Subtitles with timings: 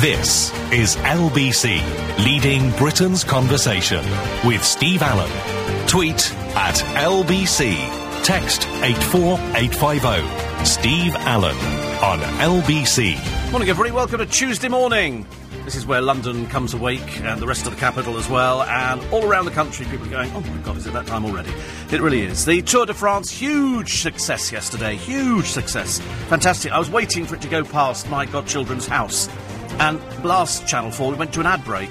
[0.00, 1.80] This is LBC,
[2.22, 4.04] leading Britain's conversation
[4.44, 5.30] with Steve Allen.
[5.88, 8.22] Tweet at LBC.
[8.22, 10.64] Text 84850.
[10.66, 11.56] Steve Allen
[12.04, 13.50] on LBC.
[13.50, 13.90] Morning, everybody.
[13.90, 15.26] Welcome to Tuesday morning.
[15.64, 18.64] This is where London comes awake and the rest of the capital as well.
[18.64, 21.24] And all around the country, people are going, oh my God, is it that time
[21.24, 21.50] already?
[21.90, 22.44] It really is.
[22.44, 24.96] The Tour de France, huge success yesterday.
[24.96, 26.00] Huge success.
[26.28, 26.70] Fantastic.
[26.72, 29.28] I was waiting for it to go past my godchildren's house.
[29.78, 31.90] And last Channel 4, we went to an ad break.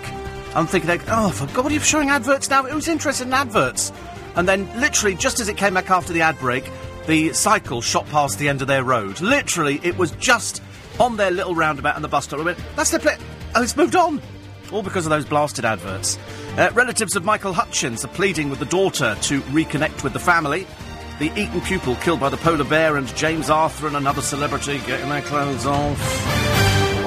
[0.55, 2.63] I'm thinking, like, oh, for God, what are you showing adverts now?
[2.63, 3.91] Who's interested in adverts?
[4.35, 6.69] And then, literally, just as it came back after the ad break,
[7.05, 9.21] the cycle shot past the end of their road.
[9.21, 10.63] Literally, it was just
[10.99, 12.39] on their little roundabout and the bus stop.
[12.39, 13.19] I went, that's their place.
[13.53, 14.21] Oh, it's moved on.
[14.71, 16.17] All because of those blasted adverts.
[16.57, 20.65] Uh, relatives of Michael Hutchence are pleading with the daughter to reconnect with the family.
[21.19, 25.09] The Eton pupil killed by the polar bear and James Arthur and another celebrity getting
[25.09, 26.64] their clothes off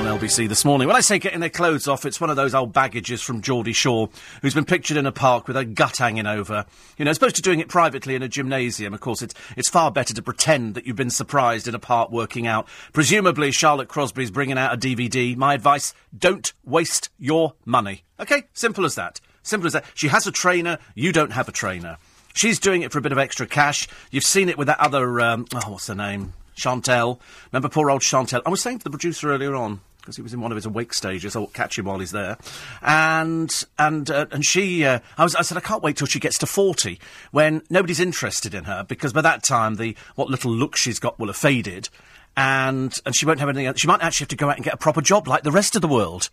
[0.09, 0.89] LBC this morning.
[0.89, 3.75] When I say getting their clothes off, it's one of those old baggages from Geordie
[3.75, 4.09] Shore,
[4.41, 6.65] who's been pictured in a park with a gut hanging over.
[6.97, 9.69] You know, as opposed to doing it privately in a gymnasium, of course, it's, it's
[9.69, 12.67] far better to pretend that you've been surprised in a park working out.
[12.95, 15.37] Presumably, Charlotte Crosby's bringing out a DVD.
[15.37, 18.05] My advice, don't waste your money.
[18.19, 18.45] Okay?
[18.55, 19.21] Simple as that.
[19.43, 19.85] Simple as that.
[19.93, 21.99] She has a trainer, you don't have a trainer.
[22.35, 23.87] She's doing it for a bit of extra cash.
[24.11, 26.33] You've seen it with that other, um, oh, what's her name?
[26.59, 27.21] Chantel.
[27.53, 28.41] Remember poor old Chantel?
[28.47, 30.65] I was saying to the producer earlier on, because he was in one of his
[30.65, 31.37] awake stages.
[31.37, 32.39] I will catch him while he's there.
[32.81, 36.19] And and uh, and she, uh, I was, I said, I can't wait till she
[36.19, 36.99] gets to forty,
[37.31, 41.19] when nobody's interested in her, because by that time the what little look she's got
[41.19, 41.91] will have faded,
[42.39, 43.67] and and she won't have anything.
[43.67, 43.81] Else.
[43.81, 45.77] She might actually have to go out and get a proper job like the rest
[45.77, 46.31] of the world.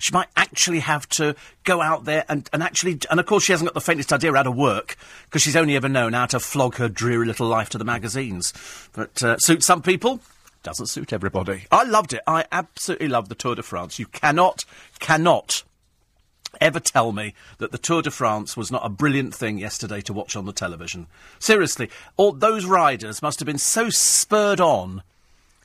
[0.00, 1.34] She might actually have to
[1.64, 4.32] go out there and, and actually, and of course she hasn't got the faintest idea
[4.32, 7.68] how to work, because she's only ever known how to flog her dreary little life
[7.70, 8.54] to the magazines.
[8.92, 10.20] But uh, suits some people,
[10.68, 11.64] doesn't suit everybody.
[11.72, 12.20] I loved it.
[12.26, 13.98] I absolutely loved the Tour de France.
[13.98, 14.66] You cannot,
[14.98, 15.62] cannot
[16.60, 20.12] ever tell me that the Tour de France was not a brilliant thing yesterday to
[20.12, 21.06] watch on the television.
[21.38, 21.88] Seriously,
[22.18, 25.02] all those riders must have been so spurred on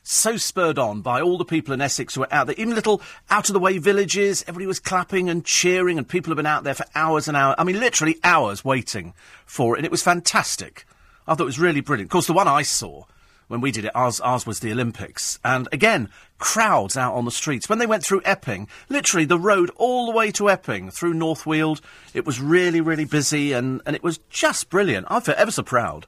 [0.06, 3.00] so spurred on by all the people in Essex who were out there, even little
[3.30, 4.42] out of the way villages.
[4.42, 7.56] Everybody was clapping and cheering, and people have been out there for hours and hours.
[7.58, 9.14] I mean, literally hours waiting
[9.46, 10.84] for it, and it was fantastic.
[11.26, 12.08] I thought it was really brilliant.
[12.08, 13.04] Of course, the one I saw
[13.48, 15.38] when we did it, ours, ours was the Olympics.
[15.44, 17.68] And again, crowds out on the streets.
[17.68, 21.46] When they went through Epping, literally the road all the way to Epping, through North
[21.46, 21.80] Weald,
[22.12, 25.06] it was really, really busy, and, and it was just brilliant.
[25.10, 26.06] I felt ever so proud.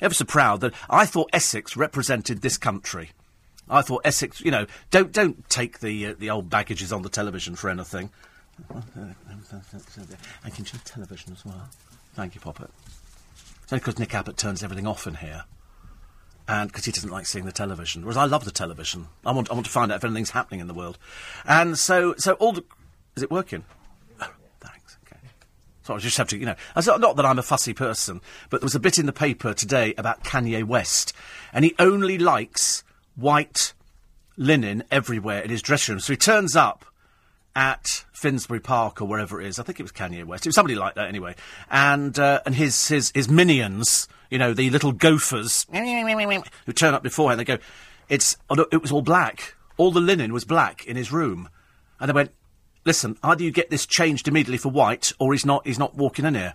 [0.00, 3.10] Ever so proud that I thought Essex represented this country.
[3.68, 7.08] I thought Essex, you know, don't don't take the uh, the old baggages on the
[7.08, 8.10] television for anything.
[10.44, 11.68] I can choose television as well.
[12.14, 12.70] Thank you, Poppet.
[13.62, 15.44] It's only because Nick Abbott turns everything off in here,
[16.48, 18.02] and because he doesn't like seeing the television.
[18.02, 19.08] Whereas I love the television.
[19.24, 20.98] I want I want to find out if anything's happening in the world,
[21.44, 22.64] and so so all the
[23.16, 23.64] is it working?
[24.60, 24.98] Thanks.
[25.06, 25.20] Okay.
[25.82, 28.20] So I just have to, you know, not that I'm a fussy person,
[28.50, 31.12] but there was a bit in the paper today about Kanye West,
[31.52, 32.84] and he only likes
[33.14, 33.72] white
[34.36, 36.00] linen everywhere in his dressing room.
[36.00, 36.84] So he turns up
[37.54, 39.58] at Finsbury Park or wherever it is.
[39.58, 40.44] I think it was Kanye West.
[40.44, 41.34] It was somebody like that anyway.
[41.70, 47.02] And uh, and his, his his minions, you know, the little gophers who turn up
[47.02, 47.40] beforehand.
[47.40, 47.58] They go,
[48.08, 49.54] it's it was all black.
[49.76, 51.48] All the linen was black in his room,
[52.00, 52.32] and they went,
[52.84, 56.24] listen, either you get this changed immediately for white, or he's not he's not walking
[56.24, 56.54] in here.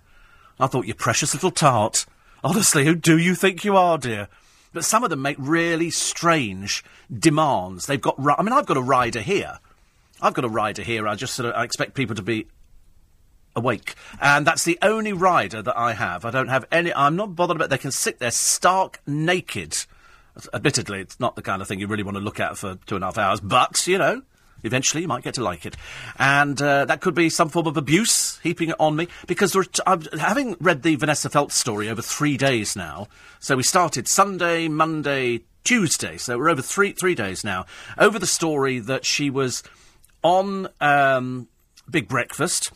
[0.59, 2.05] I thought you precious little tart.
[2.43, 4.27] Honestly, who do you think you are, dear?
[4.73, 7.85] But some of them make really strange demands.
[7.85, 9.59] They've got, I mean, I've got a rider here.
[10.21, 11.07] I've got a rider here.
[11.07, 12.47] I just sort of I expect people to be
[13.55, 16.25] awake, and that's the only rider that I have.
[16.25, 16.93] I don't have any.
[16.93, 17.69] I'm not bothered about.
[17.69, 19.85] They can sit there stark naked.
[20.53, 22.95] Admittedly, it's not the kind of thing you really want to look at for two
[22.95, 24.21] and a half hours, but you know,
[24.63, 25.75] Eventually, you might get to like it.
[26.19, 29.07] And uh, that could be some form of abuse heaping it on me.
[29.27, 29.81] Because t-
[30.19, 33.07] having read the Vanessa Feltz story over three days now,
[33.39, 37.65] so we started Sunday, Monday, Tuesday, so we're over three, three days now,
[37.97, 39.63] over the story that she was
[40.23, 41.47] on um,
[41.89, 42.71] Big Breakfast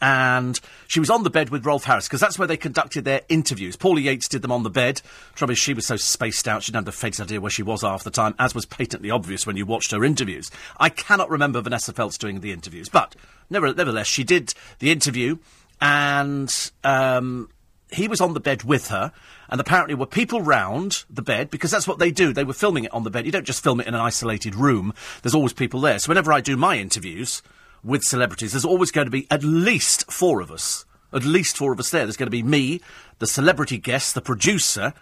[0.00, 3.22] and she was on the bed with Rolf Harris because that's where they conducted their
[3.28, 3.76] interviews.
[3.76, 5.02] Paula Yates did them on the bed.
[5.34, 7.62] Trouble is, she was so spaced out, she didn't have the faintest idea where she
[7.62, 10.50] was half the time, as was patently obvious when you watched her interviews.
[10.78, 13.14] I cannot remember Vanessa Feltz doing the interviews, but
[13.50, 15.38] nevertheless, she did the interview,
[15.80, 17.50] and um,
[17.90, 19.12] he was on the bed with her,
[19.48, 22.32] and apparently were people round the bed because that's what they do.
[22.32, 23.26] They were filming it on the bed.
[23.26, 24.94] You don't just film it in an isolated room.
[25.22, 25.98] There's always people there.
[25.98, 27.42] So whenever I do my interviews
[27.82, 30.84] with celebrities, there's always going to be at least four of us.
[31.12, 32.04] At least four of us there.
[32.04, 32.80] There's going to be me,
[33.18, 34.94] the celebrity guest, the producer,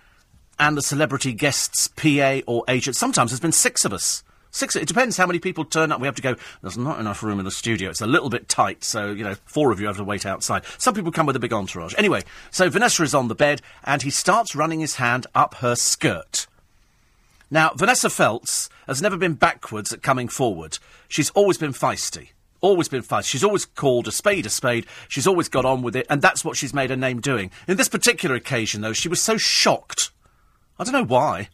[0.58, 2.96] and the celebrity guest's PA or agent.
[2.96, 4.76] Sometimes there's been six of us Six.
[4.76, 6.00] It depends how many people turn up.
[6.00, 6.34] We have to go.
[6.62, 7.90] There's not enough room in the studio.
[7.90, 10.64] It's a little bit tight, so you know, four of you have to wait outside.
[10.78, 11.94] Some people come with a big entourage.
[11.98, 15.74] Anyway, so Vanessa is on the bed, and he starts running his hand up her
[15.74, 16.46] skirt.
[17.50, 20.78] Now, Vanessa Feltz has never been backwards at coming forward.
[21.08, 22.30] She's always been feisty.
[22.60, 23.26] Always been feisty.
[23.26, 24.86] She's always called a spade a spade.
[25.08, 27.50] She's always got on with it, and that's what she's made her name doing.
[27.68, 30.10] In this particular occasion, though, she was so shocked.
[30.78, 31.48] I don't know why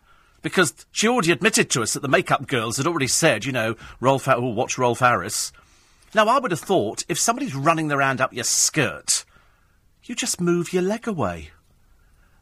[0.44, 3.74] because she already admitted to us that the makeup girls had already said, you know,
[3.98, 5.52] Rolf, oh, watch Rolf Harris.
[6.14, 9.24] Now, I would have thought if somebody's running their hand up your skirt,
[10.04, 11.50] you just move your leg away.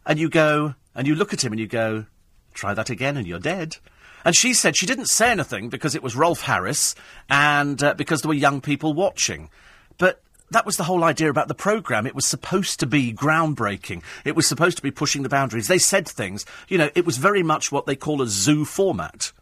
[0.05, 2.06] And you go, and you look at him and you go,
[2.53, 3.76] try that again and you're dead.
[4.24, 6.94] And she said she didn't say anything because it was Rolf Harris
[7.28, 9.50] and uh, because there were young people watching.
[9.98, 12.06] But that was the whole idea about the programme.
[12.06, 14.02] It was supposed to be groundbreaking.
[14.24, 15.69] It was supposed to be pushing the boundaries.
[15.69, 19.32] They said things, you know, it was very much what they call a zoo format.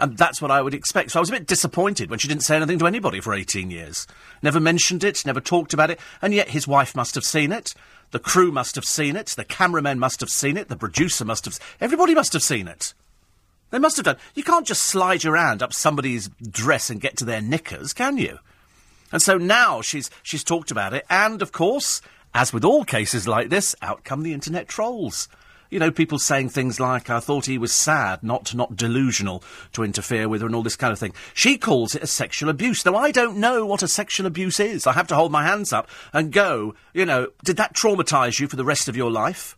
[0.00, 1.10] And that's what I would expect.
[1.10, 3.70] So I was a bit disappointed when she didn't say anything to anybody for 18
[3.70, 4.06] years.
[4.42, 7.74] Never mentioned it, never talked about it, and yet his wife must have seen it.
[8.10, 9.28] The crew must have seen it.
[9.28, 10.68] The cameramen must have seen it.
[10.68, 11.58] The producer must have.
[11.80, 12.94] Everybody must have seen it.
[13.70, 14.16] They must have done.
[14.34, 18.16] You can't just slide your hand up somebody's dress and get to their knickers, can
[18.16, 18.38] you?
[19.12, 22.02] And so now she's she's talked about it, and of course,
[22.34, 25.28] as with all cases like this, out come the internet trolls.
[25.70, 29.42] You know, people saying things like, I thought he was sad, not not delusional,
[29.74, 31.12] to interfere with her and all this kind of thing.
[31.34, 32.86] She calls it a sexual abuse.
[32.86, 34.86] Now, I don't know what a sexual abuse is.
[34.86, 38.48] I have to hold my hands up and go, you know, did that traumatise you
[38.48, 39.57] for the rest of your life?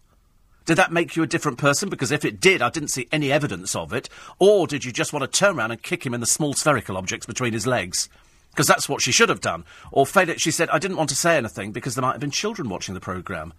[0.67, 1.89] Did that make you a different person?
[1.89, 4.09] Because if it did, I didn't see any evidence of it.
[4.39, 6.97] Or did you just want to turn around and kick him in the small spherical
[6.97, 8.09] objects between his legs?
[8.51, 9.65] because that's what she should have done.
[9.93, 12.69] Or she said, I didn't want to say anything because there might have been children
[12.69, 13.53] watching the programme.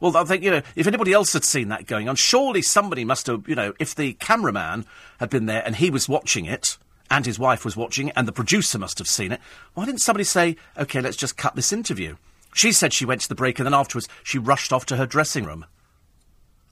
[0.00, 3.04] Well, I think, you know, if anybody else had seen that going on, surely somebody
[3.04, 4.84] must have, you know, if the cameraman
[5.18, 6.76] had been there and he was watching it,
[7.10, 9.40] and his wife was watching it, and the producer must have seen it,
[9.74, 12.16] why didn't somebody say, OK, let's just cut this interview?
[12.54, 15.06] She said she went to the break and then afterwards she rushed off to her
[15.06, 15.64] dressing room.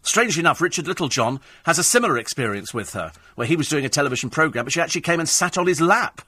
[0.03, 3.89] Strangely enough, Richard Littlejohn has a similar experience with her, where he was doing a
[3.89, 6.23] television programme, but she actually came and sat on his lap.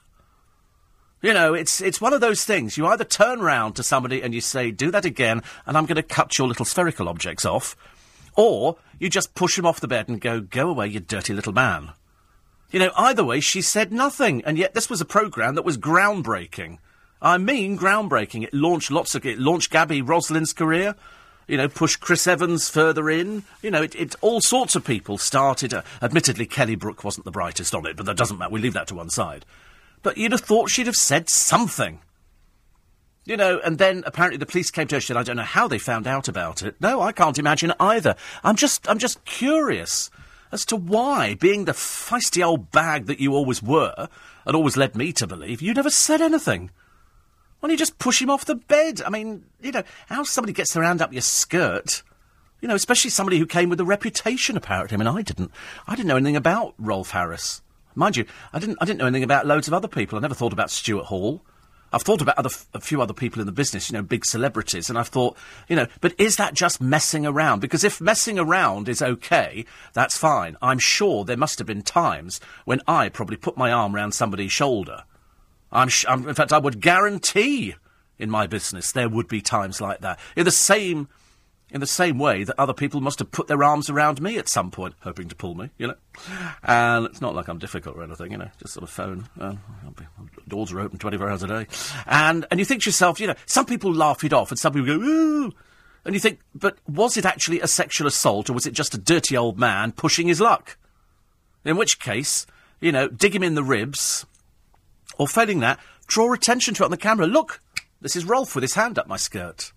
[1.21, 2.77] You know, it's it's one of those things.
[2.77, 5.95] You either turn round to somebody and you say, "Do that again," and I'm going
[5.95, 7.75] to cut your little spherical objects off,
[8.35, 11.53] or you just push him off the bed and go, "Go away, you dirty little
[11.53, 11.91] man."
[12.71, 15.77] You know, either way, she said nothing, and yet this was a programme that was
[15.77, 16.77] groundbreaking.
[17.21, 18.43] I mean, groundbreaking.
[18.43, 20.95] It launched lots of it launched Gaby Roslin's career.
[21.47, 23.43] You know, push Chris Evans further in.
[23.61, 25.73] You know, it, it all sorts of people started.
[25.73, 28.51] Uh, admittedly, Kelly Brook wasn't the brightest on it, but that doesn't matter.
[28.51, 29.45] We leave that to one side.
[30.01, 31.99] But you'd have thought she'd have said something.
[33.25, 35.43] You know, and then apparently the police came to her and said, I don't know
[35.43, 36.75] how they found out about it.
[36.79, 38.15] No, I can't imagine either.
[38.43, 40.11] I'm just, I'm just curious
[40.51, 44.07] as to why, being the feisty old bag that you always were,
[44.45, 46.69] and always led me to believe, you never said anything.
[47.65, 49.01] Why don't you just push him off the bed?
[49.03, 52.03] I mean, you know, how somebody gets their hand up your skirt,
[52.61, 54.93] you know, especially somebody who came with a reputation, apparently.
[54.93, 55.49] I mean, I didn't.
[55.87, 57.63] I didn't know anything about Rolf Harris.
[57.95, 60.15] Mind you, I didn't, I didn't know anything about loads of other people.
[60.15, 61.41] I never thought about Stuart Hall.
[61.91, 64.87] I've thought about other, a few other people in the business, you know, big celebrities,
[64.87, 65.35] and I've thought,
[65.67, 67.61] you know, but is that just messing around?
[67.61, 70.55] Because if messing around is okay, that's fine.
[70.61, 74.51] I'm sure there must have been times when I probably put my arm around somebody's
[74.51, 75.05] shoulder.
[75.75, 77.75] I'm, sh- I'm in fact, I would guarantee
[78.17, 80.19] in my business there would be times like that.
[80.35, 81.07] In the same
[81.71, 84.47] in the same way that other people must have put their arms around me at
[84.47, 85.95] some point, hoping to pull me, you know.
[86.63, 89.27] And it's not like I'm difficult or anything, you know, just sort of phone.
[89.39, 89.55] Uh,
[89.97, 90.05] be,
[90.47, 91.67] doors are open 24 hours a day.
[92.05, 94.73] And, and you think to yourself, you know, some people laugh it off and some
[94.73, 95.51] people go, ooh.
[96.05, 98.99] And you think, but was it actually a sexual assault or was it just a
[98.99, 100.77] dirty old man pushing his luck?
[101.65, 102.45] In which case,
[102.79, 104.27] you know, dig him in the ribs,
[105.17, 107.27] or failing that, draw attention to it on the camera.
[107.27, 107.61] Look,
[108.01, 109.71] this is Rolf with his hand up my skirt.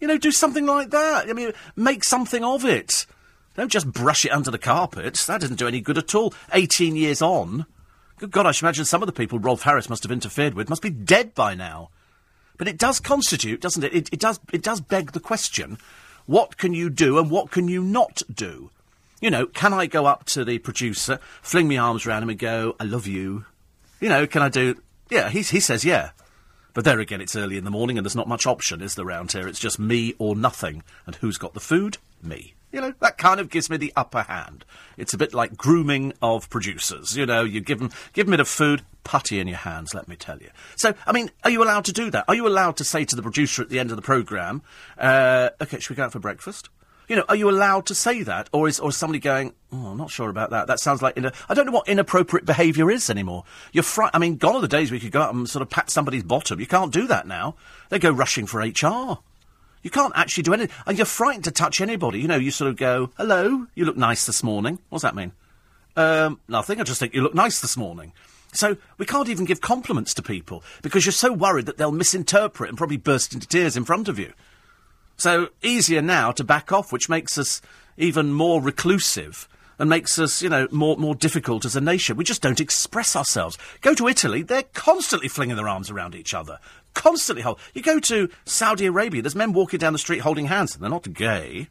[0.00, 1.28] You know, do something like that.
[1.28, 3.06] I mean, make something of it.
[3.54, 5.14] Don't just brush it under the carpet.
[5.26, 6.34] That doesn't do any good at all.
[6.52, 7.64] 18 years on.
[8.18, 10.68] Good God, I should imagine some of the people Rolf Harris must have interfered with
[10.68, 11.90] must be dead by now.
[12.58, 13.94] But it does constitute, doesn't it?
[13.94, 15.78] It, it does, it does beg the question
[16.26, 18.70] what can you do and what can you not do?
[19.20, 22.38] You know, can I go up to the producer, fling my arms around him and
[22.38, 23.46] go, I love you?
[24.00, 24.76] You know, can I do.
[25.10, 26.10] Yeah, he, he says yeah.
[26.74, 29.06] But there again, it's early in the morning and there's not much option, is there,
[29.06, 29.48] round here?
[29.48, 30.82] It's just me or nothing.
[31.06, 31.96] And who's got the food?
[32.22, 32.54] Me.
[32.70, 34.66] You know, that kind of gives me the upper hand.
[34.98, 37.16] It's a bit like grooming of producers.
[37.16, 39.94] You know, you give them, give them a bit of food, putty in your hands,
[39.94, 40.50] let me tell you.
[40.76, 42.26] So, I mean, are you allowed to do that?
[42.28, 44.60] Are you allowed to say to the producer at the end of the programme,
[44.98, 46.68] uh, OK, should we go out for breakfast?
[47.08, 49.54] You know, are you allowed to say that, or is or is somebody going?
[49.72, 50.66] Oh, I'm not sure about that.
[50.66, 53.44] That sounds like I don't know what inappropriate behaviour is anymore.
[53.72, 55.70] You're fri- I mean, gone are the days you could go out and sort of
[55.70, 56.58] pat somebody's bottom.
[56.58, 57.54] You can't do that now.
[57.90, 59.18] They go rushing for HR.
[59.82, 62.20] You can't actually do anything, and you're frightened to touch anybody.
[62.20, 65.32] You know, you sort of go, "Hello, you look nice this morning." What's that mean?
[65.96, 66.80] Um, nothing.
[66.80, 68.12] I just think you look nice this morning.
[68.52, 72.68] So we can't even give compliments to people because you're so worried that they'll misinterpret
[72.68, 74.32] and probably burst into tears in front of you.
[75.16, 77.62] So easier now to back off, which makes us
[77.96, 82.16] even more reclusive and makes us, you know, more more difficult as a nation.
[82.16, 83.58] We just don't express ourselves.
[83.80, 86.58] Go to Italy; they're constantly flinging their arms around each other,
[86.94, 87.58] constantly hold.
[87.74, 90.90] You go to Saudi Arabia; there's men walking down the street holding hands, and they're
[90.90, 91.68] not gay.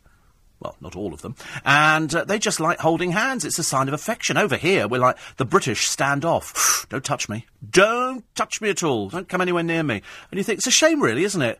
[0.59, 1.35] Well, not all of them.
[1.65, 3.43] And uh, they just like holding hands.
[3.43, 4.37] It's a sign of affection.
[4.37, 6.85] Over here, we're like the British stand off.
[6.89, 7.45] Don't touch me.
[7.69, 9.09] Don't touch me at all.
[9.09, 10.01] Don't come anywhere near me.
[10.31, 11.59] And you think, it's a shame, really, isn't it?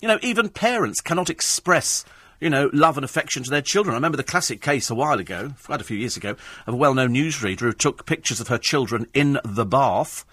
[0.00, 2.06] You know, even parents cannot express,
[2.40, 3.92] you know, love and affection to their children.
[3.92, 6.76] I remember the classic case a while ago, quite a few years ago, of a
[6.76, 10.24] well-known newsreader who took pictures of her children in the bath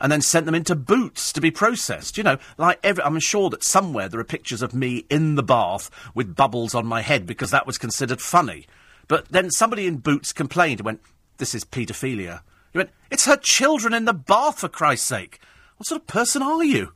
[0.00, 2.18] and then sent them into Boots to be processed.
[2.18, 5.42] You know, like every, I'm sure that somewhere there are pictures of me in the
[5.44, 8.66] bath with bubbles on my head because that was considered funny.
[9.06, 11.00] But then somebody in Boots complained and went,
[11.36, 12.40] "This is paedophilia."
[12.72, 15.38] You went, "It's her children in the bath, for Christ's sake!
[15.76, 16.92] What sort of person are you?"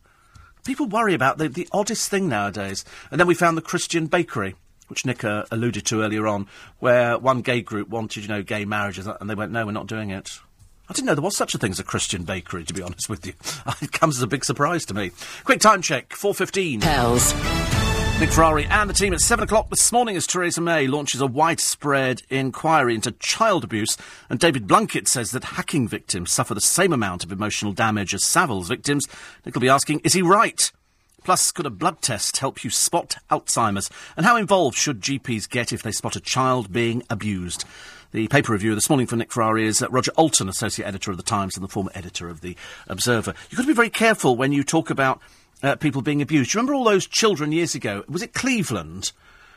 [0.67, 2.85] People worry about the, the oddest thing nowadays.
[3.11, 4.57] And then we found the Christian bakery,
[4.89, 6.49] which Nick uh, alluded to earlier on,
[6.81, 9.87] where one gay group wanted, you know, gay marriages, and they went, no, we're not
[9.87, 10.41] doing it.
[10.89, 13.09] I didn't know there was such a thing as a Christian bakery, to be honest
[13.09, 13.35] with you.
[13.81, 15.13] it comes as a big surprise to me.
[15.45, 16.83] Quick time check, 4.15.
[16.83, 17.86] Pals.
[18.19, 21.27] Nick Ferrari and the team at 7 o'clock this morning as Theresa May launches a
[21.27, 23.99] widespread inquiry into child abuse.
[24.31, 28.25] And David Blunkett says that hacking victims suffer the same amount of emotional damage as
[28.25, 29.07] Savile's victims.
[29.45, 30.73] Nick will be asking, is he right?
[31.25, 33.91] Plus, could a blood test help you spot Alzheimer's?
[34.17, 37.67] And how involved should GPs get if they spot a child being abused?
[38.13, 41.19] The paper review this morning for Nick Ferrari is uh, Roger Alton, Associate Editor of
[41.19, 42.57] The Times and the former editor of The
[42.87, 43.35] Observer.
[43.51, 45.21] You've got to be very careful when you talk about
[45.63, 46.55] uh, people being abused.
[46.55, 48.05] Remember all those children years ago?
[48.09, 49.13] Was it Cleveland?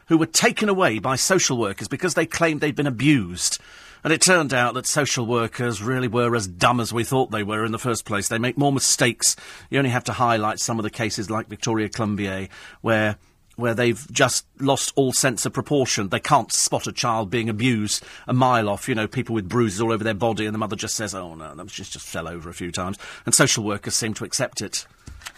[0.08, 3.60] Who were taken away by social workers because they claimed they'd been abused.
[4.04, 7.44] And it turned out that social workers really were as dumb as we thought they
[7.44, 8.28] were in the first place.
[8.28, 9.36] They make more mistakes.
[9.70, 12.50] You only have to highlight some of the cases like Victoria Climbié,
[12.82, 13.18] where
[13.60, 16.08] where they've just lost all sense of proportion.
[16.08, 19.82] They can't spot a child being abused a mile off, you know, people with bruises
[19.82, 22.50] all over their body, and the mother just says, oh, no, just, just fell over
[22.50, 22.98] a few times.
[23.26, 24.88] And social workers seem to accept it.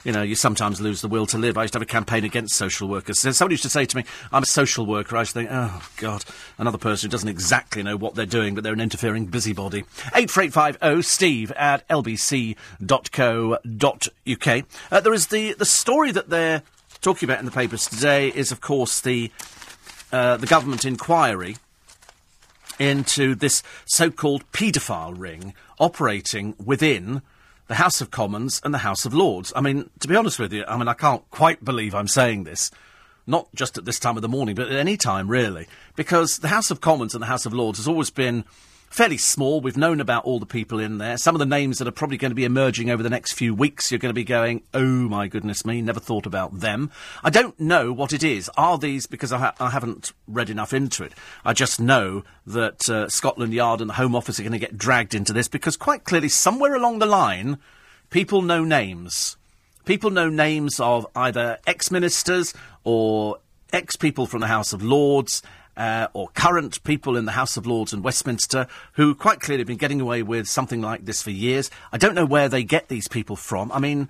[0.03, 1.58] You know, you sometimes lose the will to live.
[1.58, 3.20] I used to have a campaign against social workers.
[3.20, 5.15] Somebody used to say to me, I'm a social worker.
[5.15, 6.25] I used to think, oh, God,
[6.58, 9.84] another person who doesn't exactly know what they're doing, but they're an interfering busybody.
[10.15, 12.58] 84850 steve at lbc.co.uk.
[14.91, 16.63] Uh, there is the, the story that they're
[17.01, 19.31] talking about in the papers today is, of course, the,
[20.12, 21.58] uh, the government inquiry
[22.79, 27.22] into this so-called paedophile ring operating within
[27.72, 29.54] the House of Commons and the House of Lords.
[29.56, 32.44] I mean, to be honest with you, I mean, I can't quite believe I'm saying
[32.44, 32.70] this.
[33.25, 35.68] Not just at this time of the morning, but at any time, really.
[35.96, 38.44] Because the House of Commons and the House of Lords has always been
[38.92, 39.62] fairly small.
[39.62, 41.18] We've known about all the people in there.
[41.18, 43.56] Some of the names that are probably going to be emerging over the next few
[43.56, 46.92] weeks, you're going to be going, oh my goodness me, never thought about them.
[47.24, 48.50] I don't know what it is.
[48.58, 51.14] Are these, because I, ha- I haven't read enough into it,
[51.46, 54.78] I just know that uh, Scotland Yard and the Home Office are going to get
[54.78, 57.60] dragged into this because quite clearly, somewhere along the line,
[58.10, 59.38] people know names.
[59.86, 63.38] People know names of either ex ministers or
[63.72, 65.42] ex people from the House of Lords
[65.78, 69.68] uh, or current people in the House of Lords and Westminster who quite clearly have
[69.68, 71.70] been getting away with something like this for years.
[71.92, 73.72] I don't know where they get these people from.
[73.72, 74.10] I mean,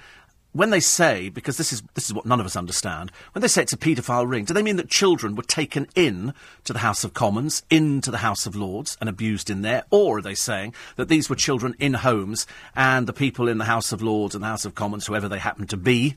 [0.53, 3.47] when they say, because this is this is what none of us understand, when they
[3.47, 6.33] say it's a paedophile ring, do they mean that children were taken in
[6.65, 10.17] to the House of Commons, into the House of Lords, and abused in there, or
[10.17, 13.91] are they saying that these were children in homes and the people in the House
[13.91, 16.15] of Lords and the House of Commons, whoever they happened to be,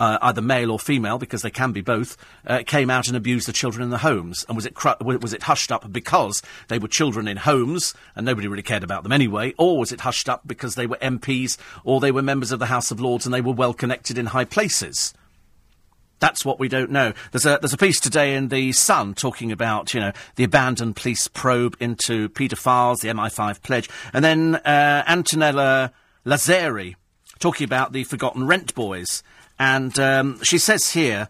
[0.00, 2.16] uh, either male or female, because they can be both,
[2.46, 4.44] uh, came out and abused the children in the homes?
[4.48, 8.26] And was it cru- was it hushed up because they were children in homes and
[8.26, 11.56] nobody really cared about them anyway, or was it hushed up because they were MPs
[11.84, 14.26] or they were members of the House of Lords and they were well connected in
[14.26, 15.14] high places?
[16.20, 17.14] That's what we don't know.
[17.32, 20.96] There's a there's a piece today in the Sun talking about you know the abandoned
[20.96, 25.92] police probe into paedophiles, the MI5 pledge, and then uh, Antonella
[26.26, 26.94] Lazzeri
[27.38, 29.22] talking about the forgotten rent boys
[29.60, 31.28] and um, she says here.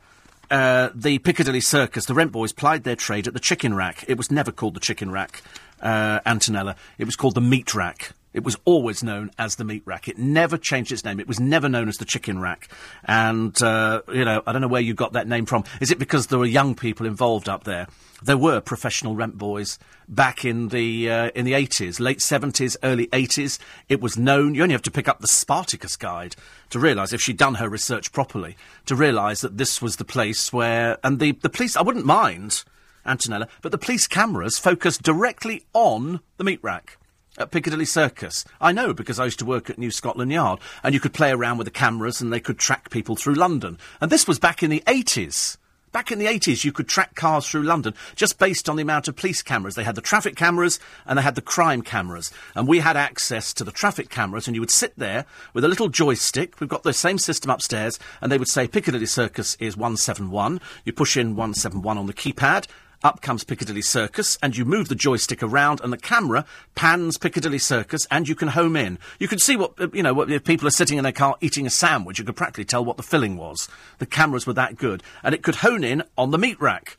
[0.53, 4.05] Uh, the Piccadilly Circus, the rent boys plied their trade at the chicken rack.
[4.09, 5.45] It was never called the chicken rack,
[5.81, 6.75] uh, Antonella.
[6.99, 8.15] It was called the meat rack.
[8.33, 10.07] It was always known as the meat rack.
[10.07, 11.19] It never changed its name.
[11.19, 12.69] It was never known as the chicken rack.
[13.05, 15.65] And, uh, you know, I don't know where you got that name from.
[15.81, 17.89] Is it because there were young people involved up there?
[18.23, 23.07] There were professional rent boys back in the uh, in the 80s, late 70s, early
[23.09, 23.59] 80s.
[23.89, 24.55] It was known.
[24.55, 26.37] You only have to pick up the Spartacus guide
[26.69, 28.57] to realise, if she'd done her research properly,
[28.87, 30.99] to realise that this was the place where.
[31.03, 32.63] And the, the police, I wouldn't mind,
[33.07, 36.99] Antonella, but the police cameras focused directly on the meat rack
[37.41, 38.45] at Piccadilly Circus.
[38.61, 41.31] I know because I used to work at New Scotland Yard, and you could play
[41.31, 43.79] around with the cameras and they could track people through London.
[44.01, 45.57] And this was back in the 80s.
[45.93, 49.09] Back in the 80s, you could track cars through London just based on the amount
[49.09, 49.75] of police cameras.
[49.75, 52.31] They had the traffic cameras and they had the crime cameras.
[52.55, 55.69] And we had access to the traffic cameras, and you would sit there with a
[55.69, 56.61] little joystick.
[56.61, 60.61] We've got the same system upstairs, and they would say Piccadilly Circus is 171.
[60.85, 62.69] You push in 171 on the keypad,
[63.03, 67.59] up comes Piccadilly Circus, and you move the joystick around, and the camera pans Piccadilly
[67.59, 68.99] Circus, and you can home in.
[69.19, 71.67] You can see what, you know, what, if people are sitting in their car eating
[71.67, 73.69] a sandwich, you could practically tell what the filling was.
[73.99, 75.03] The cameras were that good.
[75.23, 76.97] And it could hone in on the meat rack,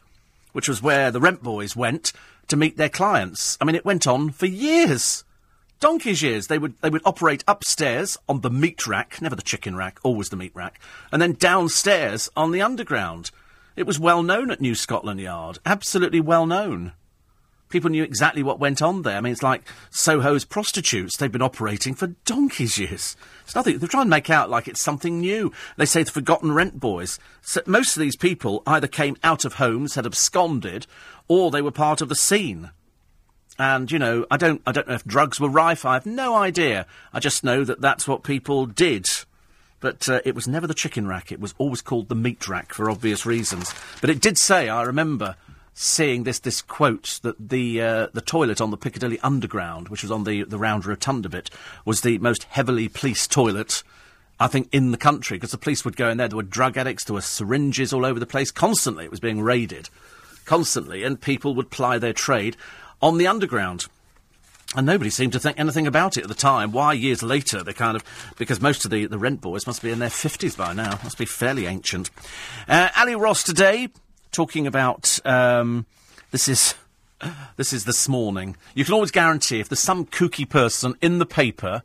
[0.54, 2.14] which was where the rent boys went
[2.48, 3.58] to meet their clients.
[3.62, 5.24] I mean, it went on for years.
[5.80, 6.48] Donkey's years.
[6.48, 10.30] They would, they would operate upstairs on the meat rack, never the chicken rack, always
[10.30, 10.80] the meat rack,
[11.12, 13.32] and then downstairs on the underground.
[13.76, 15.60] It was well known at New Scotland Yard.
[15.66, 16.94] Absolutely well known.
[17.70, 19.16] People knew exactly what went on there.
[19.16, 21.16] I mean, it's like Soho's prostitutes.
[21.16, 23.16] They've been operating for donkey's years.
[23.44, 23.78] It's nothing.
[23.78, 25.54] They're trying to make out like it's something new.
[25.78, 27.18] They say the forgotten rent boys.
[27.42, 30.86] So most of these people either came out of homes, had absconded,
[31.30, 32.72] or they were part of the scene.
[33.58, 35.86] And you know, I don't, I don't know if drugs were rife.
[35.86, 36.86] I have no idea.
[37.14, 39.08] I just know that that's what people did.
[39.82, 41.32] But uh, it was never the chicken rack.
[41.32, 43.74] It was always called the meat rack for obvious reasons.
[44.00, 45.36] But it did say, I remember
[45.74, 50.12] seeing this this quote that the uh, the toilet on the Piccadilly Underground, which was
[50.12, 51.50] on the the round rotunda bit,
[51.84, 53.84] was the most heavily policed toilet.
[54.40, 56.28] I think in the country because the police would go in there.
[56.28, 57.04] There were drug addicts.
[57.04, 58.50] There were syringes all over the place.
[58.52, 59.90] Constantly, it was being raided,
[60.46, 62.58] constantly, and people would ply their trade
[63.02, 63.88] on the underground.
[64.76, 66.72] And nobody seemed to think anything about it at the time.
[66.72, 68.04] Why, years later, they kind of.
[68.38, 70.98] Because most of the, the rent boys must be in their 50s by now.
[71.04, 72.10] Must be fairly ancient.
[72.70, 73.90] Uh, Ally Ross today,
[74.32, 75.20] talking about.
[75.26, 75.86] Um,
[76.32, 76.76] this is.
[77.56, 78.58] This is this morning.
[78.74, 81.84] You can always guarantee if there's some kooky person in the paper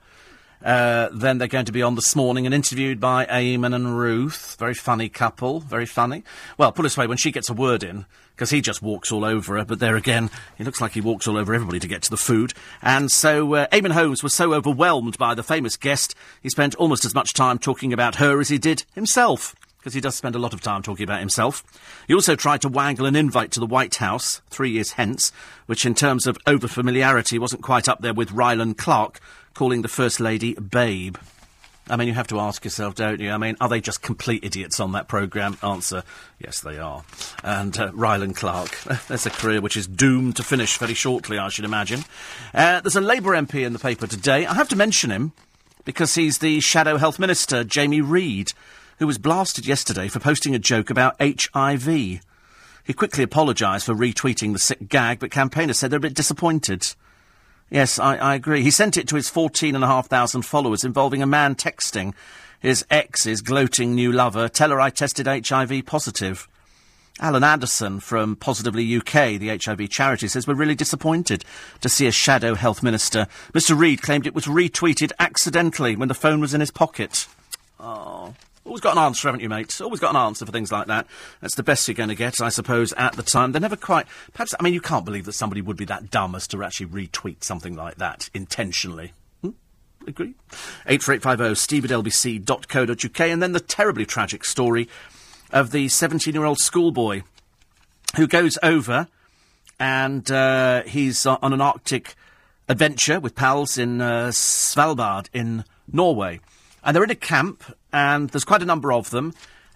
[0.64, 4.56] uh, then they're going to be on this morning and interviewed by Eamonn and Ruth.
[4.58, 6.24] Very funny couple, very funny.
[6.58, 9.10] Well, put it this way, when she gets a word in, because he just walks
[9.10, 11.88] all over her, but there again, he looks like he walks all over everybody to
[11.88, 12.52] get to the food.
[12.82, 17.04] And so uh, Eamonn Holmes was so overwhelmed by the famous guest, he spent almost
[17.04, 19.54] as much time talking about her as he did himself
[19.86, 21.62] because he does spend a lot of time talking about himself.
[22.08, 25.30] He also tried to wangle an invite to the White House three years hence,
[25.66, 29.20] which in terms of over-familiarity wasn't quite up there with Rylan Clark,
[29.56, 31.16] calling the First Lady Babe.
[31.88, 33.30] I mean, you have to ask yourself, don't you?
[33.30, 35.56] I mean, are they just complete idiots on that programme?
[35.62, 36.02] Answer,
[36.38, 37.04] yes, they are.
[37.42, 41.48] And uh, Rylan Clark, that's a career which is doomed to finish very shortly, I
[41.48, 42.00] should imagine.
[42.52, 44.44] Uh, there's a Labour MP in the paper today.
[44.44, 45.32] I have to mention him
[45.86, 48.52] because he's the Shadow Health Minister, Jamie Reed,
[48.98, 51.86] who was blasted yesterday for posting a joke about HIV.
[51.86, 56.94] He quickly apologised for retweeting the sick gag, but campaigners said they're a bit disappointed.
[57.70, 58.62] Yes, I, I agree.
[58.62, 62.14] He sent it to his 14,500 followers involving a man texting
[62.60, 66.48] his ex's gloating new lover, tell her I tested HIV positive.
[67.18, 71.44] Alan Anderson from Positively UK, the HIV charity, says we're really disappointed
[71.80, 73.26] to see a shadow health minister.
[73.54, 77.26] Mr Reed claimed it was retweeted accidentally when the phone was in his pocket.
[77.80, 78.34] Oh.
[78.66, 79.80] Always got an answer, haven't you, mate?
[79.80, 81.06] Always got an answer for things like that.
[81.40, 83.52] That's the best you're going to get, I suppose, at the time.
[83.52, 84.06] They're never quite.
[84.34, 86.86] Perhaps, I mean, you can't believe that somebody would be that dumb as to actually
[86.86, 89.12] retweet something like that intentionally.
[89.40, 89.50] Hmm?
[90.06, 90.34] Agree?
[90.86, 93.20] 84850 steve at lbc.co.uk.
[93.20, 94.88] And then the terribly tragic story
[95.52, 97.22] of the 17 year old schoolboy
[98.16, 99.06] who goes over
[99.78, 102.14] and uh, he's on an Arctic
[102.68, 106.40] adventure with pals in uh, Svalbard in Norway.
[106.86, 109.34] And they're in a camp, and there's quite a number of them,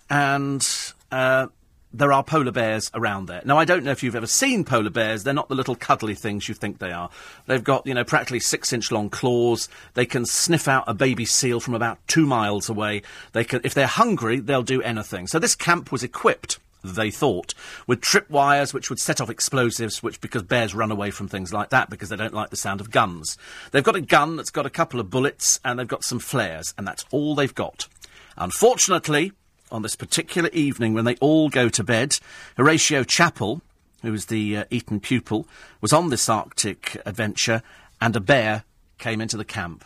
[0.09, 0.67] and
[1.11, 1.49] uh,
[1.93, 3.43] there are polar bears around there.
[3.45, 5.25] Now, I don't know if you've ever seen polar bears.
[5.25, 7.11] They're not the little cuddly things you think they are.
[7.47, 9.69] They've got, you know, practically six inch long claws.
[9.95, 13.03] They can sniff out a baby seal from about two miles away.
[13.33, 15.27] They can, if they're hungry, they'll do anything.
[15.27, 17.55] So this camp was equipped they thought,
[17.87, 21.71] with tripwires which would set off explosives, which because bears run away from things like
[21.71, 23.37] that because they don't like the sound of guns.
[23.71, 26.75] They've got a gun that's got a couple of bullets and they've got some flares,
[26.77, 27.89] and that's all they've got.
[28.37, 29.33] Unfortunately,
[29.71, 32.19] on this particular evening when they all go to bed,
[32.57, 33.63] Horatio Chappell,
[34.03, 35.47] who was the uh, Eton pupil,
[35.81, 37.63] was on this Arctic adventure,
[38.01, 38.65] and a bear
[38.99, 39.85] came into the camp.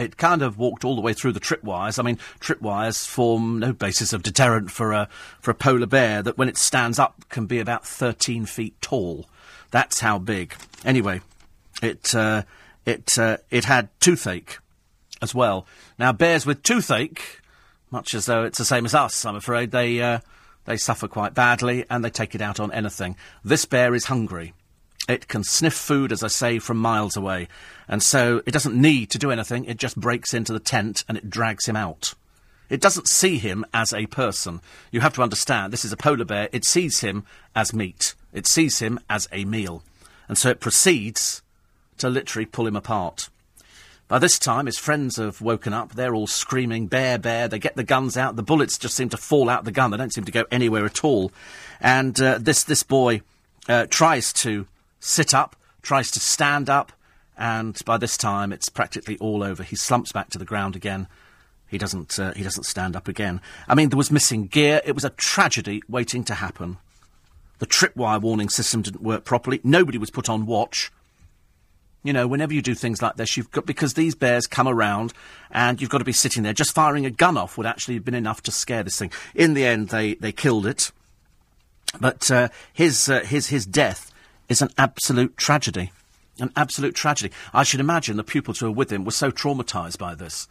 [0.00, 1.98] It kind of walked all the way through the tripwires.
[1.98, 5.10] I mean, tripwires form no basis of deterrent for a,
[5.40, 9.28] for a polar bear that when it stands up can be about 13 feet tall.
[9.70, 10.54] That's how big.
[10.86, 11.20] Anyway,
[11.82, 12.44] it, uh,
[12.86, 14.58] it, uh, it had toothache
[15.20, 15.66] as well.
[15.98, 17.42] Now, bears with toothache,
[17.90, 20.20] much as though it's the same as us, I'm afraid, they, uh,
[20.64, 23.16] they suffer quite badly and they take it out on anything.
[23.44, 24.54] This bear is hungry.
[25.08, 27.48] It can sniff food, as I say, from miles away.
[27.88, 29.64] And so it doesn't need to do anything.
[29.64, 32.14] It just breaks into the tent and it drags him out.
[32.68, 34.60] It doesn't see him as a person.
[34.92, 36.48] You have to understand, this is a polar bear.
[36.52, 38.14] It sees him as meat.
[38.32, 39.82] It sees him as a meal.
[40.28, 41.42] And so it proceeds
[41.98, 43.28] to literally pull him apart.
[44.06, 45.94] By this time, his friends have woken up.
[45.94, 47.48] They're all screaming, bear, bear.
[47.48, 48.36] They get the guns out.
[48.36, 49.90] The bullets just seem to fall out the gun.
[49.90, 51.32] They don't seem to go anywhere at all.
[51.80, 53.22] And uh, this, this boy
[53.68, 54.66] uh, tries to
[55.00, 56.92] sit up, tries to stand up,
[57.36, 59.62] and by this time it's practically all over.
[59.62, 61.08] He slumps back to the ground again.
[61.66, 63.40] He doesn't, uh, he doesn't stand up again.
[63.68, 64.82] I mean, there was missing gear.
[64.84, 66.78] It was a tragedy waiting to happen.
[67.60, 69.60] The tripwire warning system didn't work properly.
[69.62, 70.90] Nobody was put on watch.
[72.02, 75.12] You know, whenever you do things like this, you've got because these bears come around,
[75.50, 76.54] and you've got to be sitting there.
[76.54, 79.12] Just firing a gun off would actually have been enough to scare this thing.
[79.34, 80.90] In the end, they they killed it,
[82.00, 84.09] but uh, his uh, his his death
[84.50, 85.92] is an absolute tragedy,
[86.38, 87.32] an absolute tragedy.
[87.54, 90.46] I should imagine the pupils who were with him were so traumatised by this,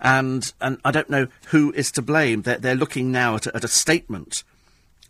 [0.00, 2.42] and and I don't know who is to blame.
[2.42, 4.44] They're, they're looking now at a, at a statement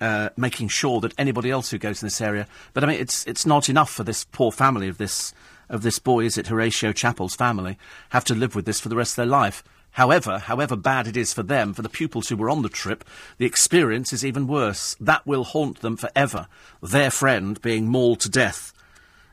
[0.01, 2.49] uh, making sure that anybody else who goes in this area.
[2.75, 5.33] But I mean, it's it's not enough for this poor family of this
[5.69, 6.25] of this boy.
[6.25, 9.27] Is it Horatio Chappell's family have to live with this for the rest of their
[9.27, 9.63] life?
[9.93, 13.05] However, however bad it is for them, for the pupils who were on the trip,
[13.39, 14.97] the experience is even worse.
[15.01, 16.49] That will haunt them forever.
[16.83, 18.73] Their friend being mauled to death.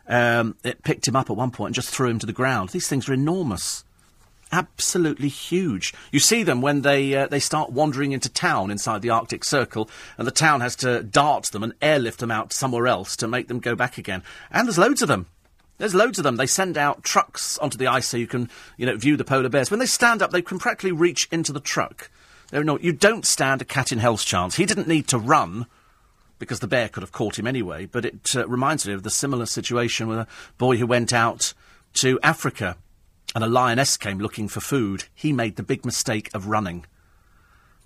[0.07, 2.69] Um, it picked him up at one point and just threw him to the ground.
[2.69, 3.83] These things are enormous
[4.51, 5.93] absolutely huge.
[6.11, 9.89] You see them when they uh, they start wandering into town inside the Arctic Circle,
[10.17, 13.47] and the town has to dart them and airlift them out somewhere else to make
[13.47, 14.23] them go back again.
[14.51, 15.27] And there's loads of them.
[15.79, 16.35] There's loads of them.
[16.35, 19.49] They send out trucks onto the ice so you can, you know, view the polar
[19.49, 19.71] bears.
[19.71, 22.11] When they stand up, they can practically reach into the truck.
[22.51, 24.55] They're no, you don't stand a cat in hell's chance.
[24.55, 25.65] He didn't need to run
[26.37, 27.85] because the bear could have caught him anyway.
[27.85, 31.53] But it uh, reminds me of the similar situation with a boy who went out
[31.95, 32.77] to Africa
[33.35, 36.85] and a lioness came looking for food, he made the big mistake of running.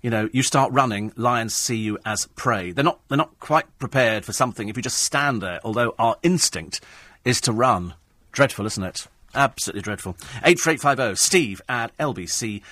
[0.02, 2.72] You know, you start running, lions see you as prey.
[2.72, 6.16] They're not, they're not quite prepared for something if you just stand there, although our
[6.22, 6.80] instinct
[7.24, 7.94] is to run.
[8.32, 9.06] Dreadful, isn't it?
[9.34, 10.16] Absolutely dreadful.
[10.44, 12.66] 84850 steve at lbc.co.uk.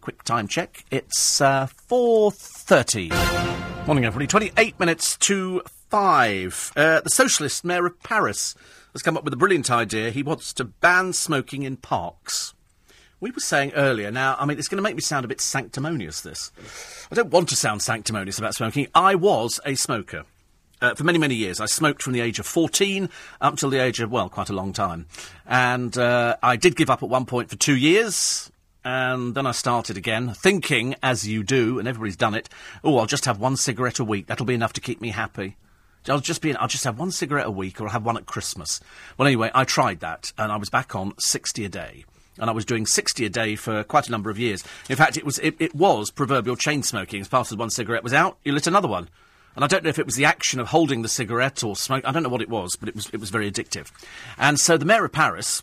[0.00, 0.84] Quick time check.
[0.90, 3.86] It's uh, 4.30.
[3.86, 4.26] Morning, everybody.
[4.26, 6.72] 28 minutes to 5.
[6.76, 8.54] Uh, the socialist mayor of Paris
[8.92, 10.10] has come up with a brilliant idea.
[10.10, 12.52] He wants to ban smoking in parks.
[13.20, 15.40] We were saying earlier, now, I mean, it's going to make me sound a bit
[15.40, 16.52] sanctimonious, this.
[17.10, 18.86] I don't want to sound sanctimonious about smoking.
[18.94, 20.24] I was a smoker.
[20.80, 21.60] Uh, for many, many years.
[21.60, 23.08] I smoked from the age of 14
[23.40, 25.06] up till the age of, well, quite a long time.
[25.44, 28.52] And uh, I did give up at one point for two years.
[28.84, 32.48] And then I started again, thinking, as you do, and everybody's done it,
[32.84, 34.28] oh, I'll just have one cigarette a week.
[34.28, 35.56] That'll be enough to keep me happy.
[36.08, 38.26] I'll just be, I'll just have one cigarette a week, or I'll have one at
[38.26, 38.80] Christmas.
[39.16, 42.04] Well, anyway, I tried that, and I was back on sixty a day,
[42.38, 44.64] and I was doing sixty a day for quite a number of years.
[44.88, 47.20] In fact, it was, it, it was proverbial chain smoking.
[47.20, 49.08] As fast as one cigarette was out, you lit another one.
[49.54, 52.04] And I don't know if it was the action of holding the cigarette or smoke.
[52.06, 53.90] I don't know what it was, but it was, it was very addictive.
[54.38, 55.62] And so the mayor of Paris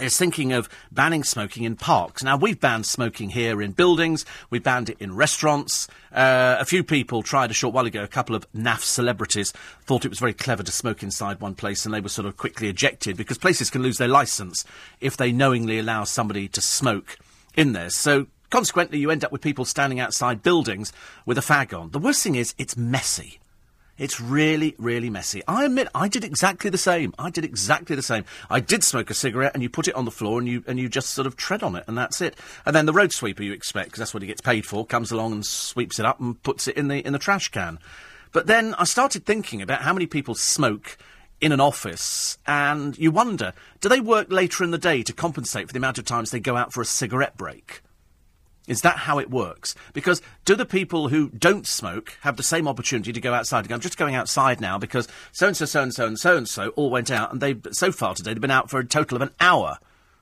[0.00, 2.22] is thinking of banning smoking in parks.
[2.22, 5.88] Now, we've banned smoking here in buildings, we've banned it in restaurants.
[6.12, 10.04] Uh, a few people tried a short while ago, a couple of NAF celebrities thought
[10.04, 12.68] it was very clever to smoke inside one place and they were sort of quickly
[12.68, 14.64] ejected because places can lose their licence
[15.00, 17.18] if they knowingly allow somebody to smoke
[17.56, 17.90] in there.
[17.90, 20.92] So, consequently, you end up with people standing outside buildings
[21.26, 21.90] with a fag on.
[21.90, 23.40] The worst thing is, it's messy.
[23.98, 25.42] It's really, really messy.
[25.48, 27.12] I admit I did exactly the same.
[27.18, 28.24] I did exactly the same.
[28.48, 30.78] I did smoke a cigarette and you put it on the floor and you, and
[30.78, 32.36] you just sort of tread on it and that's it.
[32.64, 35.10] And then the road sweeper you expect, because that's what he gets paid for, comes
[35.10, 37.80] along and sweeps it up and puts it in the, in the trash can.
[38.30, 40.96] But then I started thinking about how many people smoke
[41.40, 45.68] in an office, and you wonder, do they work later in the day to compensate
[45.68, 47.80] for the amount of times they go out for a cigarette break?
[48.68, 49.74] Is that how it works?
[49.92, 53.80] Because do the people who don't smoke have the same opportunity to go outside I'm
[53.80, 56.68] just going outside now because so and so, so and so, and so and so
[56.70, 59.22] all went out, and they so far today they've been out for a total of
[59.22, 59.78] an hour.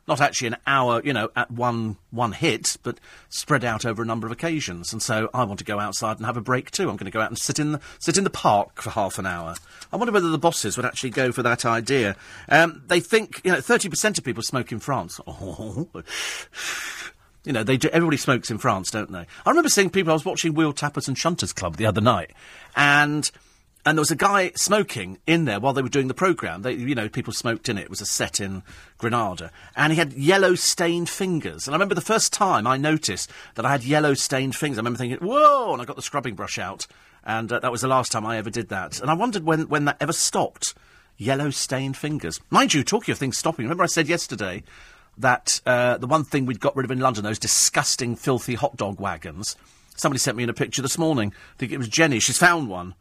[0.08, 4.06] not actually an hour, you know, at one one hit, but spread out over a
[4.06, 4.92] number of occasions.
[4.92, 6.88] And so I want to go outside and have a break too.
[6.88, 9.18] I'm going to go out and sit in the sit in the park for half
[9.18, 9.56] an hour.
[9.92, 12.16] I wonder whether the bosses would actually go for that idea.
[12.48, 15.20] Um, they think, you know, 30% of people smoke in France.
[15.28, 15.88] Oh.
[17.46, 19.26] You know, they do, everybody smokes in France, don't they?
[19.46, 20.10] I remember seeing people.
[20.10, 22.32] I was watching Wheel Tappers and Shunters Club the other night,
[22.74, 23.30] and
[23.86, 26.62] and there was a guy smoking in there while they were doing the programme.
[26.62, 27.82] They, you know, people smoked in it.
[27.82, 28.64] It was a set in
[28.98, 29.52] Granada.
[29.76, 31.68] And he had yellow stained fingers.
[31.68, 34.80] And I remember the first time I noticed that I had yellow stained fingers, I
[34.80, 36.88] remember thinking, whoa, and I got the scrubbing brush out.
[37.22, 39.00] And uh, that was the last time I ever did that.
[39.00, 40.74] And I wondered when, when that ever stopped.
[41.16, 42.40] Yellow stained fingers.
[42.50, 44.64] Mind you, talking of things stopping, remember I said yesterday
[45.18, 48.76] that uh, the one thing we'd got rid of in London, those disgusting, filthy hot
[48.76, 49.56] dog wagons.
[49.96, 51.32] Somebody sent me in a picture this morning.
[51.54, 52.20] I think it was Jenny.
[52.20, 52.94] She's found one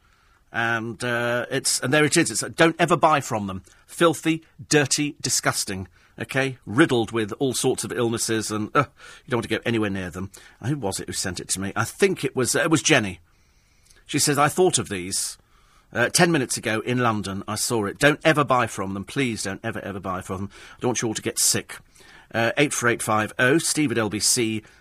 [0.56, 2.32] and uh, it's and there it is.
[2.32, 3.62] It's uh, don't ever buy from them.
[3.86, 5.88] Filthy, dirty, disgusting.
[6.18, 8.86] Okay, riddled with all sorts of illnesses, and uh,
[9.26, 10.32] you don't want to go anywhere near them.
[10.66, 11.74] Who was it who sent it to me?
[11.76, 13.20] I think it was uh, it was Jenny.
[14.06, 15.38] She says I thought of these.
[15.94, 18.00] Uh, ten minutes ago in London, I saw it.
[18.00, 19.06] Don't ever buy from them.
[19.06, 20.50] Please don't ever, ever buy from them.
[20.72, 21.78] I don't want you all to get sick.
[22.34, 24.74] Uh, 84850 steve at lbc.co.uk.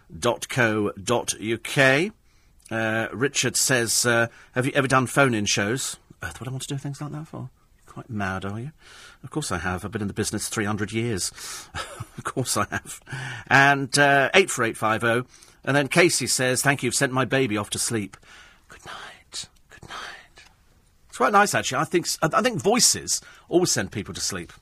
[2.70, 5.98] Uh, Richard says, uh, Have you ever done phone in shows?
[6.22, 7.50] Earth, would I want to do things like that for?
[7.86, 8.72] Quite mad, are you?
[9.22, 9.84] Of course I have.
[9.84, 11.30] I've been in the business 300 years.
[11.74, 13.00] of course I have.
[13.46, 15.28] And uh, 84850.
[15.64, 18.16] And then Casey says, Thank you, you've sent my baby off to sleep.
[18.68, 19.48] Good night.
[19.70, 20.44] Good night.
[21.08, 21.78] It's quite nice, actually.
[21.78, 24.52] I think, I think voices always send people to sleep.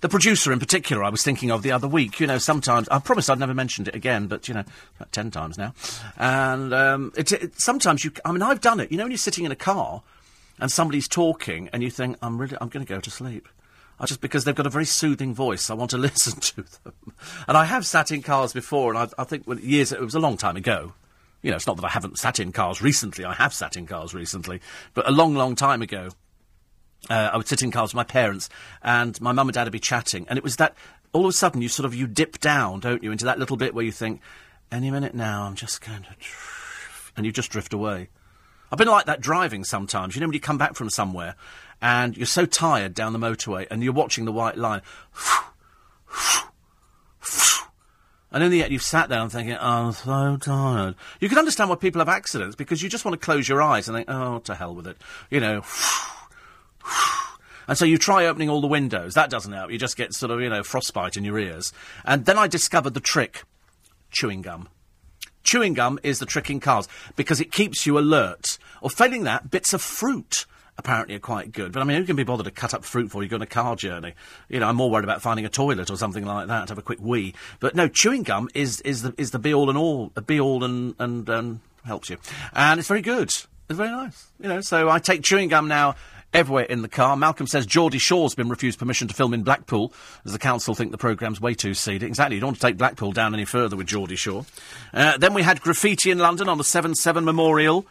[0.00, 2.20] The producer in particular, I was thinking of the other week.
[2.20, 4.64] You know, sometimes I promised I'd never mentioned it again, but you know,
[4.96, 5.74] about ten times now.
[6.16, 8.90] And um, it, it, sometimes you, I mean, I've done it.
[8.90, 10.02] You know, when you're sitting in a car
[10.58, 13.48] and somebody's talking, and you think, I'm really, I'm going to go to sleep.
[14.06, 16.94] Just because they've got a very soothing voice, I want to listen to them.
[17.46, 20.20] And I have sat in cars before, and I, I think years it was a
[20.20, 20.94] long time ago.
[21.42, 23.24] You know, it's not that I haven't sat in cars recently.
[23.24, 24.60] I have sat in cars recently,
[24.94, 26.10] but a long, long time ago.
[27.08, 28.48] Uh, I would sit in cars with my parents,
[28.82, 30.74] and my mum and dad would be chatting, and it was that
[31.12, 33.56] all of a sudden you sort of you dip down, don't you, into that little
[33.56, 34.20] bit where you think,
[34.70, 36.08] any minute now, I'm just going to,
[37.16, 38.08] and you just drift away.
[38.70, 40.14] I've been like that driving sometimes.
[40.14, 41.34] You know when you come back from somewhere,
[41.82, 44.82] and you're so tired down the motorway, and you're watching the white line.
[48.32, 50.94] And in the end, you've sat there and thinking, oh, I'm so tired.
[51.18, 53.88] You can understand why people have accidents because you just want to close your eyes
[53.88, 54.98] and think, oh, to hell with it.
[55.30, 55.62] You know,
[57.68, 59.14] and so you try opening all the windows.
[59.14, 59.70] That doesn't help.
[59.70, 61.72] You just get sort of, you know, frostbite in your ears.
[62.04, 63.44] And then I discovered the trick
[64.10, 64.68] chewing gum.
[65.42, 68.58] Chewing gum is the trick in cars because it keeps you alert.
[68.82, 70.46] Or failing that, bits of fruit
[70.80, 71.72] apparently are quite good.
[71.72, 73.42] But I mean, who can be bothered to cut up fruit for you go on
[73.42, 74.14] a car journey?
[74.48, 76.78] You know, I'm more worried about finding a toilet or something like that to have
[76.78, 77.34] a quick wee.
[77.60, 80.64] But no, chewing gum is is the is the be all and all, be all
[80.64, 82.18] and and um, helps you,
[82.52, 83.28] and it's very good.
[83.28, 84.30] It's very nice.
[84.40, 85.94] You know, so I take chewing gum now
[86.32, 87.16] everywhere in the car.
[87.16, 89.92] Malcolm says Geordie Shore's been refused permission to film in Blackpool,
[90.24, 92.06] as the council think the programme's way too seedy.
[92.06, 94.46] Exactly, you don't want to take Blackpool down any further with Geordie Shore.
[94.94, 97.86] Uh, then we had graffiti in London on the 7-7 memorial,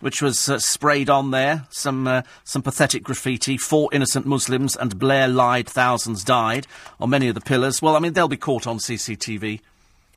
[0.00, 1.66] which was uh, sprayed on there.
[1.70, 3.56] Some, uh, some pathetic graffiti.
[3.56, 6.66] Four innocent Muslims and Blair lied, thousands died
[6.98, 7.80] on many of the pillars.
[7.80, 9.60] Well, I mean, they'll be caught on CCTV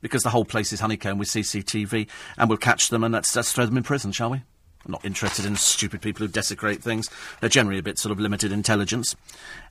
[0.02, 3.52] because the whole place is honeycombed with CCTV, and we'll catch them and let's, let's
[3.52, 4.42] throw them in prison, shall we?
[4.86, 7.10] I'm not interested in stupid people who desecrate things.
[7.40, 9.16] They're generally a bit sort of limited intelligence.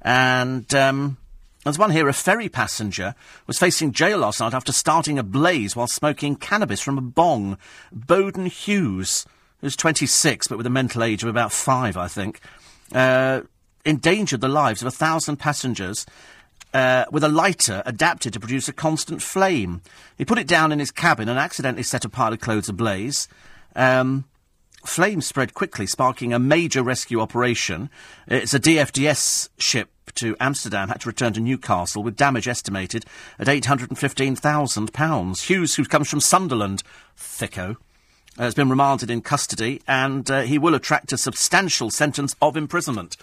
[0.02, 1.18] And um,
[1.64, 2.10] there's one here.
[2.10, 3.16] A ferry passenger
[3.48, 7.58] was facing jail last night after starting a blaze while smoking cannabis from a bong.
[7.94, 9.26] Bowden Hughes,
[9.62, 12.42] who's 26 but with a mental age of about five, I think,
[12.92, 13.42] uh,
[13.86, 16.06] endangered the lives of a thousand passengers.
[16.74, 19.82] Uh, with a lighter adapted to produce a constant flame.
[20.18, 23.30] He put it down in his cabin and accidentally set a pile of clothes ablaze.
[23.78, 24.26] Um,
[24.86, 27.90] Flames spread quickly, sparking a major rescue operation.
[28.28, 33.06] It's a DFDS ship to Amsterdam had to return to Newcastle with damage estimated
[33.38, 35.42] at £815,000.
[35.42, 36.84] Hughes, who comes from Sunderland,
[37.18, 37.76] thicko,
[38.38, 43.18] has been remanded in custody and uh, he will attract a substantial sentence of imprisonment.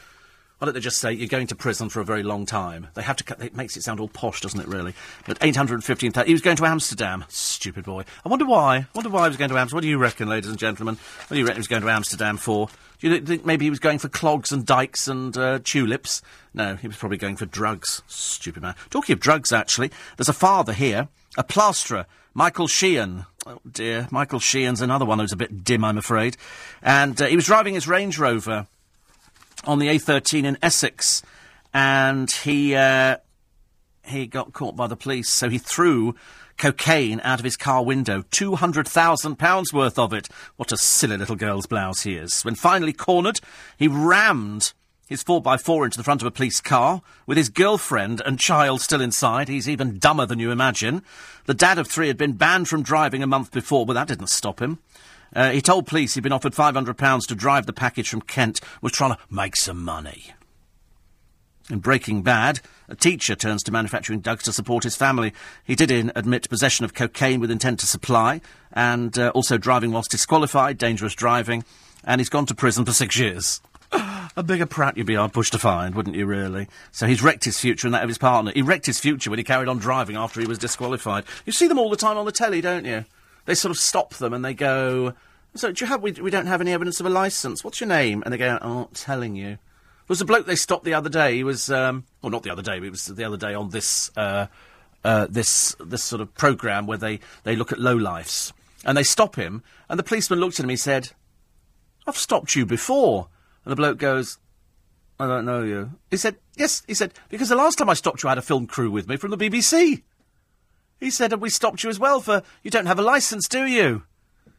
[0.63, 2.87] Why don't they just say you're going to prison for a very long time?
[2.95, 3.25] They have to.
[3.25, 4.69] Cut, it makes it sound all posh, doesn't it?
[4.69, 4.95] Really.
[5.27, 6.29] But eight hundred fifteen thousand.
[6.29, 7.25] He was going to Amsterdam.
[7.27, 8.05] Stupid boy.
[8.25, 8.77] I wonder why.
[8.77, 9.77] I wonder why he was going to Amsterdam.
[9.79, 10.99] What do you reckon, ladies and gentlemen?
[11.27, 12.69] What do you reckon he was going to Amsterdam for?
[13.01, 16.23] Do you think maybe he was going for clogs and dykes and uh, tulips?
[16.55, 18.03] No, he was probably going for drugs.
[18.07, 18.77] Stupid man.
[18.91, 23.27] Talking of drugs, actually, there's a father here, a plasterer, Michael Sheehan.
[23.45, 26.37] Oh dear, Michael Sheehan's another one who's a bit dim, I'm afraid.
[26.83, 28.69] And uh, he was driving his Range Rover
[29.65, 31.23] on the A13 in Essex,
[31.73, 33.17] and he uh,
[34.05, 36.15] he got caught by the police, so he threw
[36.59, 38.23] cocaine out of his car window.
[38.31, 40.29] £200,000 worth of it.
[40.57, 42.45] What a silly little girl's blouse he is.
[42.45, 43.41] When finally cornered,
[43.77, 44.73] he rammed
[45.09, 49.01] his 4x4 into the front of a police car, with his girlfriend and child still
[49.01, 49.49] inside.
[49.49, 51.03] He's even dumber than you imagine.
[51.47, 54.29] The dad of three had been banned from driving a month before, but that didn't
[54.29, 54.79] stop him.
[55.35, 58.93] Uh, he told police he'd been offered £500 to drive the package from Kent, was
[58.93, 60.33] trying to make some money.
[61.71, 65.33] In Breaking Bad, a teacher turns to manufacturing drugs to support his family.
[65.65, 68.41] He did in admit possession of cocaine with intent to supply,
[68.73, 71.65] and uh, also driving whilst disqualified, dangerous driving,
[72.05, 73.61] and he's gone to prison for six years.
[74.37, 76.69] a bigger prat you'd be hard pushed to find, wouldn't you, really?
[76.91, 78.53] So he's wrecked his future and that of his partner.
[78.53, 81.25] He wrecked his future when he carried on driving after he was disqualified.
[81.47, 83.05] You see them all the time on the telly, don't you?
[83.45, 85.15] They sort of stop them and they go,
[85.55, 87.65] So, do you have, we, we don't have any evidence of a licence.
[87.65, 88.23] What's your name?
[88.25, 89.49] And they go, I'm not telling you.
[89.49, 91.37] There was a bloke they stopped the other day.
[91.37, 93.71] He was, um, well, not the other day, but it was the other day on
[93.71, 94.47] this, uh,
[95.05, 98.53] uh, this, this sort of programme where they, they look at low lifes
[98.85, 101.11] And they stop him, and the policeman looked at him, he said,
[102.07, 103.29] I've stopped you before.
[103.65, 104.39] And the bloke goes,
[105.21, 105.93] I don't know you.
[106.11, 108.43] He said, Yes, he said, because the last time I stopped you, I had a
[108.43, 110.03] film crew with me from the BBC.
[111.03, 114.05] He said, we stopped you as well for, you don't have a licence, do you?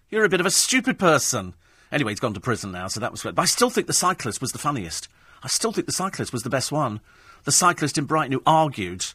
[0.09, 1.53] You're a bit of a stupid person.
[1.89, 3.33] Anyway, he's gone to prison now, so that was good.
[3.33, 5.07] But I still think the cyclist was the funniest.
[5.41, 6.99] I still think the cyclist was the best one.
[7.45, 9.05] The cyclist in Brighton who argued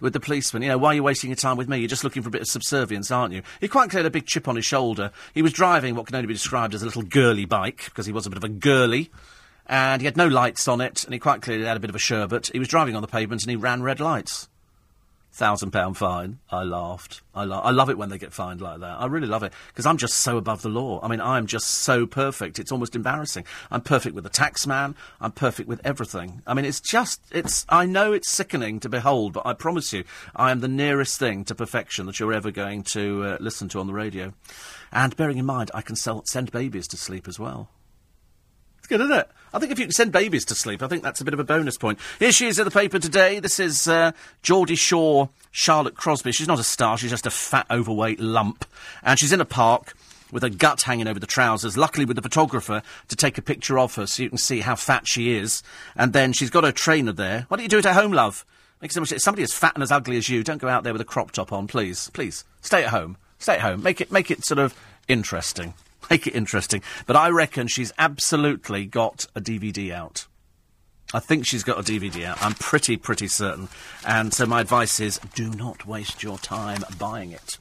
[0.00, 1.76] with the policeman, you know, why are you wasting your time with me?
[1.76, 3.42] You're just looking for a bit of subservience, aren't you?
[3.60, 5.10] He quite clearly had a big chip on his shoulder.
[5.34, 8.12] He was driving what can only be described as a little girly bike, because he
[8.12, 9.10] was a bit of a girly.
[9.66, 11.96] And he had no lights on it, and he quite clearly had a bit of
[11.96, 12.46] a sherbet.
[12.46, 14.48] He was driving on the pavement and he ran red lights
[15.38, 16.40] thousand pound fine.
[16.50, 17.22] I laughed.
[17.32, 19.00] I, lo- I love it when they get fined like that.
[19.00, 21.00] I really love it because I'm just so above the law.
[21.02, 22.58] I mean, I'm just so perfect.
[22.58, 23.44] It's almost embarrassing.
[23.70, 24.96] I'm perfect with the tax man.
[25.20, 26.42] I'm perfect with everything.
[26.46, 30.02] I mean, it's just, it's, I know it's sickening to behold, but I promise you,
[30.34, 33.80] I am the nearest thing to perfection that you're ever going to uh, listen to
[33.80, 34.34] on the radio.
[34.92, 37.70] And bearing in mind, I can sell, send babies to sleep as well
[38.78, 39.30] It's good, isn't it?
[39.52, 41.40] I think if you can send babies to sleep, I think that's a bit of
[41.40, 41.98] a bonus point.
[42.18, 43.40] Here she is in the paper today.
[43.40, 46.32] This is uh, Geordie Shore, Charlotte Crosby.
[46.32, 48.64] She's not a star, she's just a fat, overweight lump.
[49.02, 49.94] And she's in a park
[50.30, 53.78] with her gut hanging over the trousers, luckily with the photographer to take a picture
[53.78, 55.62] of her so you can see how fat she is.
[55.96, 57.46] And then she's got her trainer there.
[57.48, 58.44] Why don't you do it at home, love?
[58.82, 59.10] Make so much.
[59.10, 61.06] If somebody as fat and as ugly as you, don't go out there with a
[61.06, 62.10] crop top on, please.
[62.12, 62.44] Please.
[62.60, 63.16] Stay at home.
[63.38, 63.82] Stay at home.
[63.82, 64.74] Make it, make it sort of
[65.08, 65.74] interesting.
[66.10, 66.82] Make it interesting.
[67.06, 70.26] But I reckon she's absolutely got a DVD out.
[71.14, 72.42] I think she's got a DVD out.
[72.42, 73.68] I'm pretty, pretty certain.
[74.06, 77.56] And so my advice is do not waste your time buying it.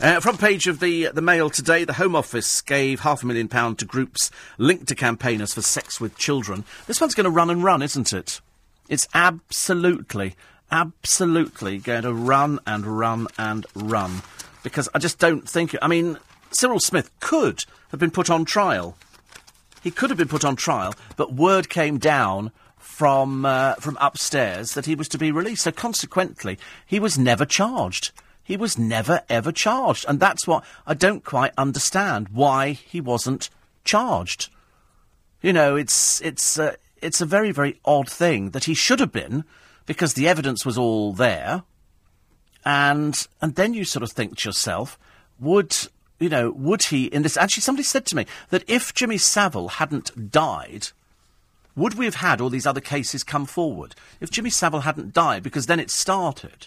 [0.00, 3.48] Uh, front page of the the Mail today, the Home Office gave half a million
[3.48, 6.64] pound to groups linked to campaigners for sex with children.
[6.86, 8.40] This one's going to run and run, isn't it?
[8.88, 10.34] It's absolutely,
[10.70, 14.22] absolutely going to run and run and run
[14.62, 15.76] because I just don't think.
[15.82, 16.16] I mean,
[16.50, 18.96] Cyril Smith could have been put on trial.
[19.82, 24.74] He could have been put on trial, but word came down from uh, from upstairs
[24.74, 25.62] that he was to be released.
[25.62, 28.12] So consequently, he was never charged.
[28.42, 33.50] He was never ever charged, and that's what I don't quite understand why he wasn't
[33.84, 34.50] charged.
[35.42, 39.12] You know, it's it's uh, it's a very very odd thing that he should have
[39.12, 39.44] been
[39.86, 41.62] because the evidence was all there,
[42.64, 44.98] and and then you sort of think to yourself,
[45.38, 45.76] would
[46.18, 47.36] you know, would he in this?
[47.36, 50.88] Actually, somebody said to me that if Jimmy Savile hadn't died,
[51.76, 53.94] would we have had all these other cases come forward?
[54.20, 56.66] If Jimmy Savile hadn't died, because then it started.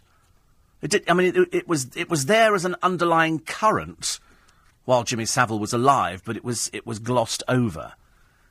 [0.81, 4.19] It did, I mean, it, it was it was there as an underlying current
[4.85, 7.93] while Jimmy Savile was alive, but it was it was glossed over.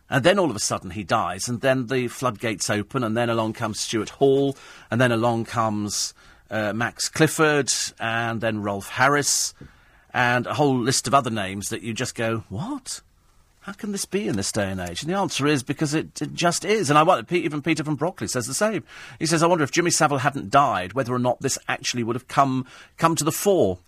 [0.08, 3.30] And then all of a sudden he dies, and then the floodgates open, and then
[3.30, 4.56] along comes Stuart Hall,
[4.90, 6.14] and then along comes
[6.50, 9.54] uh, Max Clifford, and then Rolf Harris
[10.12, 13.00] and a whole list of other names that you just go, what?
[13.60, 15.02] How can this be in this day and age?
[15.02, 16.88] And the answer is because it, it just is.
[16.88, 18.84] And I wonder, even Peter from Brockley says the same.
[19.18, 22.16] He says, I wonder if Jimmy Savile hadn't died, whether or not this actually would
[22.16, 23.78] have come, come to the fore.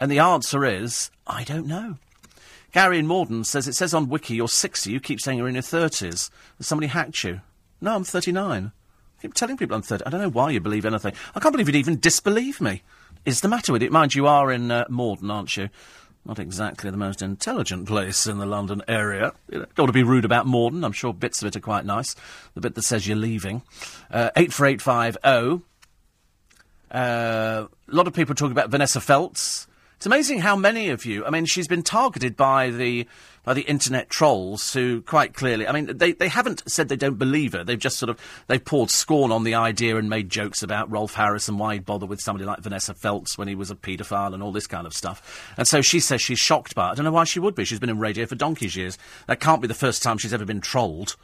[0.00, 1.98] And the answer is, I don't know.
[2.72, 5.54] Gary in Morden says, it says on Wiki you're 60, you keep saying you're in
[5.54, 6.30] your 30s.
[6.58, 7.42] Has somebody hacked you?
[7.80, 8.72] No, I'm 39.
[8.72, 10.04] I keep telling people I'm 30.
[10.04, 11.12] I don't know why you believe anything.
[11.34, 12.82] I can't believe you'd even disbelieve me
[13.24, 13.92] is the matter with it?
[13.92, 15.68] Mind you, are in uh, Morden, aren't you?
[16.24, 19.32] Not exactly the most intelligent place in the London area.
[19.50, 20.84] You know, don't to be rude about Morden.
[20.84, 22.14] I'm sure bits of it are quite nice.
[22.54, 23.62] The bit that says you're leaving.
[24.10, 25.64] Uh, 84850.
[26.92, 29.66] Uh, a lot of people talking about Vanessa Feltz
[29.96, 31.24] It's amazing how many of you.
[31.24, 33.08] I mean, she's been targeted by the
[33.44, 35.66] by the internet trolls who quite clearly.
[35.66, 37.64] I mean, they, they haven't said they don't believe her.
[37.64, 41.14] They've just sort of they've poured scorn on the idea and made jokes about Rolf
[41.14, 44.34] Harris and why he'd bother with somebody like Vanessa Feltz when he was a paedophile
[44.34, 45.52] and all this kind of stuff.
[45.56, 46.92] And so she says she's shocked by it.
[46.92, 47.64] I don't know why she would be.
[47.64, 48.96] She's been in radio for donkey's years.
[49.26, 51.16] That can't be the first time she's ever been trolled.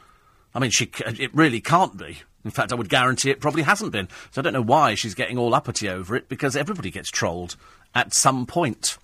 [0.54, 2.18] I mean, she it really can't be.
[2.44, 4.08] In fact, I would guarantee it probably hasn't been.
[4.30, 7.56] So I don't know why she's getting all uppity over it because everybody gets trolled
[7.94, 8.96] at some point.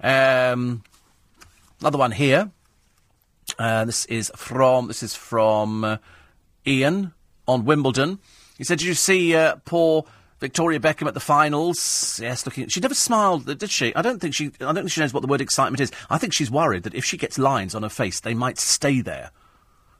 [0.00, 0.82] Um,
[1.84, 2.50] another one here.
[3.58, 5.96] Uh, this is from this is from uh,
[6.66, 7.12] Ian
[7.46, 8.20] on Wimbledon.
[8.56, 10.06] He said, "Did you see uh, poor
[10.40, 12.18] Victoria Beckham at the finals?
[12.22, 12.68] Yes, looking.
[12.68, 13.94] She never smiled, did she?
[13.94, 14.46] I don't think she.
[14.62, 15.92] I don't think she knows what the word excitement is.
[16.08, 19.02] I think she's worried that if she gets lines on her face, they might stay
[19.02, 19.30] there.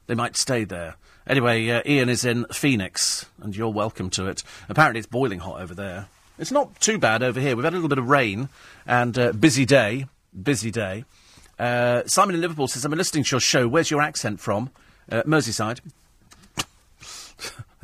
[0.06, 0.96] They might stay there.
[1.26, 4.42] Anyway, uh, Ian is in Phoenix, and you're welcome to it.
[4.70, 6.08] Apparently, it's boiling hot over there.
[6.38, 7.54] It's not too bad over here.
[7.54, 8.48] We've had a little bit of rain
[8.86, 10.06] and uh, busy day.
[10.42, 11.04] Busy day.
[11.64, 13.66] Uh, Simon in Liverpool says, I'm listening to your show.
[13.66, 14.68] Where's your accent from?
[15.10, 15.80] Uh, Merseyside.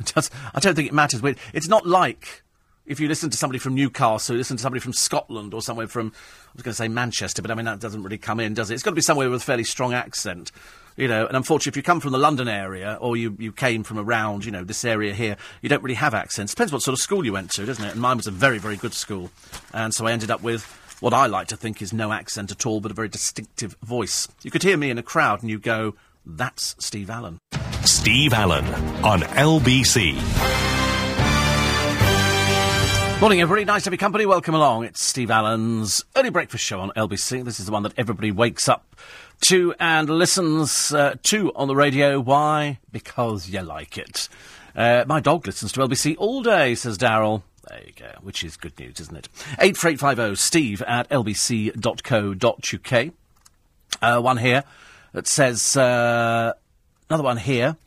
[0.03, 1.21] Just, I don't think it matters.
[1.51, 2.43] It's not like
[2.85, 5.87] if you listen to somebody from Newcastle, you listen to somebody from Scotland or somewhere
[5.87, 8.53] from, I was going to say Manchester, but I mean, that doesn't really come in,
[8.53, 8.75] does it?
[8.75, 10.51] It's got to be somewhere with a fairly strong accent.
[10.95, 13.83] You know, and unfortunately, if you come from the London area or you, you came
[13.83, 16.53] from around, you know, this area here, you don't really have accents.
[16.53, 17.93] Depends what sort of school you went to, doesn't it?
[17.93, 19.31] And mine was a very, very good school.
[19.73, 22.65] And so I ended up with what I like to think is no accent at
[22.65, 24.27] all, but a very distinctive voice.
[24.43, 25.95] You could hear me in a crowd and you go,
[26.25, 27.39] that's Steve Allen.
[27.83, 28.65] Steve Allen
[29.03, 30.13] on LBC.
[33.19, 33.65] Morning, everybody.
[33.65, 34.27] Nice to your company.
[34.27, 34.83] Welcome along.
[34.83, 37.43] It's Steve Allen's early breakfast show on LBC.
[37.43, 38.95] This is the one that everybody wakes up
[39.47, 42.19] to and listens uh, to on the radio.
[42.19, 42.79] Why?
[42.91, 44.29] Because you like it.
[44.75, 47.41] Uh, my dog listens to LBC all day, says Daryl.
[47.69, 49.29] There you go, which is good news, isn't it?
[49.59, 53.13] 84850 steve at lbc.co.uk.
[54.01, 54.63] Uh, one here
[55.13, 56.53] that says, uh,
[57.09, 57.77] another one here.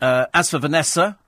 [0.00, 1.18] Uh, as for Vanessa,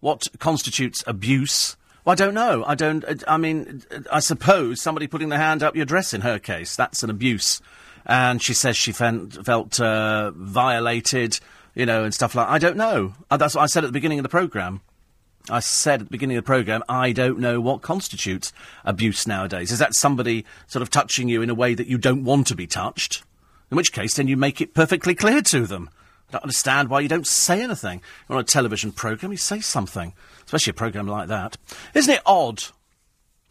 [0.00, 1.76] what constitutes abuse?
[2.04, 2.64] Well, I don't know.
[2.66, 3.24] I don't.
[3.26, 7.02] I mean, I suppose somebody putting their hand up your dress in her case, that's
[7.02, 7.62] an abuse
[8.06, 11.38] and she says she felt, uh, violated,
[11.74, 12.48] you know, and stuff like.
[12.48, 13.14] I don't know.
[13.30, 14.80] Uh, that's what I said at the beginning of the program.
[15.50, 18.52] I said at the beginning of the programme, I don't know what constitutes
[18.84, 19.72] abuse nowadays.
[19.72, 22.54] Is that somebody sort of touching you in a way that you don't want to
[22.54, 23.24] be touched?
[23.70, 25.90] In which case, then you make it perfectly clear to them.
[26.28, 28.02] I don't understand why you don't say anything.
[28.28, 30.14] You're on a television programme, you say something.
[30.44, 31.56] Especially a programme like that.
[31.94, 32.62] Isn't it odd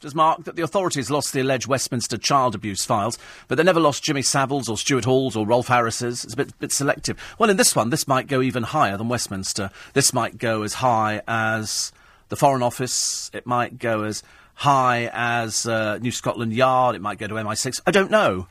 [0.02, 3.80] does Mark that the authorities lost the alleged Westminster child abuse files, but they never
[3.80, 6.26] lost Jimmy Savile's or Stuart Hall's or Rolf Harris's.
[6.26, 7.18] It's a bit, bit selective.
[7.38, 9.70] Well, in this one, this might go even higher than Westminster.
[9.94, 11.92] This might go as high as
[12.30, 13.30] the Foreign Office.
[13.34, 14.24] It might go as
[14.56, 16.96] high as uh, New Scotland Yard.
[16.96, 17.82] It might go to MI6.
[17.86, 18.48] I don't know.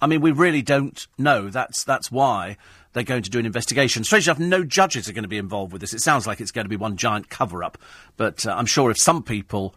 [0.00, 1.48] I mean, we really don't know.
[1.48, 2.58] That's that's why
[2.92, 4.04] they're going to do an investigation.
[4.04, 5.94] Strange enough, no judges are going to be involved with this.
[5.94, 7.78] It sounds like it's going to be one giant cover up.
[8.16, 9.74] But uh, I'm sure if some people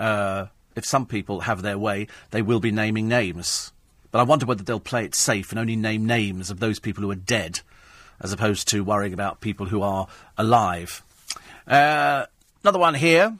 [0.00, 3.72] uh, if some people have their way, they will be naming names.
[4.10, 7.02] But I wonder whether they'll play it safe and only name names of those people
[7.02, 7.60] who are dead,
[8.20, 11.02] as opposed to worrying about people who are alive.
[11.66, 12.26] Uh,
[12.64, 13.36] another one here.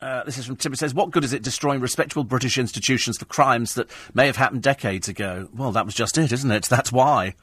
[0.00, 0.74] Uh, this is from Tim.
[0.74, 4.62] Says, "What good is it destroying respectable British institutions for crimes that may have happened
[4.62, 6.64] decades ago?" Well, that was just it, isn't it?
[6.64, 7.34] That's why.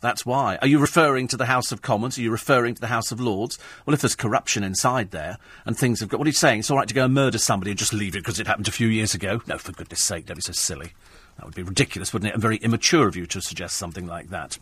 [0.00, 0.58] That's why.
[0.62, 2.18] Are you referring to the House of Commons?
[2.18, 3.58] Are you referring to the House of Lords?
[3.84, 6.18] Well, if there's corruption inside there and things have got.
[6.18, 6.60] What are you saying?
[6.60, 8.68] It's all right to go and murder somebody and just leave it because it happened
[8.68, 9.42] a few years ago?
[9.46, 10.92] No, for goodness sake, don't be so silly.
[11.36, 12.34] That would be ridiculous, wouldn't it?
[12.34, 14.58] And very immature of you to suggest something like that.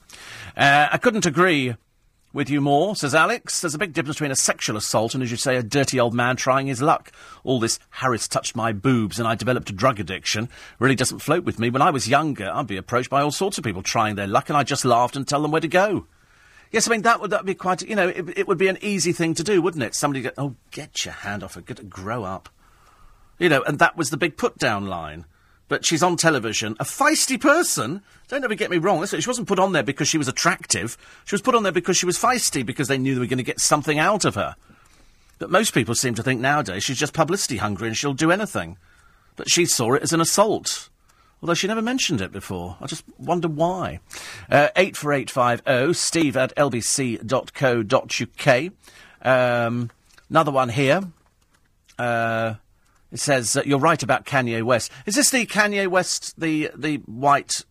[0.57, 1.75] Uh, I couldn't agree
[2.37, 3.63] with you more, says Alex.
[3.63, 6.13] There's a big difference between a sexual assault and, as you say, a dirty old
[6.13, 7.11] man trying his luck.
[7.45, 11.45] All this Harris touched my boobs and I developed a drug addiction really doesn't float
[11.45, 11.71] with me.
[11.71, 14.51] When I was younger, I'd be approached by all sorts of people trying their luck
[14.51, 16.07] and I just laughed and tell them where to go.
[16.71, 18.79] Yes, I mean, that would that be quite, you know, it, it would be an
[18.83, 19.95] easy thing to do, wouldn't it?
[19.95, 22.51] Somebody go, oh, get your hand off her, get, grow up.
[23.39, 25.25] You know, and that was the big put down line
[25.69, 26.77] but she's on television.
[26.79, 28.03] A feisty person.
[28.29, 29.05] Don't ever get me wrong.
[29.07, 30.97] She wasn't put on there because she was attractive.
[31.25, 33.39] She was put on there because she was feisty, because they knew they were going
[33.39, 34.57] to get something out of her.
[35.39, 38.79] But most people seem to think nowadays she's just publicity hungry and she'll do anything.
[39.37, 40.89] But she saw it as an assault.
[41.43, 42.77] Although she never mentioned it before.
[42.81, 44.01] I just wonder why.
[44.51, 47.93] Uh, 84850 steve at lbc.co.uk.
[49.23, 49.91] Um,
[50.31, 51.03] another one here.
[51.99, 52.55] Uh,
[53.13, 54.91] it says, uh, you're right about Kanye West.
[55.07, 57.65] Is this the Kanye West, the, the white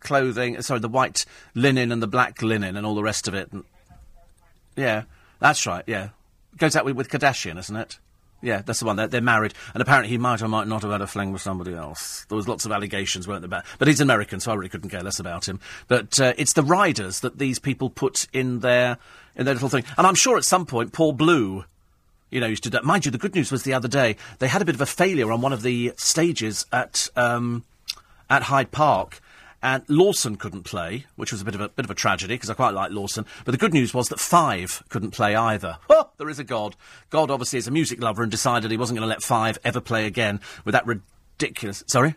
[0.00, 1.24] clothing, uh, sorry, the white
[1.54, 3.52] linen and the black linen and all the rest of it?
[3.52, 3.64] And,
[4.76, 5.04] yeah,
[5.38, 6.10] that's right, yeah.
[6.56, 7.98] Goes out with, with Kardashian, isn't it?
[8.42, 8.96] Yeah, that's the one.
[8.96, 11.42] They're, they're married, and apparently he might or might not have had a fling with
[11.42, 12.24] somebody else.
[12.28, 13.62] There was lots of allegations, weren't there?
[13.78, 15.60] But he's American, so I really couldn't care less about him.
[15.88, 18.96] But uh, it's the riders that these people put in their
[19.36, 21.66] in their little thing, and I'm sure at some point Paul Blue,
[22.30, 22.78] you know, used to do.
[22.82, 24.86] Mind you, the good news was the other day they had a bit of a
[24.86, 27.64] failure on one of the stages at um,
[28.28, 29.20] at Hyde Park
[29.62, 32.50] and Lawson couldn't play, which was a bit of a bit of a tragedy because
[32.50, 33.26] I quite like Lawson.
[33.44, 35.78] But the good news was that Five couldn't play either.
[35.90, 36.76] Oh, there is a God.
[37.10, 39.80] God obviously is a music lover and decided he wasn't going to let Five ever
[39.80, 41.82] play again with that ridiculous.
[41.86, 42.14] Sorry.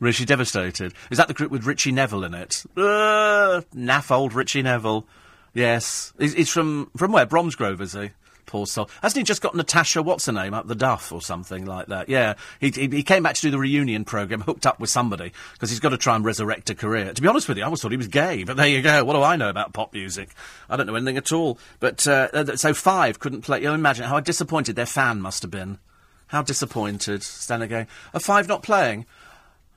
[0.00, 0.92] Ritchie devastated.
[1.10, 2.64] Is that the group with Ritchie Neville in it?
[2.76, 5.06] Uh, naff old Ritchie Neville.
[5.54, 7.26] Yes, he's, he's from from where?
[7.26, 8.10] Bromsgrove, is he?
[8.48, 8.88] Poor soul.
[9.02, 12.08] Hasn't he just got Natasha, what's her name, up the duff or something like that?
[12.08, 12.34] Yeah.
[12.60, 15.68] He, he, he came back to do the reunion programme, hooked up with somebody, because
[15.68, 17.12] he's got to try and resurrect a career.
[17.12, 19.04] To be honest with you, I always thought he was gay, but there you go.
[19.04, 20.30] What do I know about pop music?
[20.70, 21.58] I don't know anything at all.
[21.78, 23.58] But, uh, so Five couldn't play.
[23.58, 25.78] You know, imagine how disappointed their fan must have been.
[26.28, 29.04] How disappointed, standing going, are Five not playing?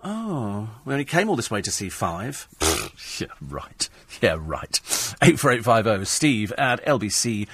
[0.03, 2.47] Oh, we only came all this way to see Five.
[3.19, 3.87] yeah, right.
[4.21, 4.79] Yeah, right.
[5.21, 7.47] 84850 steve at lbc.co.uk.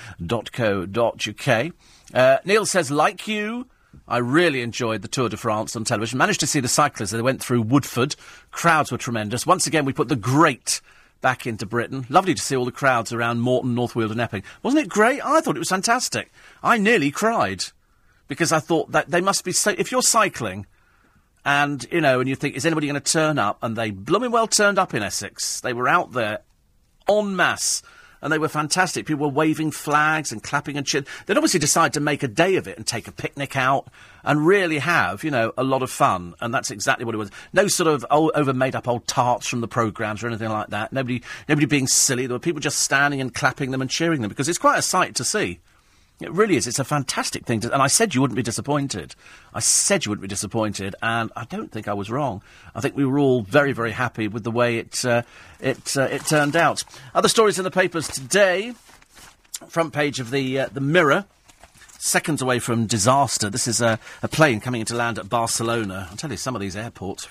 [2.13, 3.67] Uh, Neil says, like you,
[4.07, 6.17] I really enjoyed the Tour de France on television.
[6.17, 8.15] Managed to see the cyclists as they went through Woodford.
[8.51, 9.45] Crowds were tremendous.
[9.45, 10.79] Once again, we put the great
[11.19, 12.05] back into Britain.
[12.09, 14.43] Lovely to see all the crowds around Moreton, North Weald and Epping.
[14.63, 15.19] Wasn't it great?
[15.25, 16.31] I thought it was fantastic.
[16.63, 17.65] I nearly cried
[18.27, 19.71] because I thought that they must be so.
[19.77, 20.65] If you're cycling
[21.47, 23.57] and, you know, and you think, is anybody going to turn up?
[23.61, 25.61] And they blooming well turned up in Essex.
[25.61, 26.39] They were out there
[27.09, 27.81] en masse.
[28.21, 29.05] And they were fantastic.
[29.05, 31.07] People were waving flags and clapping and cheering.
[31.25, 33.87] They'd obviously decided to make a day of it and take a picnic out
[34.25, 36.33] and really have, you know, a lot of fun.
[36.41, 37.31] And that's exactly what it was.
[37.53, 40.67] No sort of old, over made up old tarts from the programmes or anything like
[40.71, 40.91] that.
[40.91, 42.27] Nobody, nobody being silly.
[42.27, 44.81] There were people just standing and clapping them and cheering them because it's quite a
[44.81, 45.59] sight to see.
[46.19, 46.65] It really is.
[46.65, 47.59] It's a fantastic thing.
[47.59, 49.13] To, and I said you wouldn't be disappointed.
[49.53, 52.41] I said you wouldn't be disappointed, and I don't think I was wrong.
[52.73, 55.21] I think we were all very, very happy with the way it uh,
[55.59, 56.83] it uh, it turned out.
[57.13, 58.73] Other stories in the papers today.
[59.67, 61.25] Front page of the uh, the Mirror.
[61.99, 63.49] Seconds away from disaster.
[63.49, 66.07] This is a, a plane coming into land at Barcelona.
[66.09, 67.27] I'll tell you, some of these airports.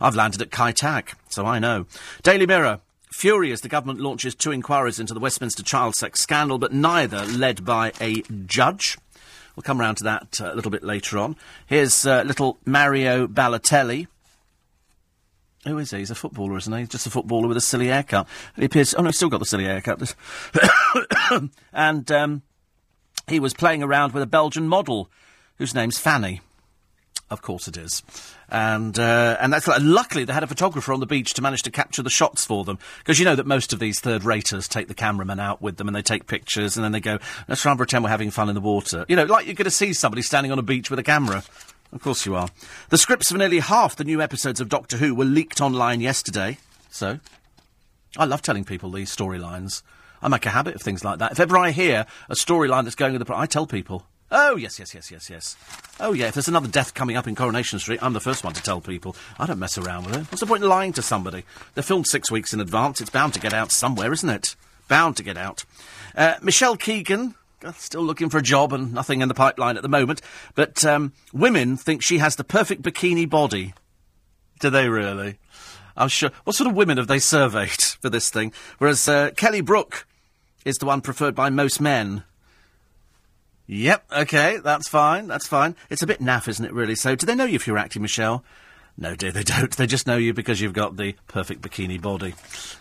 [0.00, 1.86] I've landed at Kai Tak, so I know.
[2.22, 2.80] Daily Mirror.
[3.12, 7.64] Furious, the government launches two inquiries into the Westminster child sex scandal, but neither led
[7.64, 8.96] by a judge.
[9.56, 11.36] We'll come round to that uh, a little bit later on.
[11.66, 14.06] Here's uh, little Mario Balotelli.
[15.66, 15.98] Who is he?
[15.98, 16.78] He's a footballer, isn't he?
[16.78, 18.26] He's just a footballer with a silly haircut.
[18.56, 18.94] He appears.
[18.94, 20.14] Oh no, he's still got the silly haircut.
[21.72, 22.42] and um,
[23.28, 25.10] he was playing around with a Belgian model
[25.58, 26.40] whose name's Fanny.
[27.30, 28.02] Of course it is.
[28.48, 31.70] And uh, and that's luckily they had a photographer on the beach to manage to
[31.70, 32.78] capture the shots for them.
[32.98, 35.86] Because you know that most of these third raters take the cameraman out with them
[35.86, 38.48] and they take pictures and then they go let's try and pretend we're having fun
[38.48, 39.04] in the water.
[39.08, 41.44] You know like you're going to see somebody standing on a beach with a camera.
[41.92, 42.48] Of course you are.
[42.88, 46.58] The scripts for nearly half the new episodes of Doctor Who were leaked online yesterday.
[46.90, 47.20] So
[48.16, 49.82] I love telling people these storylines.
[50.20, 51.32] I make a habit of things like that.
[51.32, 54.78] If ever I hear a storyline that's going with the I tell people Oh, yes,
[54.78, 55.56] yes, yes, yes, yes.
[55.98, 58.52] Oh, yeah, if there's another death coming up in Coronation Street, I'm the first one
[58.52, 59.16] to tell people.
[59.40, 60.30] I don't mess around with it.
[60.30, 61.44] What's the point in lying to somebody?
[61.74, 63.00] They're filmed six weeks in advance.
[63.00, 64.54] It's bound to get out somewhere, isn't it?
[64.86, 65.64] Bound to get out.
[66.14, 69.82] Uh, Michelle Keegan, uh, still looking for a job and nothing in the pipeline at
[69.82, 70.22] the moment,
[70.54, 73.74] but um, women think she has the perfect bikini body.
[74.60, 75.38] Do they really?
[75.96, 76.30] I'm sure.
[76.44, 77.70] What sort of women have they surveyed
[78.00, 78.52] for this thing?
[78.78, 80.06] Whereas uh, Kelly Brook
[80.64, 82.22] is the one preferred by most men.
[83.72, 85.76] Yep, okay, that's fine, that's fine.
[85.90, 86.96] It's a bit naff, isn't it, really?
[86.96, 88.42] So, do they know you if you're acting, Michelle?
[88.98, 89.70] No, dear, they don't.
[89.70, 92.34] They just know you because you've got the perfect bikini body.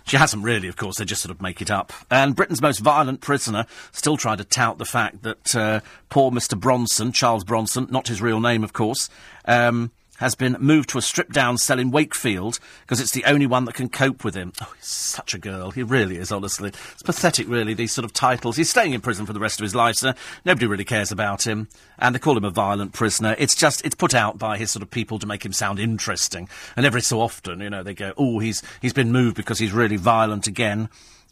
[0.08, 1.94] She hasn't really, of course, they just sort of make it up.
[2.10, 6.60] And Britain's most violent prisoner still trying to tout the fact that uh, poor Mr.
[6.60, 9.12] Bronson, Charles Bronson, not his real name, of course,
[9.46, 13.48] um, has been moved to a stripped down cell in Wakefield because it's the only
[13.48, 14.54] one that can cope with him.
[14.62, 15.72] Oh, he's such a girl.
[15.72, 16.70] He really is, honestly.
[16.70, 18.58] It's pathetic, really, these sort of titles.
[18.58, 20.14] He's staying in prison for the rest of his life, sir.
[20.46, 21.68] Nobody really cares about him.
[21.98, 23.36] And they call him a violent prisoner.
[23.38, 26.50] It's just, it's put out by his sort of people to make him sound interesting.
[26.76, 29.72] And every so often, you know, they go, oh, he's, he's been moved because he's
[29.72, 30.90] really violent again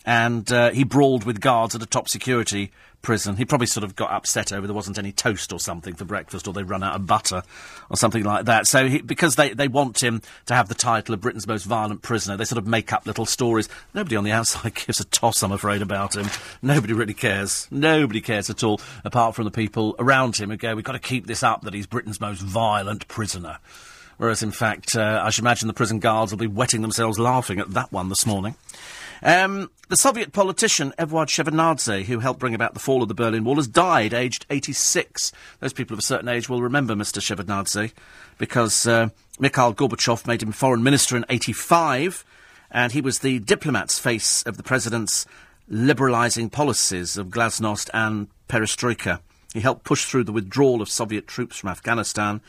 [0.08, 2.72] and uh, he brawled with guards at a top security
[3.02, 3.38] prison.
[3.38, 6.48] He probably sort of got upset over there wasn't any toast or something for breakfast,
[6.48, 7.44] or they run out of butter,
[7.90, 8.68] or something like that.
[8.68, 12.02] So he, because they, they want him to have the title of Britain's most violent
[12.02, 13.70] prisoner, they sort of make up little stories.
[13.94, 16.28] Nobody on the outside gives a toss, I'm afraid, about him.
[16.62, 17.68] Nobody really cares.
[17.72, 21.00] Nobody cares at all, apart from the people around him who go, "We've got to
[21.00, 23.60] keep this up that he's Britain's most violent prisoner."
[24.18, 27.60] Whereas, in fact, uh, I should imagine the prison guards will be wetting themselves laughing
[27.60, 28.56] at that one this morning.
[29.24, 33.44] Um, the Soviet politician Eduard Shevardnadze, who helped bring about the fall of the Berlin
[33.44, 35.32] Wall, has died aged 86.
[35.60, 37.20] Those people of a certain age will remember Mr.
[37.22, 37.94] Shevardnadze
[38.38, 39.10] because uh,
[39.40, 42.26] Mikhail Gorbachev made him foreign minister in 85,
[42.70, 45.26] and he was the diplomat's face of the president's
[45.72, 49.20] liberalising policies of glasnost and perestroika.
[49.54, 52.42] He helped push through the withdrawal of Soviet troops from Afghanistan,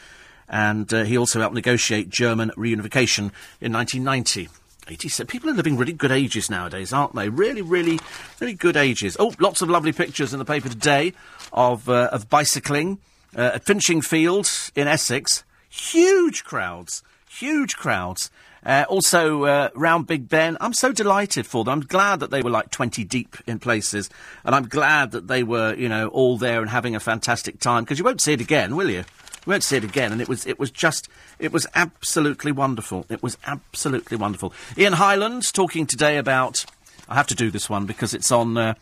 [0.48, 4.48] and uh, he also helped negotiate German reunification in 1990.
[4.90, 5.26] 87.
[5.26, 7.28] People are living really good ages nowadays, aren't they?
[7.28, 7.98] Really, really,
[8.40, 9.16] really good ages.
[9.18, 11.12] Oh, lots of lovely pictures in the paper today
[11.52, 12.98] of, uh, of bicycling
[13.36, 15.44] uh, at Finchingfield in Essex.
[15.68, 17.02] Huge crowds.
[17.28, 18.30] Huge crowds.
[18.64, 21.72] Uh, also, uh, round Big Ben, I'm so delighted for them.
[21.72, 24.10] I'm glad that they were like 20 deep in places,
[24.44, 27.84] and I'm glad that they were, you know, all there and having a fantastic time,
[27.84, 29.04] because you won't see it again, will you?
[29.48, 33.06] We won't see it again, and it was it was just it was absolutely wonderful.
[33.08, 34.52] It was absolutely wonderful.
[34.76, 36.66] Ian Hyland talking today about.
[37.08, 38.58] I have to do this one because it's on.
[38.58, 38.74] Uh,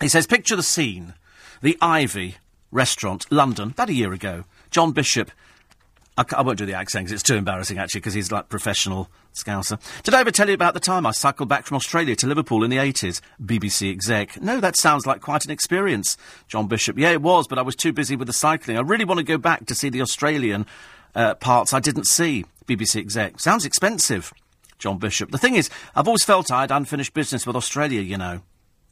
[0.00, 1.14] he says, "Picture the scene:
[1.62, 2.38] the Ivy
[2.72, 4.46] restaurant, London, about a year ago.
[4.72, 5.30] John Bishop
[6.18, 9.78] I, won't do the accent because it's too embarrassing, actually, because he's like professional scouser.
[10.02, 12.64] Did I ever tell you about the time I cycled back from Australia to Liverpool
[12.64, 13.20] in the 80s?
[13.40, 14.40] BBC exec.
[14.42, 16.16] No, that sounds like quite an experience.
[16.48, 16.98] John Bishop.
[16.98, 18.76] Yeah, it was, but I was too busy with the cycling.
[18.76, 20.66] I really want to go back to see the Australian
[21.14, 22.44] uh, parts I didn't see.
[22.66, 23.40] BBC exec.
[23.40, 24.32] Sounds expensive.
[24.78, 25.30] John Bishop.
[25.30, 28.42] The thing is, I've always felt I had unfinished business with Australia, you know.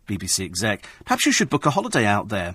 [0.08, 0.86] BBC exec.
[1.04, 2.54] Perhaps you should book a holiday out there.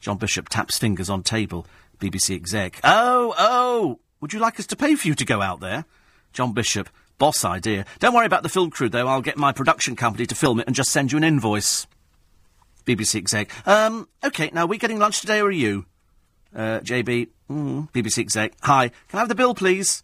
[0.00, 1.66] John Bishop taps fingers on table.
[2.04, 2.80] BBC exec.
[2.84, 3.98] Oh, oh!
[4.20, 5.86] Would you like us to pay for you to go out there?
[6.34, 6.90] John Bishop.
[7.16, 7.86] Boss idea.
[7.98, 9.08] Don't worry about the film crew, though.
[9.08, 11.86] I'll get my production company to film it and just send you an invoice.
[12.84, 13.50] BBC exec.
[13.66, 15.86] Um, okay, now, are we getting lunch today or are you?
[16.54, 17.28] Uh, JB.
[17.50, 18.52] Mm, BBC exec.
[18.62, 18.88] Hi.
[19.08, 20.02] Can I have the bill, please?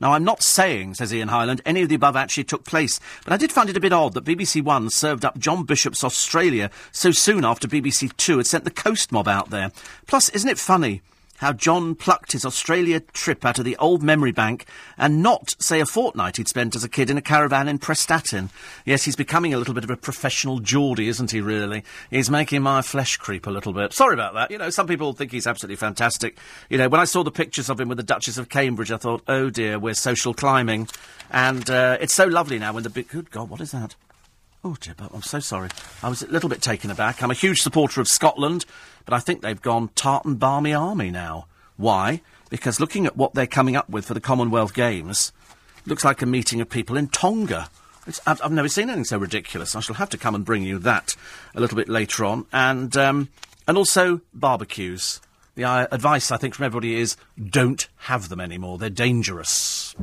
[0.00, 3.32] Now, I'm not saying, says Ian Hyland, any of the above actually took place, but
[3.32, 6.72] I did find it a bit odd that BBC One served up John Bishop's Australia
[6.90, 9.70] so soon after BBC Two had sent the Coast Mob out there.
[10.08, 11.02] Plus, isn't it funny
[11.42, 14.64] how John plucked his Australia trip out of the old memory bank
[14.96, 18.48] and not, say, a fortnight he'd spent as a kid in a caravan in Prestatyn.
[18.84, 21.82] Yes, he's becoming a little bit of a professional Geordie, isn't he, really?
[22.10, 23.92] He's making my flesh creep a little bit.
[23.92, 24.52] Sorry about that.
[24.52, 26.38] You know, some people think he's absolutely fantastic.
[26.70, 28.96] You know, when I saw the pictures of him with the Duchess of Cambridge, I
[28.96, 30.88] thought, oh dear, we're social climbing.
[31.28, 33.08] And uh, it's so lovely now when the big...
[33.08, 33.96] Good God, what is that?
[34.64, 35.68] Oh dear, but I'm so sorry.
[36.02, 37.22] I was a little bit taken aback.
[37.22, 38.64] I'm a huge supporter of Scotland.
[39.04, 41.46] But I think they've gone tartan barmy army now.
[41.76, 42.22] Why?
[42.50, 45.32] Because looking at what they're coming up with for the Commonwealth Games,
[45.86, 47.68] looks like a meeting of people in Tonga.
[48.26, 49.74] I've, I've, never seen anything so ridiculous.
[49.74, 51.16] I shall have to come and bring you that
[51.54, 52.46] a little bit later on.
[52.52, 53.28] And, um,
[53.66, 55.20] and also barbecues.
[55.54, 58.78] The uh, advice, I think, from everybody is don't have them anymore.
[58.78, 59.94] They're dangerous.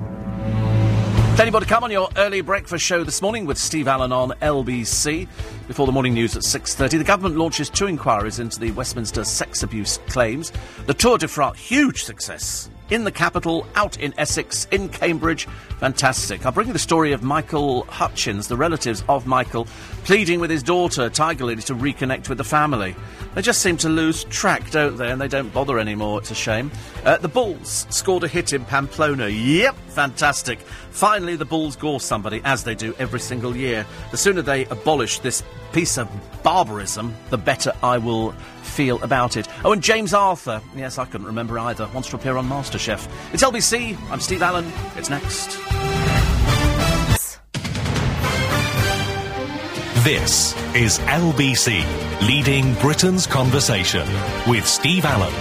[1.40, 4.32] Plenty more to come on your early breakfast show this morning with Steve Allen on
[4.42, 5.26] LBC.
[5.70, 9.64] Before the morning news at 6.30, the government launches two inquiries into the Westminster sex
[9.64, 10.52] abuse claims.
[10.86, 15.46] The Tour de France, huge success in the capital, out in Essex, in Cambridge.
[15.80, 16.46] Fantastic.
[16.46, 19.66] I'll bring you the story of Michael Hutchence, the relatives of Michael,
[20.04, 22.96] pleading with his daughter, Tiger Lily, to reconnect with the family.
[23.36, 25.12] They just seem to lose track, don't they?
[25.12, 26.20] And they don't bother anymore.
[26.20, 26.72] It's a shame.
[27.06, 29.28] Uh, the Bulls scored a hit in Pamplona.
[29.28, 30.60] Yep, fantastic.
[30.90, 33.86] Finally, the Bulls gore somebody, as they do every single year.
[34.12, 36.10] The sooner they abolish this piece of
[36.44, 38.34] barbarism, the better I will
[38.80, 39.46] feel about it.
[39.66, 43.10] Oh, and James Arthur, yes, I couldn't remember either, wants to appear on MasterChef.
[43.34, 45.58] It's LBC, I'm Steve Allen, it's next.
[50.06, 51.84] This is LBC,
[52.26, 54.08] leading Britain's conversation
[54.48, 55.34] with Steve Allen.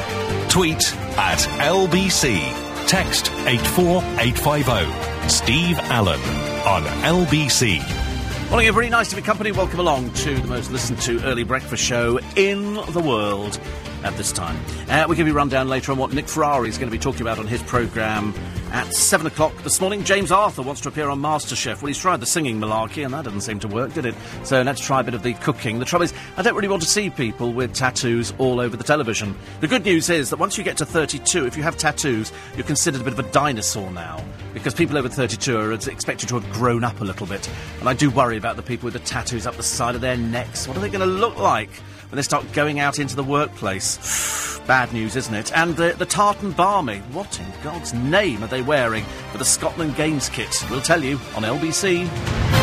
[0.48, 2.40] Tweet at LBC.
[2.88, 5.28] Text 84850.
[5.28, 6.20] Steve Allen
[6.66, 8.07] on LBC.
[8.50, 8.88] Morning, everybody.
[8.88, 9.52] Nice to be company.
[9.52, 13.60] Welcome along to the most listened to early breakfast show in the world
[14.04, 14.56] at this time.
[14.88, 16.98] Uh, we'll give you a rundown later on what Nick Ferrari is going to be
[16.98, 18.34] talking about on his programme
[18.72, 20.04] at 7 o'clock this morning.
[20.04, 21.80] James Arthur wants to appear on MasterChef.
[21.80, 24.14] Well, he's tried the singing malarkey, and that didn't seem to work, did it?
[24.44, 25.78] So let's try a bit of the cooking.
[25.78, 28.84] The trouble is, I don't really want to see people with tattoos all over the
[28.84, 29.34] television.
[29.60, 32.66] The good news is that once you get to 32, if you have tattoos, you're
[32.66, 34.22] considered a bit of a dinosaur now.
[34.54, 37.48] Because people over 32 are expected to have grown up a little bit.
[37.80, 40.16] And I do worry about the people with the tattoos up the side of their
[40.16, 40.66] necks.
[40.66, 41.70] What are they going to look like?
[42.10, 44.58] When they start going out into the workplace.
[44.66, 45.56] Bad news, isn't it?
[45.56, 46.98] And the, the tartan barmy.
[47.12, 50.64] What in God's name are they wearing for the Scotland Games kit?
[50.70, 52.57] We'll tell you on LBC.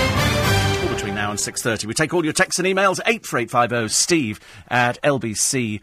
[1.16, 1.86] Now and 6.30.
[1.86, 5.80] We take all your texts and emails, 84850 steve at lbc.co.uk.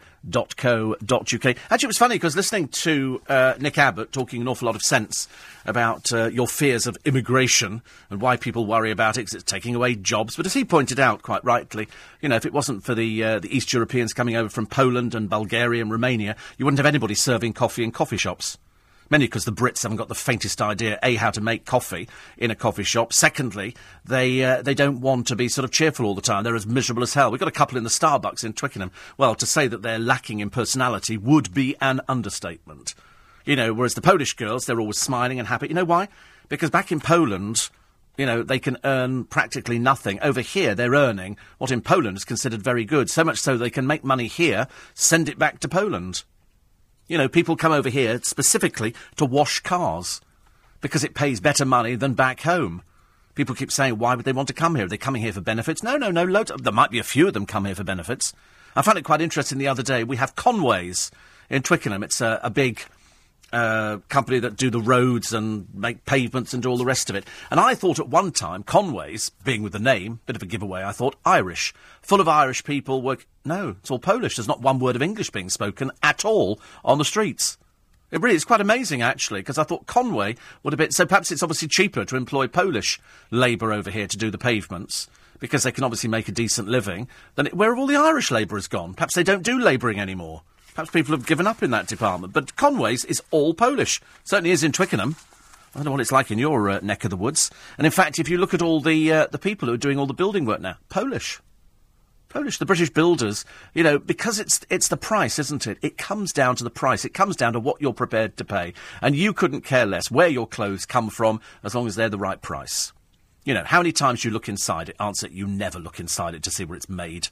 [1.71, 4.83] Actually, it was funny because listening to uh, Nick Abbott talking an awful lot of
[4.83, 5.27] sense
[5.65, 7.81] about uh, your fears of immigration
[8.11, 10.35] and why people worry about it because it's taking away jobs.
[10.35, 11.87] But as he pointed out quite rightly,
[12.21, 15.15] you know, if it wasn't for the, uh, the East Europeans coming over from Poland
[15.15, 18.59] and Bulgaria and Romania, you wouldn't have anybody serving coffee in coffee shops.
[19.13, 22.49] Mainly because the Brits haven't got the faintest idea, A, how to make coffee in
[22.49, 23.13] a coffee shop.
[23.13, 26.43] Secondly, they, uh, they don't want to be sort of cheerful all the time.
[26.43, 27.29] They're as miserable as hell.
[27.29, 28.89] We've got a couple in the Starbucks in Twickenham.
[29.15, 32.95] Well, to say that they're lacking in personality would be an understatement.
[33.45, 35.67] You know, whereas the Polish girls, they're always smiling and happy.
[35.67, 36.07] You know why?
[36.49, 37.69] Because back in Poland,
[38.17, 40.19] you know, they can earn practically nothing.
[40.23, 43.11] Over here, they're earning what in Poland is considered very good.
[43.11, 46.23] So much so they can make money here, send it back to Poland.
[47.07, 50.21] You know, people come over here specifically to wash cars
[50.81, 52.81] because it pays better money than back home.
[53.35, 54.85] People keep saying, why would they want to come here?
[54.85, 55.81] Are they coming here for benefits?
[55.81, 56.23] No, no, no.
[56.23, 58.33] Loads of, there might be a few of them come here for benefits.
[58.75, 60.03] I found it quite interesting the other day.
[60.03, 61.11] We have Conways
[61.49, 62.03] in Twickenham.
[62.03, 62.83] It's a, a big
[63.53, 67.15] uh, company that do the roads and make pavements and do all the rest of
[67.15, 67.25] it.
[67.51, 70.83] And I thought at one time, Conways, being with the name, bit of a giveaway,
[70.83, 71.73] I thought Irish.
[72.01, 73.27] Full of Irish people work.
[73.45, 74.35] No, it's all Polish.
[74.35, 77.57] There's not one word of English being spoken at all on the streets.
[78.09, 80.91] It really is quite amazing, actually, because I thought Conway would have been.
[80.91, 82.99] So perhaps it's obviously cheaper to employ Polish
[83.31, 85.07] labour over here to do the pavements
[85.39, 87.07] because they can obviously make a decent living.
[87.35, 88.93] Than it, where have all the Irish labourers gone?
[88.93, 90.43] Perhaps they don't do labouring anymore.
[90.73, 92.33] Perhaps people have given up in that department.
[92.33, 94.01] But Conway's is all Polish.
[94.23, 95.15] Certainly is in Twickenham.
[95.73, 97.49] I don't know what it's like in your uh, neck of the woods.
[97.77, 99.97] And in fact, if you look at all the uh, the people who are doing
[99.97, 101.39] all the building work now, Polish.
[102.29, 103.45] Polish, the British builders,
[103.75, 105.77] you know, because it's it's the price, isn't it?
[105.83, 107.05] It comes down to the price.
[107.05, 110.27] It comes down to what you're prepared to pay, and you couldn't care less where
[110.27, 112.91] your clothes come from as long as they're the right price.
[113.45, 114.95] You know, how many times you look inside it?
[114.99, 117.27] Answer: You never look inside it to see where it's made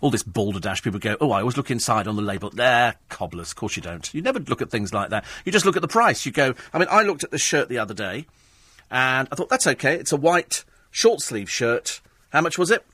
[0.00, 2.50] all this balderdash, people go, oh, I always look inside on the label.
[2.50, 3.50] There, cobblers.
[3.50, 4.12] Of course you don't.
[4.14, 5.24] You never look at things like that.
[5.44, 6.24] You just look at the price.
[6.24, 8.26] You go, I mean, I looked at this shirt the other day,
[8.90, 9.94] and I thought, that's okay.
[9.94, 12.00] It's a white short sleeve shirt.
[12.30, 12.84] How much was it?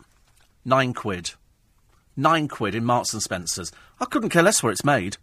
[0.64, 1.32] Nine quid.
[2.16, 3.70] Nine quid in Marks and Spencer's.
[4.00, 5.18] I couldn't care less where it's made.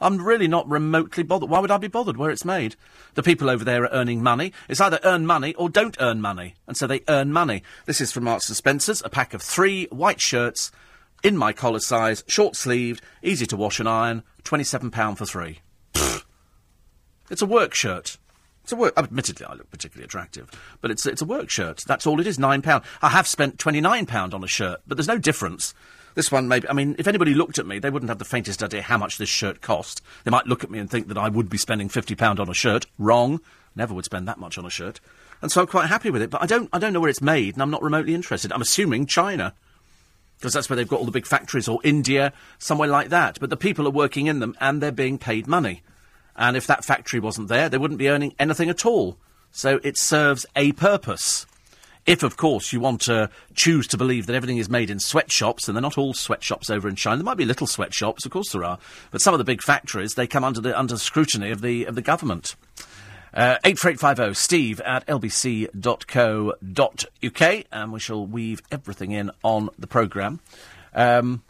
[0.00, 1.48] I'm really not remotely bothered.
[1.48, 2.76] Why would I be bothered where it's made?
[3.14, 4.52] The people over there are earning money.
[4.68, 6.56] It's either earn money or don't earn money.
[6.66, 7.62] And so they earn money.
[7.86, 10.70] This is from Marks and Spencer's, a pack of three white shirts
[11.24, 15.60] in my collar size, short sleeved, easy to wash and iron, £27 for three.
[17.30, 18.18] It's a work shirt.
[18.62, 18.94] It's a work.
[18.96, 20.50] Admittedly, I look particularly attractive,
[20.80, 21.80] but it's it's a work shirt.
[21.86, 22.38] That's all it is.
[22.38, 22.84] Nine pound.
[23.02, 25.74] I have spent twenty nine pound on a shirt, but there's no difference.
[26.14, 26.68] This one, maybe.
[26.68, 29.18] I mean, if anybody looked at me, they wouldn't have the faintest idea how much
[29.18, 30.00] this shirt cost.
[30.24, 32.48] They might look at me and think that I would be spending fifty pound on
[32.48, 32.86] a shirt.
[32.98, 33.40] Wrong.
[33.74, 35.00] Never would spend that much on a shirt.
[35.42, 36.30] And so I'm quite happy with it.
[36.30, 36.68] But I don't.
[36.72, 38.52] I don't know where it's made, and I'm not remotely interested.
[38.52, 39.54] I'm assuming China
[40.44, 43.40] because that's where they've got all the big factories, or India, somewhere like that.
[43.40, 45.80] But the people are working in them and they're being paid money.
[46.36, 49.16] And if that factory wasn't there, they wouldn't be earning anything at all.
[49.52, 51.46] So it serves a purpose.
[52.04, 55.66] If, of course, you want to choose to believe that everything is made in sweatshops,
[55.66, 57.16] and they're not all sweatshops over in China.
[57.16, 58.78] There might be little sweatshops, of course there are,
[59.12, 61.94] but some of the big factories they come under the under scrutiny of the of
[61.94, 62.54] the government.
[63.34, 65.74] Uh, 84850 steve at lbc.co.uk,
[67.72, 70.38] and we shall weave everything in on the programme.
[70.94, 71.42] Um,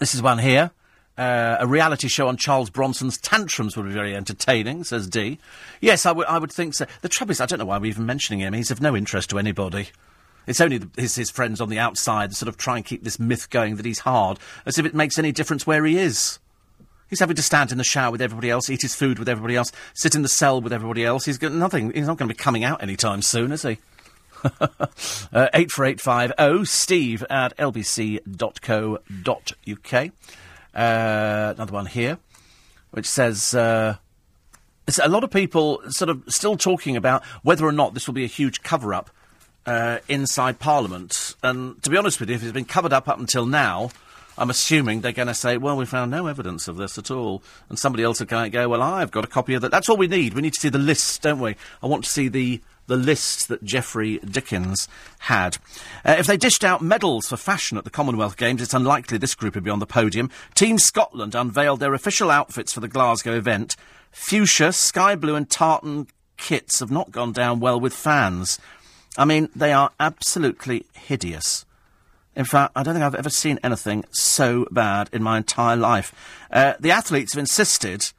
[0.00, 0.72] this is one here.
[1.16, 5.38] Uh, a reality show on Charles Bronson's tantrums would be very entertaining, says D.
[5.80, 6.86] Yes, I, w- I would think so.
[7.00, 8.52] The trouble is, I don't know why we're even mentioning him.
[8.52, 9.88] He's of no interest to anybody.
[10.46, 13.02] It's only the, his, his friends on the outside that sort of try and keep
[13.02, 16.38] this myth going that he's hard, as if it makes any difference where he is.
[17.08, 19.56] He's having to stand in the shower with everybody else, eat his food with everybody
[19.56, 21.24] else, sit in the cell with everybody else.
[21.24, 21.92] He's got nothing.
[21.92, 23.78] He's not going to be coming out anytime soon, is he?
[24.60, 29.00] uh, 84850 steve at lbc.co.uk.
[30.74, 32.18] Uh, another one here,
[32.90, 33.54] which says.
[33.54, 33.96] Uh,
[35.02, 38.22] a lot of people sort of still talking about whether or not this will be
[38.22, 39.10] a huge cover up
[39.66, 41.34] uh, inside Parliament.
[41.42, 43.90] And to be honest with you, if it's been covered up up until now,
[44.38, 47.42] I'm assuming they're going to say, well, we found no evidence of this at all.
[47.68, 49.70] And somebody else will go, well, I've got a copy of that.
[49.70, 50.34] That's all we need.
[50.34, 51.56] We need to see the list, don't we?
[51.82, 54.86] I want to see the the list that Geoffrey Dickens
[55.18, 55.58] had.
[56.04, 59.34] Uh, if they dished out medals for fashion at the Commonwealth Games, it's unlikely this
[59.34, 60.30] group would be on the podium.
[60.54, 63.74] Team Scotland unveiled their official outfits for the Glasgow event.
[64.12, 66.06] Fuchsia, sky blue, and tartan
[66.36, 68.58] kits have not gone down well with fans.
[69.18, 71.65] I mean, they are absolutely hideous.
[72.36, 76.14] In fact, I don't think I've ever seen anything so bad in my entire life.
[76.50, 78.12] Uh, the athletes have insisted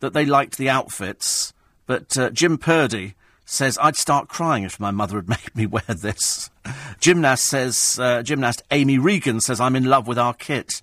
[0.00, 1.54] that they liked the outfits,
[1.86, 3.14] but uh, Jim Purdy
[3.44, 6.50] says, I'd start crying if my mother had made me wear this.
[6.98, 10.82] Gymnast says, uh, gymnast Amy Regan says, I'm in love with our kit.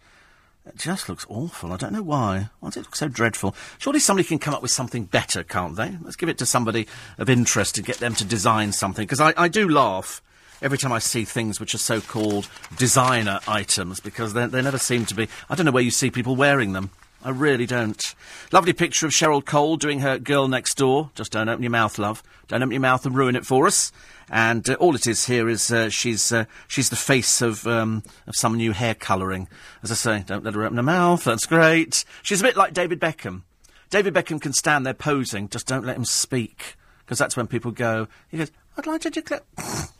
[0.65, 1.73] It just looks awful.
[1.73, 2.49] I don't know why.
[2.59, 3.55] Why does it look so dreadful?
[3.79, 5.97] Surely somebody can come up with something better, can't they?
[6.01, 6.87] Let's give it to somebody
[7.17, 9.03] of interest and get them to design something.
[9.03, 10.21] Because I, I do laugh
[10.61, 15.05] every time I see things which are so-called designer items because they, they never seem
[15.05, 15.27] to be.
[15.49, 16.91] I don't know where you see people wearing them.
[17.23, 18.15] I really don't.
[18.53, 21.11] Lovely picture of Cheryl Cole doing her girl next door.
[21.15, 22.23] Just don't open your mouth, love.
[22.47, 23.91] Don't open your mouth and ruin it for us.
[24.29, 28.03] And uh, all it is here is uh, she's uh, she's the face of um,
[28.25, 29.49] of some new hair colouring.
[29.83, 31.23] As I say, don't let her open her mouth.
[31.25, 32.05] That's great.
[32.21, 33.41] She's a bit like David Beckham.
[33.89, 35.49] David Beckham can stand there posing.
[35.49, 38.07] Just don't let him speak because that's when people go.
[38.29, 39.41] He goes, "I'd like to declare."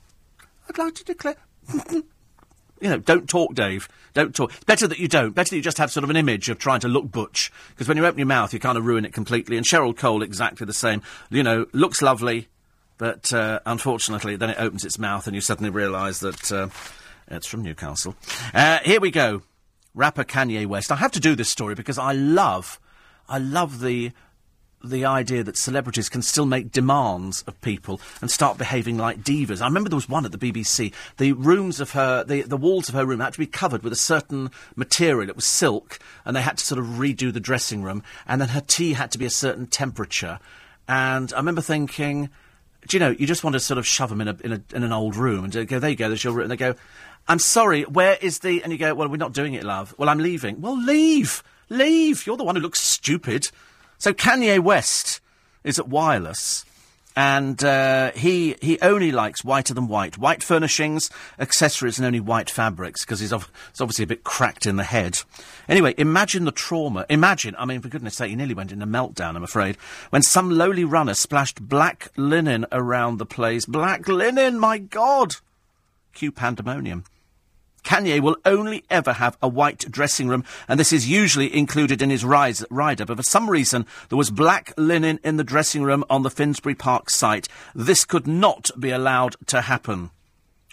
[0.69, 1.35] I'd like to declare.
[1.91, 2.03] you
[2.81, 3.89] know, don't talk, Dave.
[4.13, 4.53] Don't talk.
[4.53, 5.31] It's better that you don't.
[5.35, 7.51] Better that you just have sort of an image of trying to look butch.
[7.69, 9.57] Because when you open your mouth, you kind of ruin it completely.
[9.57, 11.01] And Cheryl Cole, exactly the same.
[11.29, 12.47] You know, looks lovely,
[12.97, 16.69] but uh, unfortunately, then it opens its mouth and you suddenly realise that uh,
[17.27, 18.15] it's from Newcastle.
[18.53, 19.41] Uh, here we go.
[19.93, 20.91] Rapper Kanye West.
[20.91, 22.79] I have to do this story because I love,
[23.27, 24.11] I love the
[24.83, 29.61] the idea that celebrities can still make demands of people and start behaving like divas.
[29.61, 30.93] I remember there was one at the BBC.
[31.17, 33.93] The rooms of her, the, the walls of her room had to be covered with
[33.93, 35.29] a certain material.
[35.29, 38.03] It was silk, and they had to sort of redo the dressing room.
[38.27, 40.39] And then her tea had to be a certain temperature.
[40.87, 42.29] And I remember thinking,
[42.87, 44.61] do you know, you just want to sort of shove them in, a, in, a,
[44.73, 46.43] in an old room and go, there you go, there's your room.
[46.43, 46.75] And they go,
[47.27, 48.63] I'm sorry, where is the.
[48.63, 49.93] And you go, well, we're not doing it, love.
[49.97, 50.61] Well, I'm leaving.
[50.61, 51.43] Well, leave!
[51.69, 52.25] Leave!
[52.25, 53.51] You're the one who looks stupid.
[53.99, 55.19] So Kanye West
[55.65, 56.63] is at Wireless,
[57.17, 62.49] and uh, he he only likes whiter than white, white furnishings, accessories, and only white
[62.49, 65.19] fabrics because he's, ov- he's obviously a bit cracked in the head.
[65.67, 67.05] Anyway, imagine the trauma.
[67.09, 69.35] Imagine, I mean, for goodness' sake, he nearly went in a meltdown.
[69.35, 69.75] I'm afraid
[70.11, 73.65] when some lowly runner splashed black linen around the place.
[73.65, 75.35] Black linen, my God!
[76.13, 77.03] Cue pandemonium.
[77.83, 82.09] Kanye will only ever have a white dressing room, and this is usually included in
[82.09, 83.05] his rise, rider.
[83.05, 86.75] But for some reason, there was black linen in the dressing room on the Finsbury
[86.75, 87.47] Park site.
[87.73, 90.11] This could not be allowed to happen.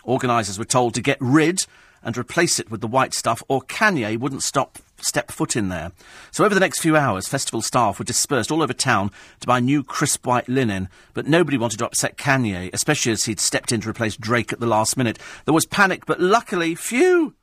[0.04, 1.66] Organisers were told to get rid
[2.02, 5.92] and replace it with the white stuff, or Kanye wouldn't stop step foot in there.
[6.30, 9.61] So over the next few hours, festival staff were dispersed all over town to buy
[9.61, 13.80] new crisp white linen, but nobody wanted to upset Kanye, especially as he'd stepped in
[13.82, 15.18] to replace Drake at the last minute.
[15.44, 17.34] There was panic, but luckily, phew,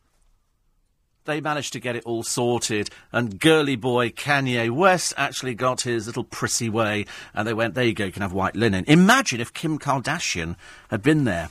[1.25, 6.05] they managed to get it all sorted, and girly boy Kanye West actually got his
[6.05, 8.83] little prissy way, and they went, there you go, you can have white linen.
[8.87, 10.57] Imagine if Kim Kardashian
[10.89, 11.49] had been there.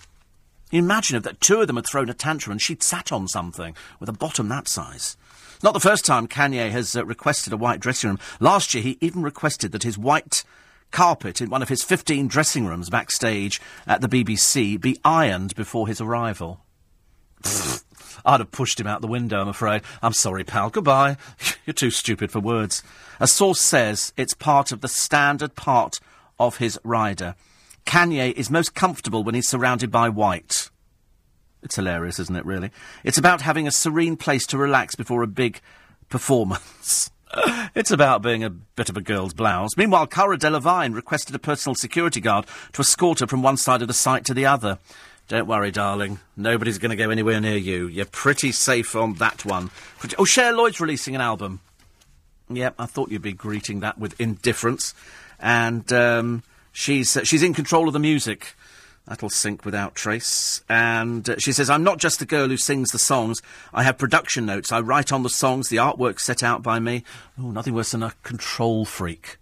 [0.72, 3.74] Imagine if that two of them had thrown a tantrum and she'd sat on something
[4.00, 5.16] with a bottom that size.
[5.62, 8.18] Not the first time Kanye has uh, requested a white dressing room.
[8.40, 10.42] Last year, he even requested that his white
[10.90, 15.86] carpet in one of his 15 dressing rooms backstage at the BBC be ironed before
[15.86, 16.64] his arrival.
[18.24, 19.82] I'd have pushed him out the window, I'm afraid.
[20.02, 20.70] I'm sorry, pal.
[20.70, 21.16] Goodbye.
[21.66, 22.82] You're too stupid for words.
[23.20, 25.98] A source says it's part of the standard part
[26.38, 27.34] of his rider.
[27.86, 30.70] Kanye is most comfortable when he's surrounded by white.
[31.62, 32.70] It's hilarious, isn't it, really?
[33.04, 35.60] It's about having a serene place to relax before a big
[36.08, 37.10] performance.
[37.74, 39.76] it's about being a bit of a girl's blouse.
[39.76, 43.88] Meanwhile, Cara Delevingne requested a personal security guard to escort her from one side of
[43.88, 44.78] the site to the other.
[45.28, 46.18] Don't worry, darling.
[46.36, 47.86] Nobody's going to go anywhere near you.
[47.86, 49.70] You're pretty safe on that one.
[49.98, 51.60] Pretty- oh, Cher Lloyd's releasing an album.
[52.50, 54.94] Yep, I thought you'd be greeting that with indifference.
[55.38, 56.42] And um,
[56.72, 58.54] she's uh, she's in control of the music.
[59.06, 60.62] That'll sink without trace.
[60.68, 63.42] And uh, she says, I'm not just the girl who sings the songs.
[63.74, 64.70] I have production notes.
[64.70, 67.02] I write on the songs, the artwork set out by me.
[67.38, 69.38] Oh, nothing worse than a control freak.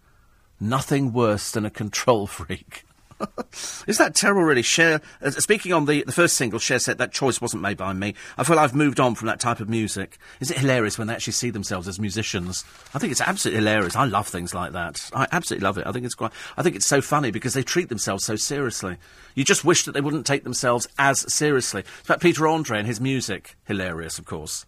[0.58, 2.84] Nothing worse than a control freak.
[3.86, 4.62] Is that terrible, really?
[4.62, 7.92] Cher, uh, speaking on the, the first single, Cher said that choice wasn't made by
[7.92, 8.14] me.
[8.38, 10.18] I feel I've moved on from that type of music.
[10.40, 12.64] Is it hilarious when they actually see themselves as musicians?
[12.94, 13.96] I think it's absolutely hilarious.
[13.96, 15.10] I love things like that.
[15.14, 15.86] I absolutely love it.
[15.86, 18.96] I think it's quite, I think it's so funny because they treat themselves so seriously.
[19.34, 21.80] You just wish that they wouldn't take themselves as seriously.
[21.80, 24.66] In fact, Peter Andre and his music, hilarious, of course.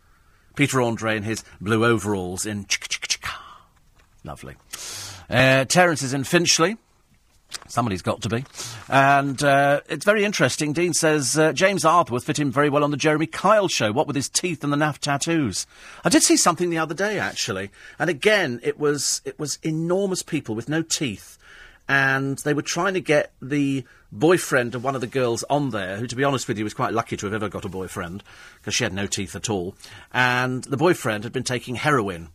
[0.54, 2.66] Peter Andre and his blue overalls in.
[4.24, 4.56] Lovely.
[5.28, 6.76] Uh, Terence is in Finchley.
[7.68, 8.44] Somebody's got to be.
[8.88, 10.72] And uh, it's very interesting.
[10.72, 14.06] Dean says uh, James Arthur fit in very well on the Jeremy Kyle show, what
[14.06, 15.66] with his teeth and the naff tattoos.
[16.04, 17.70] I did see something the other day, actually.
[17.98, 21.38] And again, it was, it was enormous people with no teeth.
[21.88, 25.96] And they were trying to get the boyfriend of one of the girls on there,
[25.96, 28.22] who, to be honest with you, was quite lucky to have ever got a boyfriend,
[28.60, 29.74] because she had no teeth at all.
[30.12, 32.28] And the boyfriend had been taking heroin.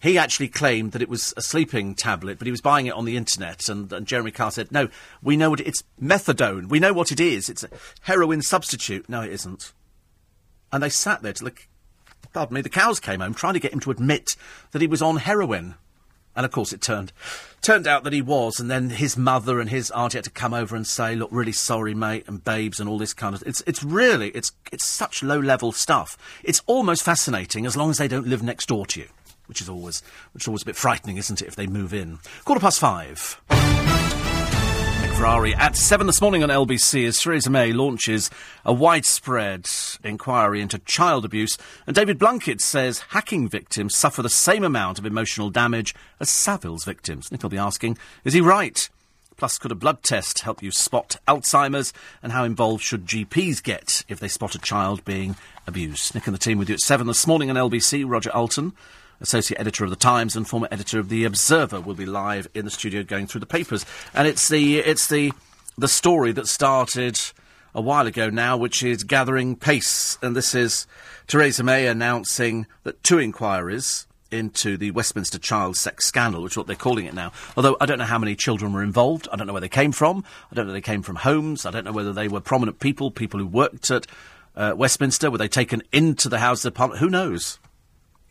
[0.00, 3.04] He actually claimed that it was a sleeping tablet, but he was buying it on
[3.04, 3.68] the internet.
[3.68, 4.88] And, and Jeremy Carr said, "No,
[5.22, 6.68] we know what it, it's methadone.
[6.68, 7.48] We know what it is.
[7.48, 7.70] It's a
[8.02, 9.72] heroin substitute." No, it isn't.
[10.72, 11.54] And they sat there till the,
[12.32, 14.36] pardon me, the cows came home trying to get him to admit
[14.70, 15.74] that he was on heroin.
[16.34, 17.12] And of course, it turned
[17.60, 18.58] turned out that he was.
[18.58, 21.52] And then his mother and his auntie had to come over and say, "Look, really
[21.52, 23.42] sorry, mate," and babes and all this kind of.
[23.44, 26.16] It's it's really it's it's such low level stuff.
[26.42, 29.08] It's almost fascinating as long as they don't live next door to you
[29.50, 30.00] which is always
[30.32, 32.20] which is always a bit frightening, isn't it, if they move in?
[32.44, 33.40] Quarter past five.
[35.16, 38.30] Ferrari at seven this morning on LBC as Theresa May launches
[38.64, 39.68] a widespread
[40.04, 45.04] inquiry into child abuse, and David Blunkett says hacking victims suffer the same amount of
[45.04, 47.30] emotional damage as Savile's victims.
[47.30, 48.88] Nick will be asking, is he right?
[49.40, 51.94] Plus, could a blood test help you spot Alzheimer's?
[52.22, 55.34] And how involved should GPs get if they spot a child being
[55.66, 56.14] abused?
[56.14, 58.04] Nick and the team with you at 7 this morning on LBC.
[58.06, 58.74] Roger Alton,
[59.20, 62.64] associate editor of the Times and former editor of the Observer, will be live in
[62.64, 63.84] the studio going through the papers.
[64.14, 65.32] And it's the it's the
[65.78, 67.18] the story that started
[67.74, 70.18] a while ago now, which is gathering pace.
[70.22, 70.86] And this is
[71.26, 76.66] Theresa May announcing that two inquiries into the Westminster child sex scandal, which is what
[76.66, 77.32] they're calling it now.
[77.56, 79.28] Although I don't know how many children were involved.
[79.32, 80.24] I don't know where they came from.
[80.50, 81.66] I don't know they came from homes.
[81.66, 84.06] I don't know whether they were prominent people, people who worked at
[84.56, 85.30] uh, Westminster.
[85.30, 87.00] Were they taken into the House of Parliament?
[87.00, 87.58] Who knows?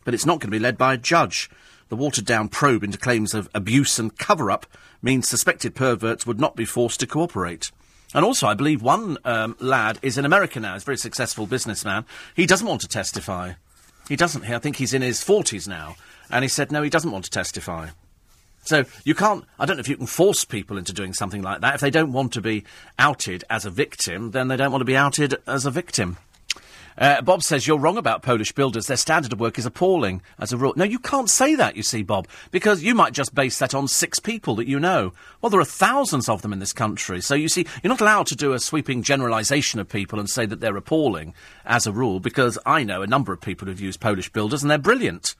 [0.04, 1.50] But it's not going to be led by a judge.
[1.88, 4.66] The watered down probe into claims of abuse and cover up
[5.02, 7.70] means suspected perverts would not be forced to cooperate.
[8.14, 10.74] And also, I believe one um, lad is in America now.
[10.74, 12.04] He's a very successful businessman.
[12.34, 13.52] He doesn't want to testify.
[14.08, 14.44] He doesn't.
[14.48, 15.96] I think he's in his 40s now.
[16.30, 17.90] And he said, no, he doesn't want to testify.
[18.62, 21.60] So you can't, I don't know if you can force people into doing something like
[21.60, 21.76] that.
[21.76, 22.64] If they don't want to be
[22.98, 26.18] outed as a victim, then they don't want to be outed as a victim.
[27.00, 28.86] Uh, Bob says you're wrong about Polish builders.
[28.86, 30.74] Their standard of work is appalling as a rule.
[30.76, 33.88] No, you can't say that, you see, Bob, because you might just base that on
[33.88, 35.14] six people that you know.
[35.40, 37.22] Well, there are thousands of them in this country.
[37.22, 40.44] So you see, you're not allowed to do a sweeping generalisation of people and say
[40.44, 41.32] that they're appalling
[41.64, 44.70] as a rule, because I know a number of people who've used Polish builders and
[44.70, 45.34] they're brilliant.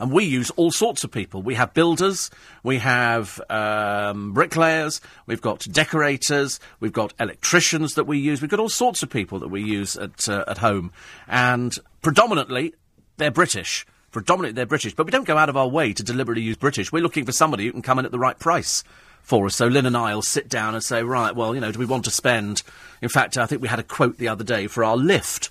[0.00, 1.42] And we use all sorts of people.
[1.42, 2.30] We have builders,
[2.62, 8.60] we have um, bricklayers, we've got decorators, we've got electricians that we use, we've got
[8.60, 10.90] all sorts of people that we use at, uh, at home.
[11.28, 12.74] And predominantly,
[13.18, 13.86] they're British.
[14.10, 14.94] Predominantly, they're British.
[14.94, 16.90] But we don't go out of our way to deliberately use British.
[16.90, 18.82] We're looking for somebody who can come in at the right price
[19.22, 19.56] for us.
[19.56, 21.84] So Lynn and I will sit down and say, right, well, you know, do we
[21.84, 22.62] want to spend?
[23.02, 25.50] In fact, I think we had a quote the other day for our lift.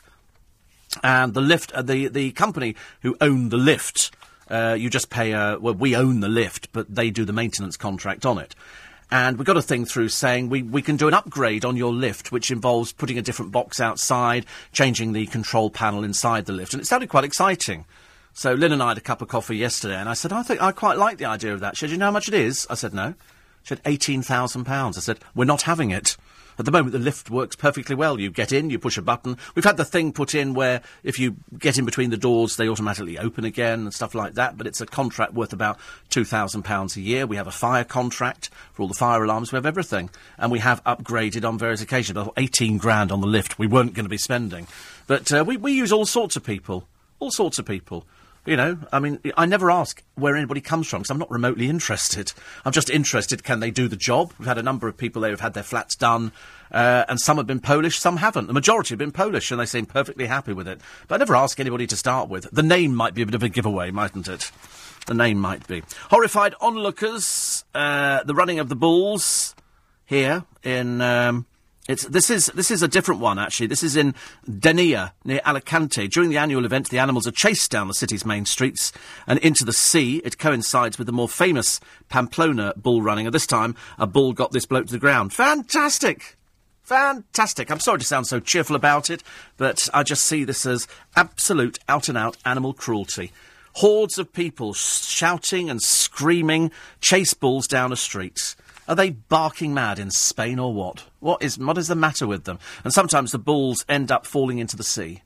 [1.04, 4.12] And the lift, uh, the, the company who owned the lift
[4.50, 7.78] uh, you just pay a, well, we own the lift, but they do the maintenance
[7.78, 8.56] contract on it.
[9.12, 11.92] And we got a thing through saying we, we can do an upgrade on your
[11.92, 16.74] lift, which involves putting a different box outside, changing the control panel inside the lift.
[16.74, 17.86] And it sounded quite exciting.
[18.34, 20.62] So Lynn and I had a cup of coffee yesterday, and I said, I think
[20.62, 21.76] I quite like the idea of that.
[21.76, 22.68] She said, you know how much it is?
[22.70, 23.16] I said, no.
[23.64, 24.70] She said, £18,000.
[24.70, 26.16] I said, we're not having it.
[26.60, 28.20] At the moment, the lift works perfectly well.
[28.20, 29.38] You get in, you push a button.
[29.56, 32.68] We've had the thing put in where if you get in between the doors, they
[32.68, 34.58] automatically open again and stuff like that.
[34.58, 35.80] But it's a contract worth about
[36.10, 37.26] £2,000 a year.
[37.26, 39.54] We have a fire contract for all the fire alarms.
[39.54, 40.10] We have everything.
[40.38, 42.18] And we have upgraded on various occasions.
[42.18, 44.68] About 18 grand on the lift we weren't going to be spending.
[45.08, 46.90] But uh, we, we use all sorts of people.
[47.20, 48.06] All sorts of people.
[48.46, 51.68] You know, I mean, I never ask where anybody comes from because I'm not remotely
[51.68, 52.32] interested.
[52.66, 54.34] I'm just interested, can they do the job?
[54.40, 56.32] We've had a number of people there who've had their flats done,
[56.72, 58.48] uh, and some have been Polish, some haven't.
[58.48, 60.80] The majority have been Polish, and they seem perfectly happy with it.
[61.08, 62.50] But I never ask anybody to start with.
[62.52, 64.52] The name might be a bit of a giveaway, mightn't it?
[65.06, 65.84] The name might be.
[66.10, 69.54] Horrified onlookers, uh, the running of the bulls
[70.06, 71.02] here in.
[71.02, 71.46] Um,
[71.90, 73.66] it's, this is this is a different one actually.
[73.66, 74.14] This is in
[74.48, 76.08] Denia near Alicante.
[76.08, 78.92] During the annual event, the animals are chased down the city's main streets
[79.26, 80.18] and into the sea.
[80.18, 83.26] It coincides with the more famous Pamplona bull running.
[83.26, 85.34] And this time, a bull got this bloke to the ground.
[85.34, 86.38] Fantastic,
[86.84, 87.72] fantastic.
[87.72, 89.24] I'm sorry to sound so cheerful about it,
[89.58, 93.32] but I just see this as absolute out and out animal cruelty.
[93.74, 96.70] Hordes of people shouting and screaming
[97.02, 98.56] chase bulls down a street.
[98.90, 101.06] Are they barking mad in Spain or what?
[101.20, 102.58] What is, what is the matter with them?
[102.84, 105.22] And sometimes the bulls end up falling into the sea.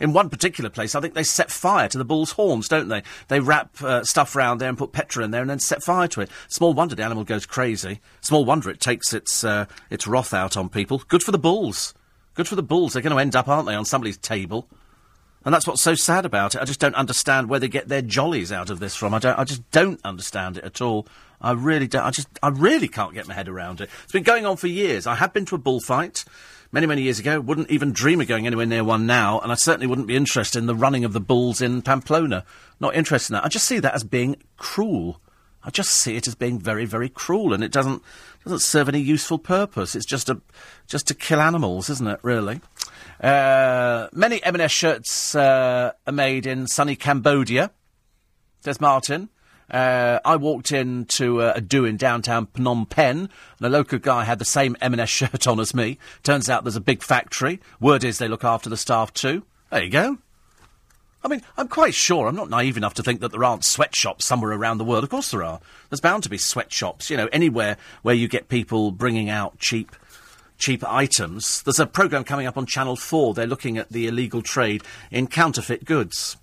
[0.00, 3.02] In one particular place, I think they set fire to the bull's horns, don't they?
[3.28, 6.08] They wrap uh, stuff round there and put petrol in there and then set fire
[6.08, 6.30] to it.
[6.48, 8.00] Small wonder the animal goes crazy.
[8.22, 11.02] Small wonder it takes its, uh, its wrath out on people.
[11.06, 11.92] Good for the bulls.
[12.32, 12.94] Good for the bulls.
[12.94, 14.66] They're going to end up, aren't they, on somebody's table?
[15.44, 16.62] And that's what's so sad about it.
[16.62, 19.12] I just don't understand where they get their jollies out of this from.
[19.12, 19.38] I don't.
[19.38, 21.06] I just don't understand it at all.
[21.44, 22.04] I really don't.
[22.04, 23.90] I just, I really can't get my head around it.
[24.02, 25.06] It's been going on for years.
[25.06, 26.24] I have been to a bullfight
[26.72, 27.38] many, many years ago.
[27.38, 30.58] Wouldn't even dream of going anywhere near one now, and I certainly wouldn't be interested
[30.58, 32.46] in the running of the bulls in Pamplona.
[32.80, 33.44] Not interested in that.
[33.44, 35.20] I just see that as being cruel.
[35.62, 38.02] I just see it as being very, very cruel, and it doesn't
[38.42, 39.94] doesn't serve any useful purpose.
[39.94, 40.40] It's just a
[40.86, 42.20] just to kill animals, isn't it?
[42.22, 42.60] Really.
[43.22, 47.70] Uh, many M&S shirts uh, are made in sunny Cambodia.
[48.60, 49.28] Says Martin.
[49.74, 54.22] Uh, I walked into uh, a do in downtown Phnom Penh, and a local guy
[54.22, 55.98] had the same M&S shirt on as me.
[56.22, 57.60] Turns out there's a big factory.
[57.80, 59.42] Word is they look after the staff too.
[59.70, 60.18] There you go.
[61.24, 64.24] I mean, I'm quite sure, I'm not naive enough to think that there aren't sweatshops
[64.24, 65.02] somewhere around the world.
[65.02, 65.58] Of course there are.
[65.90, 69.96] There's bound to be sweatshops, you know, anywhere where you get people bringing out cheap
[70.56, 71.62] cheap items.
[71.62, 73.34] There's a programme coming up on Channel 4.
[73.34, 76.36] They're looking at the illegal trade in counterfeit goods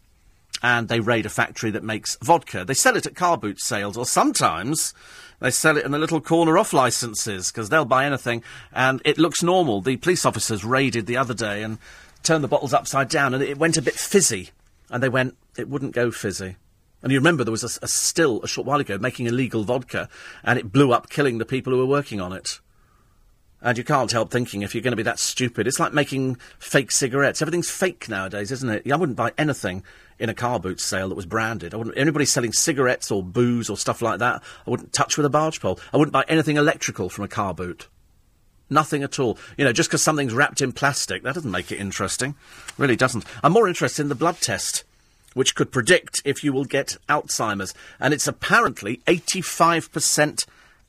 [0.62, 2.64] and they raid a factory that makes vodka.
[2.66, 4.94] They sell it at car boot sales, or sometimes
[5.40, 9.18] they sell it in the little corner off licenses because they'll buy anything, and it
[9.18, 9.82] looks normal.
[9.82, 11.80] The police officers raided the other day and
[12.24, 14.52] turned the bottles upside down, and it went a bit fizzy.
[14.90, 16.58] And they went, it wouldn't go fizzy.
[17.02, 20.10] And you remember there was a, a still a short while ago making illegal vodka,
[20.44, 22.60] and it blew up, killing the people who were working on it.
[23.64, 25.68] And you can't help thinking if you're going to be that stupid.
[25.68, 27.42] It's like making fake cigarettes.
[27.42, 28.92] Everything's fake nowadays, isn't it?
[28.92, 29.84] I wouldn't buy anything
[30.20, 31.74] in a car boot sale that was branded.
[31.74, 35.26] I wouldn't, anybody selling cigarettes or booze or stuff like that, I wouldn't touch with
[35.26, 35.80] a barge pole.
[35.94, 37.88] I wouldn't buy anything electrical from a car boot.
[38.70, 39.38] Nothing at all.
[39.58, 42.36] You know, just because something's wrapped in plastic, that doesn't make it interesting.
[42.78, 43.26] Really doesn't.
[43.44, 44.86] I'm more interested in the blood test,
[45.34, 47.74] which could predict if you will get Alzheimer's.
[48.00, 50.46] And it's apparently 85%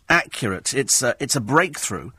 [0.09, 0.75] accurate.
[0.75, 2.11] It's a, it's a breakthrough,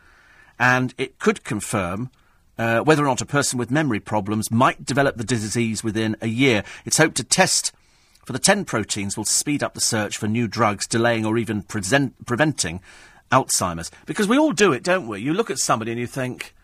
[0.60, 2.10] and it could confirm
[2.58, 6.28] uh, whether or not a person with memory problems might develop the disease within a
[6.28, 6.64] year.
[6.86, 7.72] It's hoped to test
[8.26, 11.62] for the 10 proteins will speed up the search for new drugs, delaying or even
[11.62, 12.80] present, preventing
[13.32, 13.92] Alzheimer's.
[14.06, 15.20] Because we all do it, don't we?
[15.20, 16.56] You look at somebody and you think,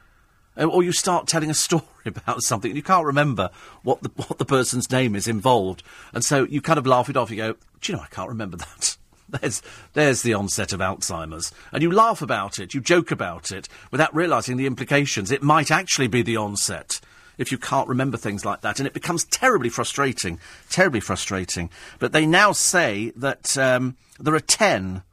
[0.57, 3.49] uh, or you start telling a story about something and you can't remember
[3.83, 5.83] what the, what the person's name is involved.
[6.13, 7.29] And so you kind of laugh it off.
[7.29, 8.95] You go, do you know, I can't remember that.
[9.41, 9.61] There's,
[9.93, 11.51] there's the onset of Alzheimer's.
[11.71, 15.31] And you laugh about it, you joke about it, without realising the implications.
[15.31, 16.99] It might actually be the onset
[17.37, 18.79] if you can't remember things like that.
[18.79, 21.69] And it becomes terribly frustrating, terribly frustrating.
[21.97, 25.03] But they now say that um, there are 10,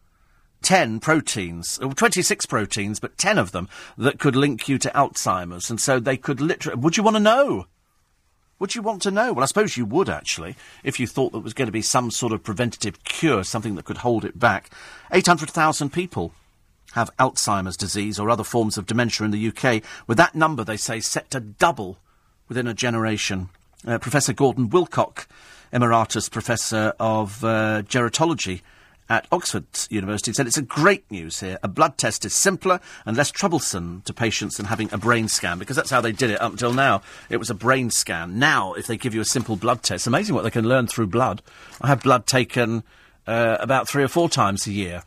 [0.62, 5.70] 10 proteins, 26 proteins, but 10 of them that could link you to Alzheimer's.
[5.70, 6.78] And so they could literally.
[6.80, 7.66] Would you want to know?
[8.58, 9.32] Would you want to know?
[9.32, 12.10] Well, I suppose you would, actually, if you thought there was going to be some
[12.10, 14.70] sort of preventative cure, something that could hold it back.
[15.12, 16.32] 800,000 people
[16.92, 20.78] have Alzheimer's disease or other forms of dementia in the UK, with that number, they
[20.78, 21.98] say, set to double
[22.48, 23.50] within a generation.
[23.86, 25.26] Uh, Professor Gordon Wilcock,
[25.70, 28.62] Emeritus Professor of uh, Gerontology
[29.08, 31.58] at Oxford University said it's a great news here.
[31.62, 35.58] A blood test is simpler and less troublesome to patients than having a brain scan
[35.58, 37.02] because that's how they did it up until now.
[37.30, 38.38] It was a brain scan.
[38.38, 41.06] Now, if they give you a simple blood test, amazing what they can learn through
[41.08, 41.42] blood.
[41.80, 42.82] I have blood taken
[43.26, 45.02] uh, about three or four times a year.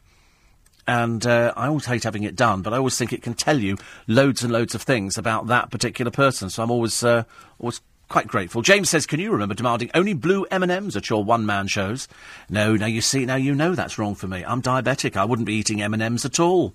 [0.88, 3.60] And uh, I always hate having it done, but I always think it can tell
[3.60, 3.78] you
[4.08, 6.50] loads and loads of things about that particular person.
[6.50, 7.26] So I'm always uh,
[7.60, 8.62] always quite grateful.
[8.62, 12.08] James says, "Can you remember demanding only blue M and M's at your one-man shows?"
[12.50, 14.44] No, now you see, now you know that's wrong for me.
[14.44, 15.16] I'm diabetic.
[15.16, 16.74] I wouldn't be eating M and M's at all.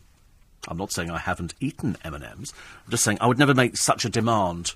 [0.66, 2.54] I'm not saying I haven't eaten M and M's.
[2.84, 4.74] I'm just saying I would never make such a demand.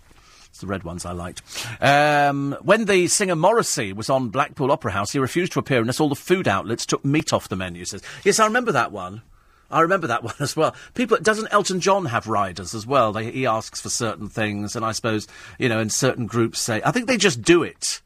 [0.49, 1.43] It's the red ones I liked.
[1.81, 6.01] Um, when the singer Morrissey was on Blackpool Opera House, he refused to appear unless
[6.01, 7.85] all the food outlets took meat off the menu.
[7.85, 9.23] Says, yes, I remember that one.
[9.71, 10.75] I remember that one as well.
[10.95, 13.13] People, doesn't Elton John have riders as well?
[13.13, 15.27] They, he asks for certain things, and I suppose
[15.59, 18.01] you know, and certain groups say, I think they just do it,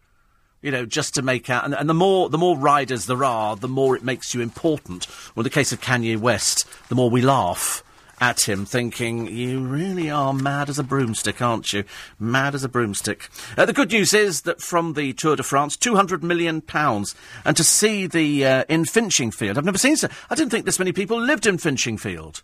[0.60, 1.64] you know, just to make out.
[1.64, 5.06] And, and the more the more riders there are, the more it makes you important.
[5.34, 7.82] Well, in the case of Kanye West, the more we laugh
[8.22, 11.82] at him, thinking, You really are mad as a broomstick, aren't you?
[12.20, 13.28] Mad as a broomstick.
[13.58, 16.62] Uh, the good news is that from the Tour de France, £200 million.
[16.72, 18.46] And to see the.
[18.46, 20.08] Uh, in Finchingfield, I've never seen so.
[20.30, 22.42] I didn't think this many people lived in Finchingfield.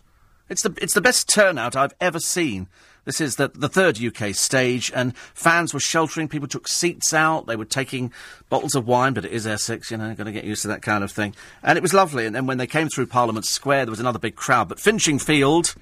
[0.49, 2.67] It's the, it's the best turnout I've ever seen.
[3.09, 6.27] This is the, the third UK stage, and fans were sheltering.
[6.27, 7.47] People took seats out.
[7.47, 8.13] They were taking
[8.49, 10.83] bottles of wine, but it is Essex, you know, got to get used to that
[10.83, 11.33] kind of thing.
[11.63, 12.27] And it was lovely.
[12.27, 14.69] And then when they came through Parliament Square, there was another big crowd.
[14.69, 15.75] But Finchingfield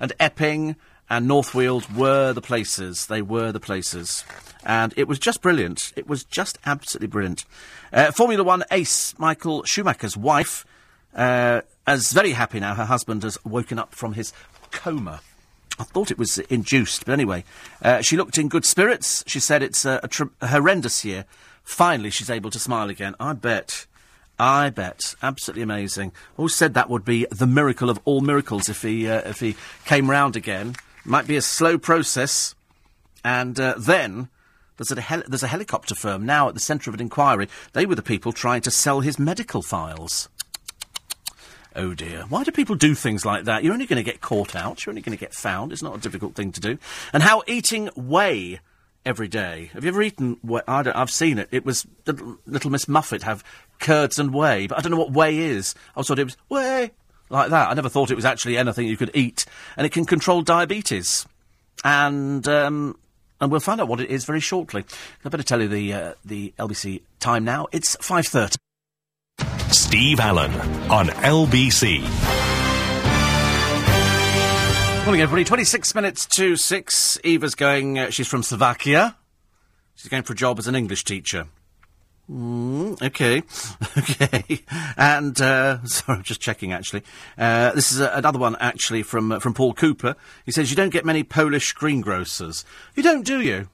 [0.00, 0.74] and Epping
[1.08, 3.06] and Northfield were the places.
[3.06, 4.24] They were the places.
[4.64, 5.92] And it was just brilliant.
[5.94, 7.44] It was just absolutely brilliant.
[7.92, 10.66] Uh, Formula One ace Michael Schumacher's wife
[11.14, 12.74] uh, is very happy now.
[12.74, 14.32] Her husband has woken up from his
[14.72, 15.20] coma.
[15.82, 17.42] I thought it was induced, but anyway,
[17.82, 19.24] uh, she looked in good spirits.
[19.26, 21.24] She said it's a, a, tr- a horrendous year.
[21.64, 23.16] Finally, she's able to smile again.
[23.18, 23.86] I bet.
[24.38, 25.16] I bet.
[25.24, 26.12] Absolutely amazing.
[26.36, 29.56] Always said that would be the miracle of all miracles if he uh, if he
[29.84, 30.76] came round again.
[31.04, 32.54] Might be a slow process,
[33.24, 34.28] and uh, then
[34.76, 37.48] there's a, hel- there's a helicopter firm now at the centre of an inquiry.
[37.72, 40.28] They were the people trying to sell his medical files.
[41.74, 42.24] Oh dear.
[42.28, 43.64] Why do people do things like that?
[43.64, 44.84] You're only going to get caught out.
[44.84, 45.72] You're only going to get found.
[45.72, 46.78] It's not a difficult thing to do.
[47.12, 48.60] And how eating whey
[49.04, 49.70] every day.
[49.72, 50.60] Have you ever eaten whey?
[50.68, 51.48] I I've seen it.
[51.50, 53.42] It was little, Miss Muffet have
[53.78, 55.74] curds and whey, but I don't know what whey is.
[55.96, 56.92] I thought it was whey
[57.28, 57.70] like that.
[57.70, 59.44] I never thought it was actually anything you could eat,
[59.76, 61.26] and it can control diabetes.
[61.84, 62.98] And um,
[63.40, 64.84] and we'll find out what it is very shortly.
[65.24, 67.66] I better tell you the uh, the LBC time now.
[67.72, 68.56] It's five thirty.
[69.72, 70.52] Steve Allen
[70.90, 72.00] on LBC.
[75.04, 75.44] Morning, everybody.
[75.44, 77.18] 26 minutes to 6.
[77.24, 79.16] Eva's going, uh, she's from Slovakia.
[79.94, 81.46] She's going for a job as an English teacher.
[82.30, 83.42] Mm, okay,
[83.98, 84.62] okay,
[84.96, 86.72] and uh, sorry, I'm just checking.
[86.72, 87.02] Actually,
[87.36, 90.14] uh, this is a, another one actually from uh, from Paul Cooper.
[90.46, 92.64] He says you don't get many Polish greengrocers.
[92.94, 93.68] You don't, do you?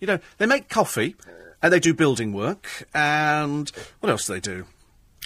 [0.00, 1.16] You know, they make coffee
[1.62, 3.70] and they do building work and
[4.00, 4.64] what else do they do?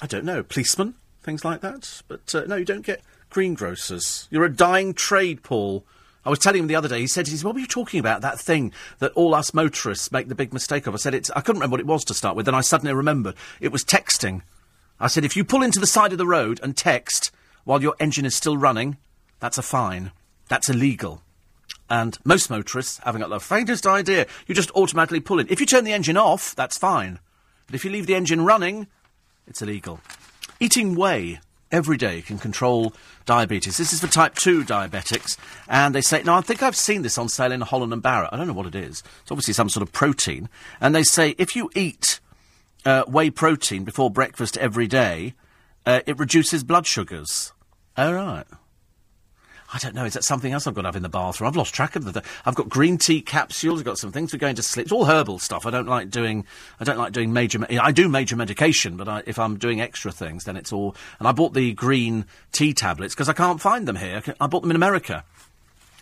[0.03, 2.03] I don't know, policemen, things like that.
[2.09, 4.29] But uh, no, you don't get greengrocers.
[4.31, 5.85] You're a dying trade, Paul.
[6.25, 8.01] I was telling him the other day, he said, he said, what were you talking
[8.01, 8.21] about?
[8.21, 10.95] That thing that all us motorists make the big mistake of.
[10.95, 12.93] I said, it's, I couldn't remember what it was to start with, then I suddenly
[12.93, 13.37] remembered.
[13.61, 14.43] It was texting.
[14.99, 17.31] I said, if you pull into the side of the road and text
[17.65, 18.99] while your engine is still running,
[19.39, 20.13] that's a fine.
[20.49, 21.23] That's illegal.
[21.89, 24.27] And most motorists haven't got the faintest idea.
[24.47, 25.49] You just automatically pull in.
[25.49, 27.19] If you turn the engine off, that's fine.
[27.67, 28.89] But if you leave the engine running,
[29.51, 30.01] it's illegal.
[30.61, 31.41] Eating whey
[31.73, 32.95] every day can control
[33.27, 33.77] diabetes.
[33.77, 35.37] This is for type 2 diabetics.
[35.69, 38.31] And they say, now I think I've seen this on sale in Holland and Barrett.
[38.33, 39.03] I don't know what it is.
[39.23, 40.49] It's obviously some sort of protein.
[40.81, 42.21] And they say if you eat
[42.85, 45.35] uh, whey protein before breakfast every day,
[45.87, 47.53] uh, it reduces blood sugars.
[47.97, 48.47] Oh, right.
[49.73, 50.05] I don't know.
[50.05, 51.49] Is that something else I've got to have in the bathroom?
[51.49, 52.13] I've lost track of the.
[52.13, 53.81] Th- I've got green tea capsules.
[53.81, 54.87] I've got some things for going to sleep.
[54.87, 55.65] It's all herbal stuff.
[55.65, 56.45] I don't like doing.
[56.81, 57.61] I don't like doing major.
[57.61, 60.97] Me- I do major medication, but I, if I'm doing extra things, then it's all.
[61.19, 64.23] And I bought the green tea tablets because I can't find them here.
[64.41, 65.25] I bought them in America.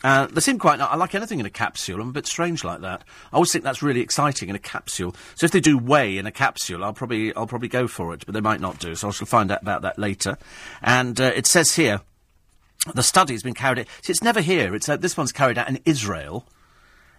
[0.03, 0.81] Uh, they seem quite.
[0.81, 2.01] I like anything in a capsule.
[2.01, 3.03] I'm a bit strange like that.
[3.33, 5.15] I always think that's really exciting in a capsule.
[5.35, 8.25] So if they do whey in a capsule, I'll probably I'll probably go for it,
[8.25, 8.95] but they might not do.
[8.95, 10.39] So I shall find out about that later.
[10.83, 12.01] And uh, it says here
[12.95, 13.87] the study has been carried out.
[14.03, 14.75] See, it's never here.
[14.75, 16.47] It's uh, this one's carried out in Israel,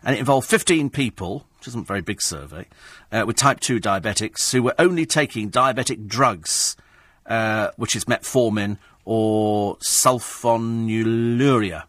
[0.04, 2.66] and it involved 15 people, which isn't a very big survey,
[3.12, 6.76] uh, with type 2 diabetics who were only taking diabetic drugs,
[7.26, 11.84] uh, which is metformin or sulfonylurea.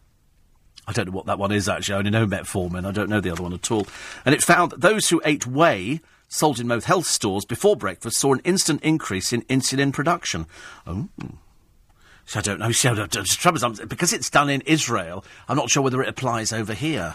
[0.87, 1.95] I don't know what that one is actually.
[1.95, 2.85] I only know metformin.
[2.85, 3.87] I don't know the other one at all.
[4.25, 8.17] And it found that those who ate whey, sold in most health stores before breakfast,
[8.17, 10.47] saw an instant increase in insulin production.
[10.85, 11.07] Oh.
[12.31, 12.71] So I don't know.
[12.71, 16.53] So the trouble is, because it's done in Israel, I'm not sure whether it applies
[16.53, 17.13] over here.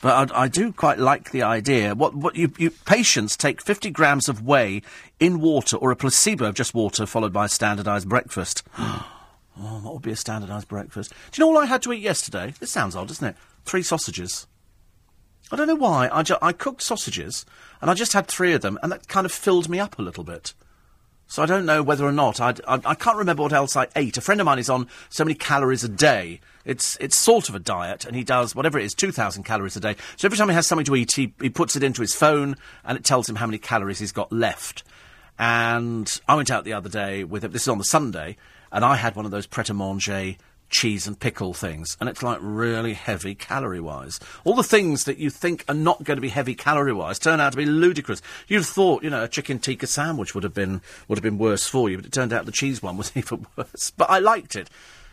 [0.00, 1.96] But I, I do quite like the idea.
[1.96, 4.82] What, what you, you, patients take 50 grams of whey
[5.18, 8.62] in water or a placebo of just water followed by a standardised breakfast.
[8.78, 9.10] oh,
[9.56, 11.10] what would be a standardised breakfast?
[11.32, 12.54] Do you know all I had to eat yesterday?
[12.60, 13.36] This sounds odd, doesn't it?
[13.64, 14.46] Three sausages.
[15.50, 16.08] I don't know why.
[16.12, 17.44] I, ju- I cooked sausages
[17.82, 20.02] and I just had three of them and that kind of filled me up a
[20.02, 20.54] little bit.
[21.26, 23.88] So I don't know whether or not I'd, I, I can't remember what else I
[23.96, 24.16] ate.
[24.16, 26.40] A friend of mine is on so many calories a day.
[26.64, 29.76] It's it's sort of a diet, and he does whatever it is, two thousand calories
[29.76, 29.96] a day.
[30.16, 32.56] So every time he has something to eat, he he puts it into his phone,
[32.84, 34.82] and it tells him how many calories he's got left.
[35.38, 37.52] And I went out the other day with him.
[37.52, 38.36] This is on the Sunday,
[38.70, 40.36] and I had one of those pret a manger
[40.74, 44.18] cheese and pickle things, and it's like really heavy calorie wise.
[44.42, 47.40] All the things that you think are not going to be heavy calorie wise turn
[47.40, 48.20] out to be ludicrous.
[48.48, 51.66] You'd thought, you know, a chicken tikka sandwich would have been would have been worse
[51.66, 53.92] for you, but it turned out the cheese one was even worse.
[53.96, 54.68] But I liked it.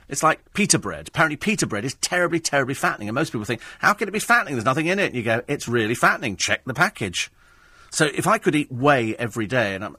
[0.09, 1.07] It's like pita bread.
[1.07, 4.19] Apparently, pita bread is terribly, terribly fattening, and most people think, how can it be
[4.19, 4.55] fattening?
[4.55, 5.07] There's nothing in it.
[5.07, 6.35] And you go, it's really fattening.
[6.35, 7.31] Check the package.
[7.91, 9.95] So if I could eat whey every day, and I'm,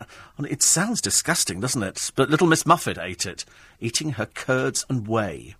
[0.48, 2.10] it sounds disgusting, doesn't it?
[2.16, 3.44] But little Miss Muffet ate it,
[3.80, 5.56] eating her curds and whey.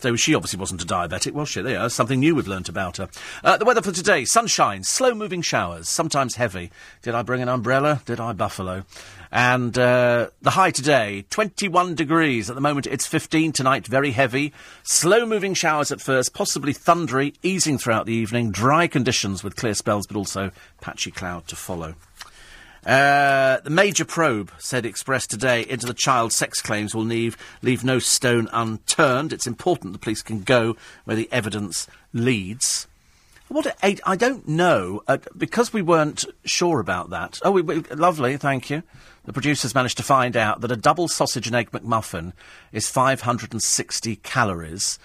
[0.00, 1.62] So she obviously wasn't a diabetic, was she?
[1.62, 3.08] There, something new we've learnt about her.
[3.42, 6.70] Uh, the weather for today: sunshine, slow-moving showers, sometimes heavy.
[7.02, 8.02] Did I bring an umbrella?
[8.06, 8.84] Did I buffalo?
[9.30, 12.48] And uh, the high today, 21 degrees.
[12.48, 14.52] At the moment, it's 15 tonight, very heavy.
[14.84, 18.50] Slow-moving showers at first, possibly thundery, easing throughout the evening.
[18.50, 20.50] Dry conditions with clear spells, but also
[20.80, 21.94] patchy cloud to follow.
[22.86, 27.84] Uh, the major probe, said Express today, into the child sex claims will leave, leave
[27.84, 29.32] no stone unturned.
[29.32, 32.86] It's important the police can go where the evidence leads.
[33.48, 34.00] What eight?
[34.04, 37.40] I don't know uh, because we weren't sure about that.
[37.42, 38.82] Oh, we, we, lovely, thank you.
[39.28, 42.32] The producers managed to find out that a double sausage and egg McMuffin
[42.72, 44.98] is 560 calories,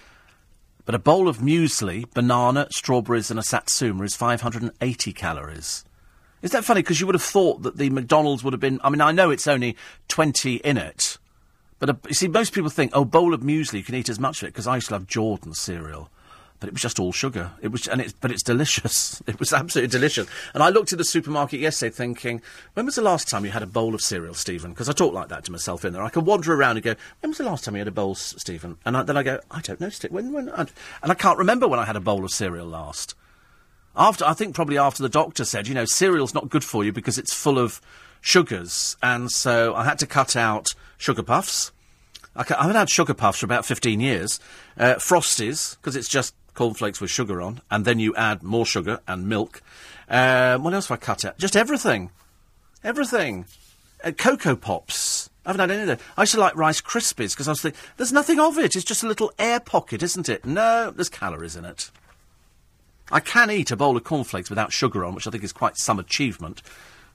[0.86, 5.84] but a bowl of muesli, banana, strawberries, and a satsuma is 580 calories.
[6.40, 6.80] Is that funny?
[6.80, 8.80] Because you would have thought that the McDonald's would have been.
[8.82, 9.76] I mean, I know it's only
[10.08, 11.18] 20 in it,
[11.78, 14.18] but a, you see, most people think, oh, bowl of muesli, you can eat as
[14.18, 16.08] much of it, because I used to love Jordan cereal
[16.64, 17.50] but it was just all sugar.
[17.60, 19.22] It was, and it's, but it's delicious.
[19.26, 20.26] It was absolutely delicious.
[20.54, 22.40] And I looked at the supermarket yesterday, thinking,
[22.72, 24.70] when was the last time you had a bowl of cereal, Stephen?
[24.70, 26.02] Because I talk like that to myself in there.
[26.02, 28.14] I can wander around and go, when was the last time you had a bowl,
[28.14, 28.78] Stephen?
[28.86, 30.14] And I, then I go, I don't know, Stephen.
[30.14, 30.48] When, when?
[30.48, 30.70] and
[31.02, 33.14] I can't remember when I had a bowl of cereal last.
[33.94, 36.92] After, I think probably after the doctor said, you know, cereal's not good for you
[36.92, 37.78] because it's full of
[38.22, 41.72] sugars, and so I had to cut out sugar puffs.
[42.36, 44.40] I, haven't had sugar puffs for about 15 years.
[44.78, 49.00] Uh, Frosties, because it's just cornflakes with sugar on, and then you add more sugar
[49.06, 49.62] and milk.
[50.08, 51.38] Um, what else have I cut out?
[51.38, 52.10] Just everything.
[52.82, 53.46] Everything.
[54.02, 55.30] Uh, Cocoa Pops.
[55.44, 56.00] I haven't had any of that.
[56.16, 58.76] I used to like Rice Krispies because I was thinking, there's nothing of it.
[58.76, 60.44] It's just a little air pocket, isn't it?
[60.44, 61.90] No, there's calories in it.
[63.10, 65.76] I can eat a bowl of cornflakes without sugar on, which I think is quite
[65.76, 66.62] some achievement.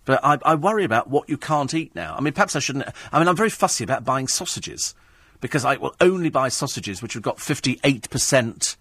[0.05, 2.15] But I, I worry about what you can't eat now.
[2.15, 2.87] I mean, perhaps I shouldn't.
[3.11, 4.93] I mean, I'm very fussy about buying sausages
[5.41, 8.75] because I will only buy sausages which have got 58%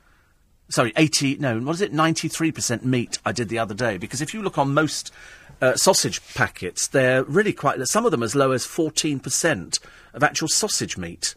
[0.69, 3.99] sorry, 80, no, what is it, 93% meat I did the other day.
[3.99, 5.13] Because if you look on most
[5.61, 9.79] uh, sausage packets, they're really quite, some of them as low as 14%
[10.15, 11.35] of actual sausage meat.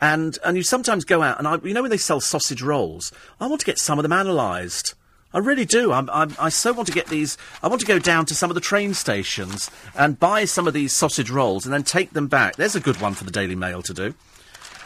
[0.00, 3.12] And, and you sometimes go out, and I, you know when they sell sausage rolls,
[3.40, 4.94] I want to get some of them analysed.
[5.32, 5.92] I really do.
[5.92, 7.38] I'm, I'm, i so want to get these.
[7.62, 10.74] I want to go down to some of the train stations and buy some of
[10.74, 12.56] these sausage rolls and then take them back.
[12.56, 14.14] There's a good one for the Daily Mail to do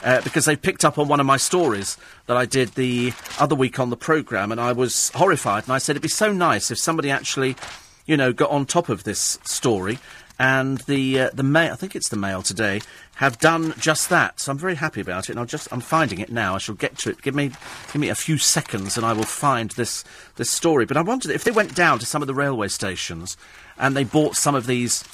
[0.07, 3.57] uh, because they picked up on one of my stories that I did the other
[3.57, 5.65] week on the programme, and I was horrified.
[5.65, 7.57] And I said it'd be so nice if somebody actually,
[8.07, 9.99] you know, got on top of this story.
[10.39, 12.83] And the uh, the mail, I think it's the Mail today,
[13.17, 14.39] have done just that.
[14.39, 15.31] So I'm very happy about it.
[15.31, 16.55] And I'll just I'm finding it now.
[16.55, 17.23] I shall get to it.
[17.23, 17.53] Give me
[17.93, 20.05] give me a few seconds, and I will find this
[20.37, 20.85] this story.
[20.85, 23.37] But I wondered if they went down to some of the railway stations
[23.79, 25.05] and they bought some of these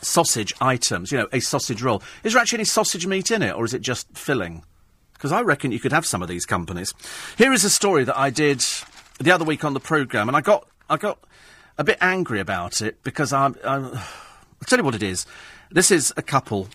[0.00, 2.02] sausage items, you know, a sausage roll.
[2.24, 4.64] Is there actually any sausage meat in it, or is it just filling?
[5.14, 6.94] Because I reckon you could have some of these companies.
[7.36, 8.64] Here is a story that I did
[9.18, 11.18] the other week on the programme, and I got, I got
[11.76, 15.26] a bit angry about it because I'm, I'm, I'll tell you what it is.
[15.70, 16.68] This is a couple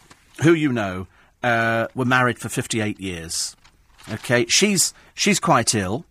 [0.43, 1.07] who you know
[1.41, 3.55] uh, were married for 58 years.
[4.11, 6.05] Okay, she's, she's quite ill.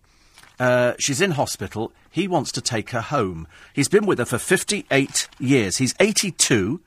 [0.58, 1.92] Uh, she's in hospital.
[2.10, 3.46] He wants to take her home.
[3.74, 5.78] He's been with her for 58 years.
[5.78, 6.80] He's 82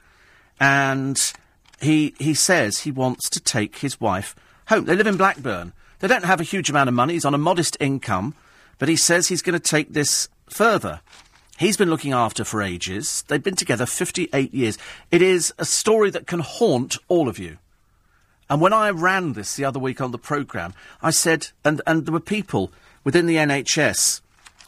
[0.60, 1.34] and
[1.82, 4.36] he he says he wants to take his wife
[4.68, 4.86] home.
[4.86, 5.74] They live in Blackburn.
[6.00, 7.14] They don't have a huge amount of money.
[7.14, 8.36] He's on a modest income,
[8.78, 11.02] but he says he's going to take this further.
[11.58, 13.24] He's been looking after for ages.
[13.28, 14.78] They've been together 58 years.
[15.10, 17.58] It is a story that can haunt all of you.
[18.50, 22.06] And when I ran this the other week on the programme, I said, and, and
[22.06, 22.72] there were people
[23.04, 24.22] within the NHS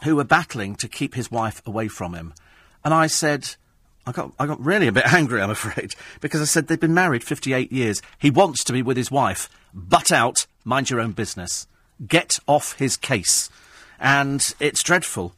[0.04, 2.34] who were battling to keep his wife away from him.
[2.86, 3.56] And I said,
[4.08, 6.94] I got, I got really a bit angry, I'm afraid, because I said they've been
[6.94, 8.02] married 58 years.
[8.18, 9.50] He wants to be with his wife.
[9.74, 11.68] Butt out, mind your own business.
[12.08, 13.50] Get off his case.
[14.00, 15.34] And it's dreadful.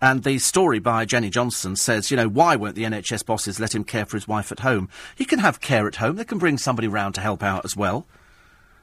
[0.00, 3.74] And the story by Jenny Johnson says, you know, why won't the NHS bosses let
[3.74, 4.88] him care for his wife at home?
[5.16, 6.16] He can have care at home.
[6.16, 8.06] They can bring somebody round to help out as well.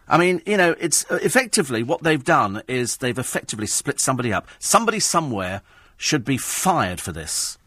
[0.09, 4.33] I mean, you know, it's uh, effectively what they've done is they've effectively split somebody
[4.33, 4.47] up.
[4.59, 5.61] Somebody somewhere
[5.95, 7.57] should be fired for this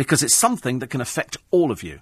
[0.00, 2.00] because it's something that can affect all of you.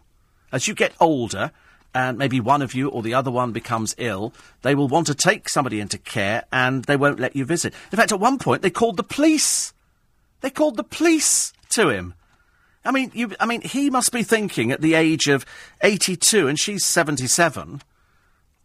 [0.53, 1.51] As you get older,
[1.93, 5.17] and maybe one of you or the other one becomes ill, they will want to
[5.17, 7.75] take somebody into care and they won't let you visit.
[7.91, 9.73] In fact, at one point, they called the police.
[10.43, 12.15] They called the police to him.
[12.85, 15.45] I mean, you, I mean, he must be thinking at the age of
[15.83, 17.83] 82 and she's 77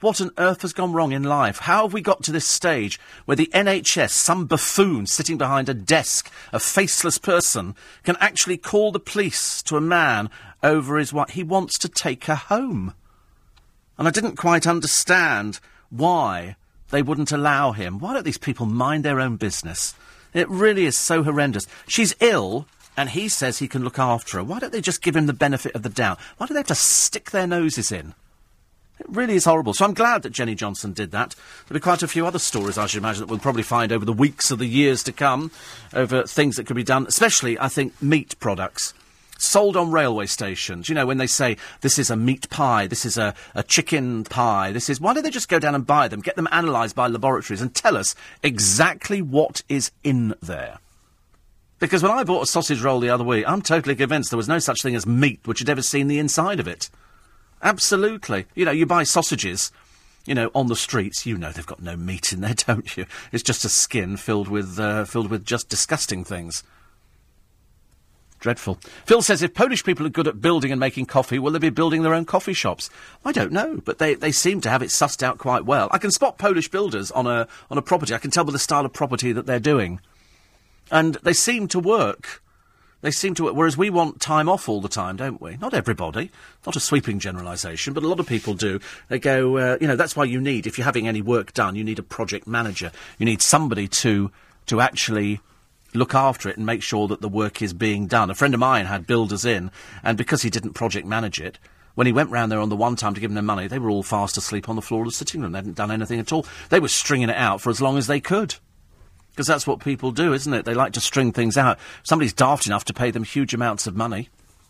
[0.03, 1.59] what on earth has gone wrong in life?
[1.59, 5.73] How have we got to this stage where the NHS, some buffoon sitting behind a
[5.73, 7.73] desk, a faceless person,
[8.03, 10.29] can actually call the police to a man
[10.61, 11.31] over his what?
[11.31, 12.93] He wants to take her home.
[13.97, 15.59] And I didn't quite understand
[15.89, 16.57] why
[16.89, 17.97] they wouldn't allow him.
[17.97, 19.95] Why don't these people mind their own business?
[20.33, 21.65] It really is so horrendous.
[21.87, 22.67] She's ill,
[22.97, 24.43] and he says he can look after her.
[24.43, 26.19] Why don't they just give him the benefit of the doubt?
[26.37, 28.15] Why do they have to stick their noses in?
[29.03, 29.73] It really is horrible.
[29.73, 31.35] So I'm glad that Jenny Johnson did that.
[31.67, 34.05] There'll be quite a few other stories, I should imagine, that we'll probably find over
[34.05, 35.51] the weeks of the years to come,
[35.93, 38.93] over things that could be done, especially, I think, meat products.
[39.37, 40.87] Sold on railway stations.
[40.87, 44.23] You know, when they say, this is a meat pie, this is a, a chicken
[44.23, 45.01] pie, this is.
[45.01, 47.75] Why don't they just go down and buy them, get them analysed by laboratories, and
[47.75, 50.79] tell us exactly what is in there?
[51.79, 54.47] Because when I bought a sausage roll the other week, I'm totally convinced there was
[54.47, 56.89] no such thing as meat which had ever seen the inside of it.
[57.63, 58.45] Absolutely.
[58.55, 59.71] You know, you buy sausages,
[60.25, 61.25] you know, on the streets.
[61.25, 63.05] You know they've got no meat in there, don't you?
[63.31, 66.63] It's just a skin filled with uh, filled with just disgusting things.
[68.43, 68.77] Dreadful.
[69.05, 71.69] Phil says if Polish people are good at building and making coffee, will they be
[71.69, 72.89] building their own coffee shops?
[73.23, 75.87] I don't know, but they, they seem to have it sussed out quite well.
[75.91, 78.13] I can spot Polish builders on a on a property.
[78.13, 80.01] I can tell by the style of property that they're doing,
[80.91, 82.42] and they seem to work.
[83.03, 83.51] They seem to.
[83.53, 85.57] Whereas we want time off all the time, don't we?
[85.57, 86.31] Not everybody.
[86.65, 88.79] Not a sweeping generalisation, but a lot of people do.
[89.09, 91.75] They go, uh, you know, that's why you need, if you're having any work done,
[91.75, 92.93] you need a project manager.
[93.19, 94.31] You need somebody to
[94.67, 95.41] to actually
[95.93, 98.29] look after it and make sure that the work is being done.
[98.29, 99.69] A friend of mine had builders in,
[100.01, 101.59] and because he didn't project manage it,
[101.95, 103.79] when he went round there on the one time to give them their money, they
[103.79, 105.51] were all fast asleep on the floor of the sitting room.
[105.51, 106.45] They hadn't done anything at all.
[106.69, 108.55] They were stringing it out for as long as they could.
[109.33, 110.63] Because that's what people do, isn't it?
[110.63, 111.79] They like to string things out.
[112.03, 114.29] Somebody's daft enough to pay them huge amounts of money.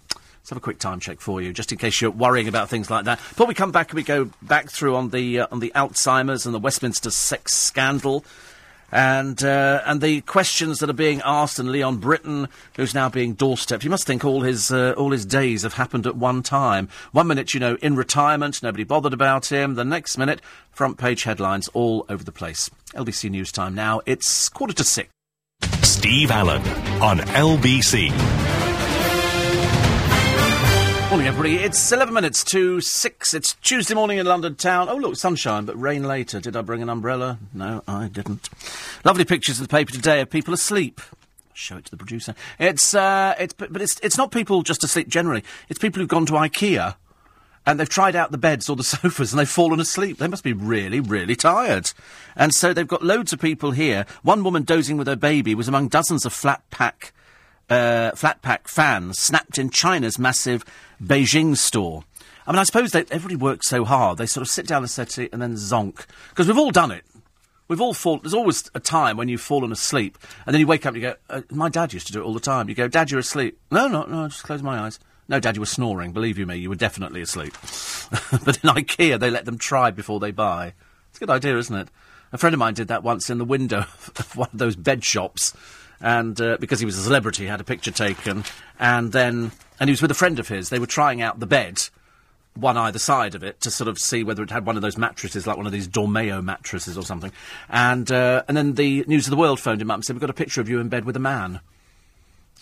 [0.09, 2.89] Let's have a quick time check for you, just in case you're worrying about things
[2.89, 3.17] like that.
[3.17, 6.45] Before we come back and we go back through on the uh, on the Alzheimer's
[6.45, 8.25] and the Westminster sex scandal,
[8.93, 13.35] and uh, and the questions that are being asked, and Leon Brittan, who's now being
[13.35, 13.83] doorstepped.
[13.83, 16.87] You must think all his uh, all his days have happened at one time.
[17.11, 19.73] One minute, you know, in retirement, nobody bothered about him.
[19.73, 20.41] The next minute,
[20.71, 22.69] front page headlines all over the place.
[22.93, 24.01] LBC News Time now.
[24.05, 25.09] It's quarter to six.
[25.81, 26.61] Steve Allen
[27.01, 28.62] on LBC.
[31.13, 31.57] Morning, everybody.
[31.57, 33.33] It's 11 minutes to 6.
[33.35, 34.89] It's Tuesday morning in London town.
[34.89, 36.39] Oh, look, sunshine, but rain later.
[36.39, 37.37] Did I bring an umbrella?
[37.53, 38.49] No, I didn't.
[39.05, 40.99] Lovely pictures in the paper today of people asleep.
[41.53, 42.33] Show it to the producer.
[42.57, 45.43] It's, uh, it's, but it's, it's not people just asleep generally.
[45.69, 46.95] It's people who've gone to IKEA
[47.67, 50.17] and they've tried out the beds or the sofas and they've fallen asleep.
[50.17, 51.91] They must be really, really tired.
[52.35, 54.07] And so they've got loads of people here.
[54.23, 57.13] One woman dozing with her baby was among dozens of flat pack,
[57.73, 60.65] uh, fans snapped in China's massive
[61.01, 62.03] Beijing store.
[62.45, 64.17] I mean, I suppose that everybody works so hard.
[64.17, 66.05] They sort of sit down and settee and then zonk.
[66.29, 67.05] Because we've all done it.
[67.69, 68.19] We've all fallen.
[68.21, 71.09] There's always a time when you've fallen asleep, and then you wake up and you
[71.09, 72.67] go, uh, My dad used to do it all the time.
[72.67, 73.57] You go, Dad, you're asleep.
[73.71, 74.99] No, no, no, I just close my eyes.
[75.29, 76.11] No, Dad, you were snoring.
[76.11, 77.53] Believe you me, you were definitely asleep.
[78.43, 80.73] but in IKEA, they let them try before they buy.
[81.09, 81.87] It's a good idea, isn't it?
[82.33, 83.79] A friend of mine did that once in the window
[84.17, 85.53] of one of those bed shops,
[86.03, 88.43] and uh, because he was a celebrity, had a picture taken,
[88.79, 90.69] and then and he was with a friend of his.
[90.69, 91.81] They were trying out the bed,
[92.55, 94.97] one either side of it, to sort of see whether it had one of those
[94.97, 97.31] mattresses, like one of these Dormeo mattresses or something.
[97.69, 100.21] And uh, and then the News of the World phoned him up and said, "We've
[100.21, 101.61] got a picture of you in bed with a man."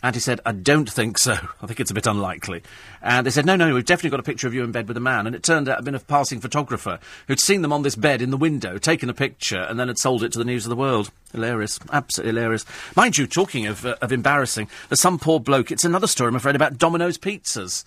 [0.04, 1.34] And he said, I don't think so.
[1.62, 2.64] I think it's a bit unlikely.
[3.04, 4.98] And they said, no, no, we've definitely got a picture of you in bed with
[4.98, 5.28] a man.
[5.28, 8.22] And it turned out have been a passing photographer who'd seen them on this bed
[8.22, 10.72] in the window, taken a picture, and then had sold it to the News of
[10.72, 11.12] the World.
[11.34, 11.80] Hilarious.
[11.92, 12.66] Absolutely hilarious.
[12.96, 16.36] Mind you, talking of, uh, of embarrassing, there's some poor bloke, it's another story, I'm
[16.36, 17.84] afraid, about Domino's Pizzas.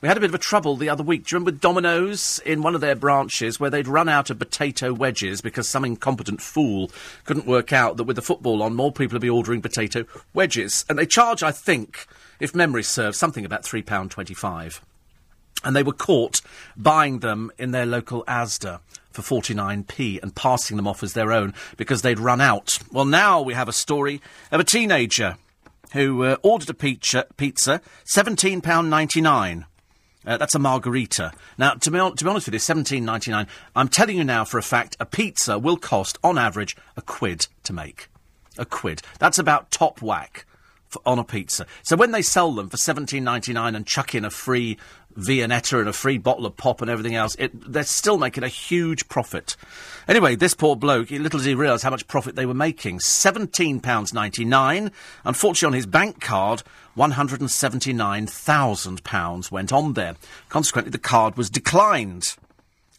[0.00, 1.24] We had a bit of a trouble the other week.
[1.26, 4.92] Do you remember Domino's in one of their branches where they'd run out of potato
[4.92, 6.92] wedges because some incompetent fool
[7.24, 10.84] couldn't work out that with the football on, more people would be ordering potato wedges.
[10.88, 12.06] And they charge, I think,
[12.38, 14.80] if memory serves, something about £3.25.
[15.64, 16.42] And they were caught
[16.76, 18.78] buying them in their local Asda
[19.10, 22.78] for 49p and passing them off as their own because they'd run out.
[22.92, 24.22] Well, now we have a story
[24.52, 25.38] of a teenager
[25.92, 27.80] who uh, ordered a pizza, pizza
[28.14, 29.64] £17.99.
[30.28, 31.32] Uh, that's a margarita.
[31.56, 33.46] Now, to be, to be honest with you, seventeen ninety nine.
[33.74, 37.46] I'm telling you now for a fact, a pizza will cost on average a quid
[37.64, 38.10] to make.
[38.58, 39.00] A quid.
[39.18, 40.44] That's about top whack
[40.88, 41.66] for, on a pizza.
[41.82, 44.78] So when they sell them for seventeen ninety nine and chuck in a free
[45.18, 48.48] Viennetta and a free bottle of pop and everything else, it, they're still making a
[48.48, 49.56] huge profit.
[50.06, 52.98] Anyway, this poor bloke, little did he realise how much profit they were making.
[52.98, 54.92] £17.99.
[55.24, 56.62] Unfortunately, on his bank card,
[56.96, 60.14] £179,000 went on there.
[60.48, 62.36] Consequently, the card was declined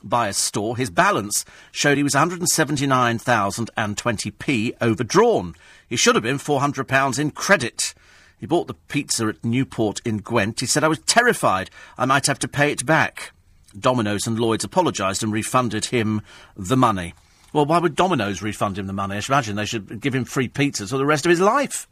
[0.04, 0.76] by a store.
[0.78, 5.56] His balance showed he was 179,020p overdrawn.
[5.90, 7.94] He should have been £400 in credit.
[8.40, 10.60] He bought the pizza at Newport in Gwent.
[10.60, 13.32] He said, I was terrified I might have to pay it back.
[13.78, 16.22] Domino's and Lloyd's apologised and refunded him
[16.56, 17.16] the money.
[17.52, 19.18] Well, why would Domino's refund him the money?
[19.18, 21.88] I should imagine they should give him free pizzas for the rest of his life.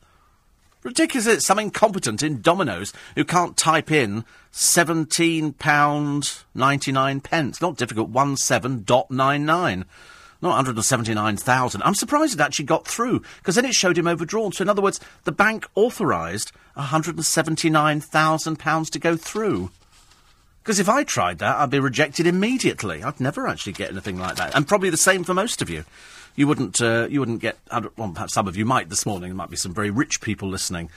[0.84, 1.42] Ridiculous, it?
[1.42, 7.62] Some incompetent in Domino's who can't type in £17.99 pence.
[7.62, 9.86] Not difficult, 17.99
[10.42, 11.82] not 179,000.
[11.84, 14.52] I'm surprised it actually got through, because then it showed him overdrawn.
[14.52, 19.72] So, in other words, the bank authorised £179,000 to go through.
[20.64, 23.02] Because if I tried that, I'd be rejected immediately.
[23.02, 24.54] I'd never actually get anything like that.
[24.54, 25.86] And probably the same for most of you.
[26.36, 29.30] You wouldn't, uh, you wouldn't get, well, perhaps some of you might this morning.
[29.30, 30.90] There might be some very rich people listening.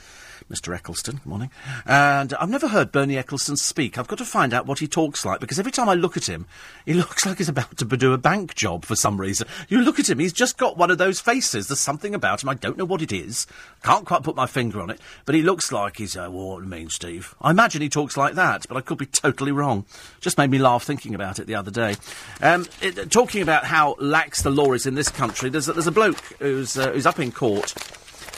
[0.51, 0.77] Mr.
[0.77, 1.23] Ecclestone.
[1.23, 1.49] Good morning.
[1.85, 3.97] And I've never heard Bernie Ecclestone speak.
[3.97, 6.27] I've got to find out what he talks like because every time I look at
[6.27, 6.45] him,
[6.85, 9.47] he looks like he's about to do a bank job for some reason.
[9.69, 11.67] You look at him, he's just got one of those faces.
[11.67, 12.49] There's something about him.
[12.49, 13.47] I don't know what it is.
[13.83, 16.63] Can't quite put my finger on it, but he looks like he's, uh, what do
[16.63, 17.33] you mean, Steve?
[17.41, 19.85] I imagine he talks like that, but I could be totally wrong.
[20.19, 21.95] Just made me laugh thinking about it the other day.
[22.41, 25.87] Um, it, talking about how lax the law is in this country, there's a, there's
[25.87, 27.73] a bloke who's, uh, who's up in court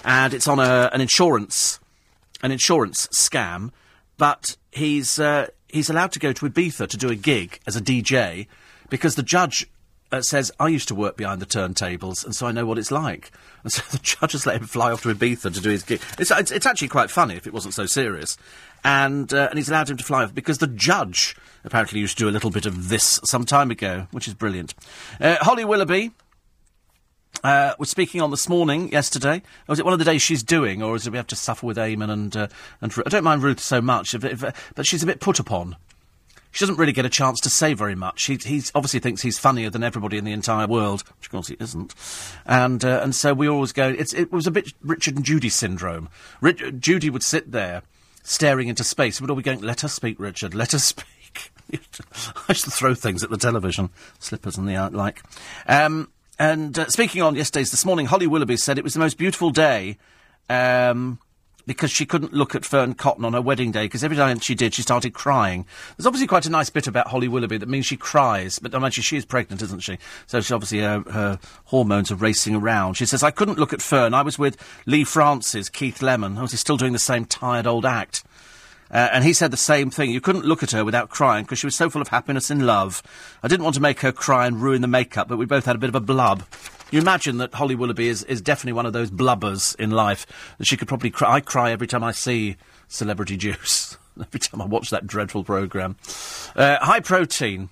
[0.04, 1.80] and it's on a, an insurance
[2.44, 3.72] an insurance scam,
[4.18, 7.82] but he's uh, he's allowed to go to Ibiza to do a gig as a
[7.82, 8.48] DJ
[8.90, 9.68] because the judge
[10.12, 12.92] uh, says I used to work behind the turntables and so I know what it's
[12.92, 13.32] like.
[13.64, 16.02] And so the judge has let him fly off to Ibiza to do his gig.
[16.20, 18.38] It's, it's, it's actually quite funny if it wasn't so serious.
[18.84, 22.26] And, uh, and he's allowed him to fly off because the judge apparently used to
[22.26, 24.76] do a little bit of this some time ago, which is brilliant.
[25.20, 26.12] Uh, Holly Willoughby
[27.44, 29.42] uh, was speaking on this morning, yesterday.
[29.68, 31.66] Was it one of the days she's doing, or is it we have to suffer
[31.66, 32.48] with Eamonn and uh,
[32.82, 35.40] and I don't mind Ruth so much, if, if, uh, but she's a bit put
[35.40, 35.76] upon.
[36.52, 38.26] She doesn't really get a chance to say very much.
[38.26, 41.48] He he's obviously thinks he's funnier than everybody in the entire world, which of course
[41.48, 41.96] he isn't.
[42.46, 43.90] And uh, and so we always go.
[43.90, 46.10] It was a bit Richard and Judy syndrome.
[46.80, 47.82] Judy would sit there
[48.22, 49.20] staring into space.
[49.20, 50.54] We'd all be going, "Let her speak, Richard.
[50.54, 51.08] Let her speak."
[52.48, 53.90] I to throw things at the television,
[54.20, 55.24] slippers and the like.
[55.68, 59.18] Um, and uh, speaking on yesterday's this morning, Holly Willoughby said it was the most
[59.18, 59.98] beautiful day
[60.50, 61.20] um,
[61.66, 64.56] because she couldn't look at Fearne Cotton on her wedding day because every time she
[64.56, 65.66] did, she started crying.
[65.96, 68.78] There's obviously quite a nice bit about Holly Willoughby that means she cries, but I
[68.78, 69.98] imagine she is pregnant, isn't she?
[70.26, 72.96] So she obviously uh, her hormones are racing around.
[72.96, 74.14] She says, I couldn't look at Fearne.
[74.14, 76.38] I was with Leigh Francis, Keith Lemon.
[76.38, 78.24] I was still doing the same tired old act.
[78.94, 80.12] Uh, and he said the same thing.
[80.12, 82.66] You couldn't look at her without crying because she was so full of happiness and
[82.66, 83.02] love.
[83.42, 85.76] I didn't want to make her cry and ruin the makeup, but we both had
[85.76, 86.44] a bit of a blub.
[86.92, 90.28] You imagine that Holly Willoughby is, is definitely one of those blubbers in life
[90.60, 91.34] that she could probably cry.
[91.34, 92.56] I cry every time I see
[92.88, 93.98] Celebrity Juice.
[94.20, 95.96] every time I watch that dreadful programme.
[96.56, 97.70] Uh, high protein.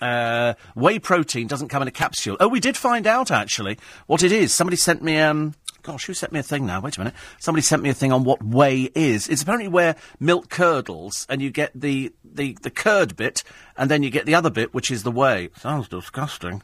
[0.00, 2.38] Uh, whey protein doesn't come in a capsule.
[2.40, 4.52] Oh, we did find out actually what it is.
[4.52, 6.80] Somebody sent me um, Gosh, who sent me a thing now?
[6.80, 7.14] Wait a minute.
[7.40, 9.28] Somebody sent me a thing on what whey is.
[9.28, 13.42] It's apparently where milk curdles and you get the, the, the curd bit
[13.76, 15.50] and then you get the other bit, which is the whey.
[15.58, 16.62] Sounds disgusting.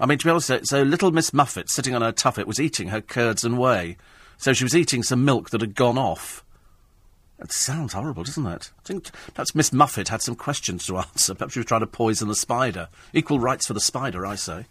[0.00, 2.88] I mean, to be honest, so little Miss Muffet, sitting on her tuffet, was eating
[2.88, 3.96] her curds and whey.
[4.36, 6.44] So she was eating some milk that had gone off.
[7.38, 8.72] That sounds horrible, doesn't it?
[8.78, 11.34] I think perhaps Miss Muffet had some questions to answer.
[11.34, 12.88] Perhaps she was trying to poison the spider.
[13.12, 14.66] Equal rights for the spider, I say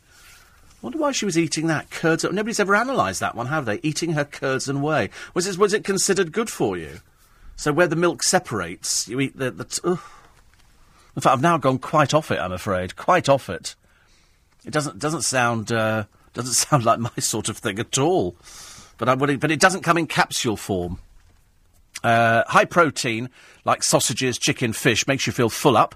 [0.85, 2.23] wonder why she was eating that curds.
[2.23, 3.79] Nobody's ever analysed that one, have they?
[3.81, 5.09] Eating her curds and whey.
[5.33, 6.99] Was it, was it considered good for you?
[7.55, 9.51] So where the milk separates, you eat the...
[9.51, 12.95] the t- in fact, I've now gone quite off it, I'm afraid.
[12.95, 13.75] Quite off it.
[14.63, 15.71] It doesn't, doesn't sound...
[15.71, 18.35] Uh, doesn't sound like my sort of thing at all.
[18.97, 20.99] But, I, but it doesn't come in capsule form.
[22.03, 23.29] Uh, high protein,
[23.63, 25.95] like sausages, chicken, fish, makes you feel full up.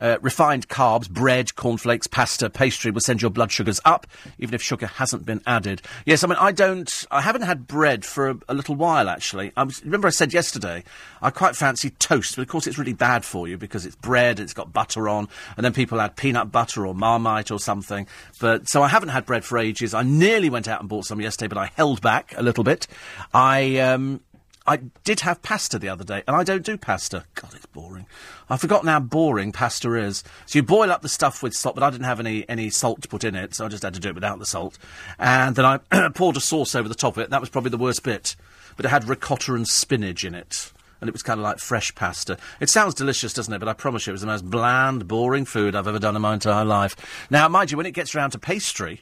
[0.00, 4.06] Uh, refined carbs, bread, cornflakes, pasta, pastry will send your blood sugars up,
[4.38, 5.82] even if sugar hasn't been added.
[6.06, 9.52] Yes, I mean, I don't, I haven't had bread for a, a little while, actually.
[9.56, 10.84] I was, remember I said yesterday,
[11.20, 14.40] I quite fancy toast, but of course it's really bad for you because it's bread,
[14.40, 18.06] it's got butter on, and then people add peanut butter or marmite or something.
[18.40, 19.94] But, so I haven't had bread for ages.
[19.94, 22.86] I nearly went out and bought some yesterday, but I held back a little bit.
[23.34, 24.20] I, um,
[24.68, 27.24] I did have pasta the other day, and I don't do pasta.
[27.34, 28.04] God, it's boring.
[28.50, 30.22] I've forgotten how boring pasta is.
[30.44, 33.00] So you boil up the stuff with salt, but I didn't have any, any salt
[33.00, 34.78] to put in it, so I just had to do it without the salt.
[35.18, 35.78] And then I
[36.14, 37.30] poured a sauce over the top of it.
[37.30, 38.36] That was probably the worst bit.
[38.76, 40.70] But it had ricotta and spinach in it.
[41.00, 42.36] And it was kind of like fresh pasta.
[42.60, 43.60] It sounds delicious, doesn't it?
[43.60, 46.20] But I promise you, it was the most bland, boring food I've ever done in
[46.20, 46.94] my entire life.
[47.30, 49.00] Now, mind you, when it gets round to pastry,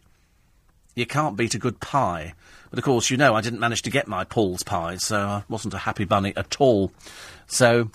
[0.95, 2.35] you can't beat a good pie.
[2.71, 5.45] But of course, you know, I didn't manage to get my Paul's pie, so I
[5.49, 6.93] wasn't a happy bunny at all.
[7.47, 7.91] So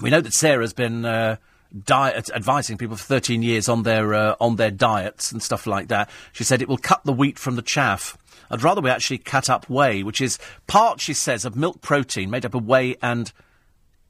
[0.00, 1.36] we know that Sarah's been uh,
[1.84, 5.88] diet advising people for 13 years on their uh, on their diets and stuff like
[5.88, 6.10] that.
[6.32, 8.16] She said it will cut the wheat from the chaff.
[8.50, 12.30] I'd rather we actually cut up whey, which is part, she says, of milk protein
[12.30, 13.32] made up of whey and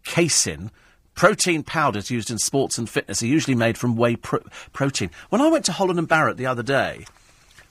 [0.05, 0.70] casein.
[1.15, 4.43] Protein powders used in sports and fitness are usually made from whey pro-
[4.73, 5.11] protein.
[5.28, 7.05] When I went to Holland and Barrett the other day,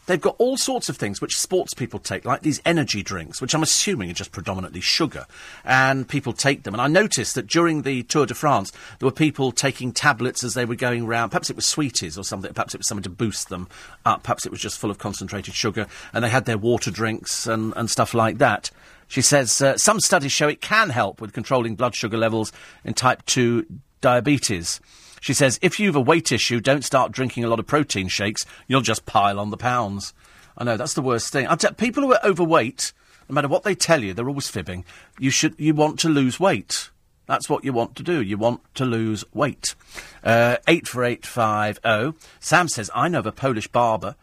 [0.10, 3.54] They've got all sorts of things which sports people take, like these energy drinks, which
[3.54, 5.28] I'm assuming are just predominantly sugar.
[5.64, 6.74] And people take them.
[6.74, 10.56] And I noticed that during the Tour de France, there were people taking tablets as
[10.56, 11.30] they were going round.
[11.30, 12.52] Perhaps it was sweeties or something.
[12.52, 13.68] Perhaps it was something to boost them
[14.04, 14.24] up.
[14.24, 15.86] Perhaps it was just full of concentrated sugar.
[16.12, 18.72] And they had their water drinks and, and stuff like that.
[19.10, 22.52] She says uh, some studies show it can help with controlling blood sugar levels
[22.84, 23.64] in type 2
[24.02, 24.80] diabetes.
[25.22, 28.46] She says, if you've a weight issue, don't start drinking a lot of protein shakes.
[28.68, 30.14] You'll just pile on the pounds.
[30.58, 31.48] I know that's the worst thing.
[31.48, 32.94] I t- people who are overweight,
[33.28, 34.86] no matter what they tell you, they're always fibbing.
[35.18, 35.56] You should.
[35.58, 36.90] You want to lose weight.
[37.28, 38.22] That's what you want to do.
[38.22, 39.76] You want to lose weight.
[40.24, 42.16] Uh, eight four eight five zero.
[42.40, 44.16] Sam says I know of a Polish barber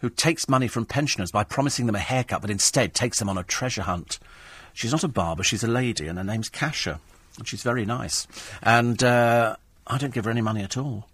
[0.00, 3.38] who takes money from pensioners by promising them a haircut, but instead takes them on
[3.38, 4.18] a treasure hunt.
[4.72, 7.00] She's not a barber, she's a lady, and her name's Kasia.
[7.38, 8.26] And she's very nice.
[8.62, 9.56] And uh,
[9.90, 11.08] I don't give her any money at all.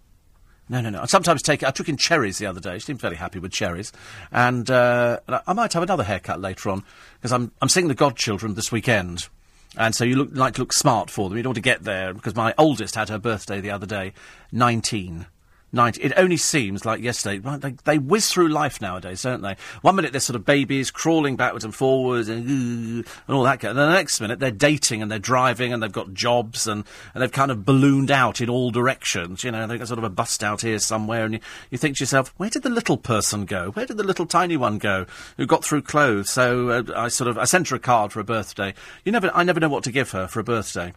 [0.69, 1.01] No, no, no.
[1.01, 1.63] I sometimes take.
[1.63, 2.77] I took in cherries the other day.
[2.77, 3.93] She seemed fairly happy with cherries,
[4.31, 6.83] and, uh, I, I might have another haircut later on
[7.15, 9.29] because I'm I'm seeing the godchildren this weekend,
[9.77, 11.37] and so you look like to look smart for them.
[11.37, 14.13] You don't want to get there because my oldest had her birthday the other day,
[14.51, 15.27] nineteen.
[15.73, 16.01] 90.
[16.01, 17.39] It only seems like yesterday.
[17.39, 19.57] Right, they, they whiz through life nowadays, don't they?
[19.81, 23.63] One minute they're sort of babies crawling backwards and forwards and, and all that.
[23.63, 27.21] And the next minute they're dating and they're driving and they've got jobs and, and
[27.21, 29.43] they've kind of ballooned out in all directions.
[29.43, 31.39] You know, they've got sort of a bust out here somewhere and you,
[31.69, 33.71] you think to yourself, where did the little person go?
[33.71, 36.29] Where did the little tiny one go who got through clothes?
[36.29, 38.73] So uh, I sort of, I sent her a card for a birthday.
[39.03, 40.93] You never, I never know what to give her for a birthday.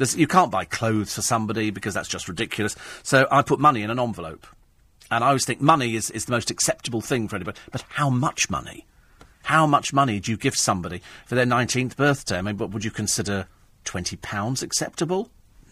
[0.00, 2.74] There's, you can't buy clothes for somebody because that's just ridiculous.
[3.02, 4.46] So I put money in an envelope.
[5.10, 7.60] And I always think money is, is the most acceptable thing for anybody.
[7.70, 8.86] But how much money?
[9.42, 12.38] How much money do you give somebody for their 19th birthday?
[12.38, 13.46] I mean, what would you consider
[13.84, 15.28] £20 acceptable?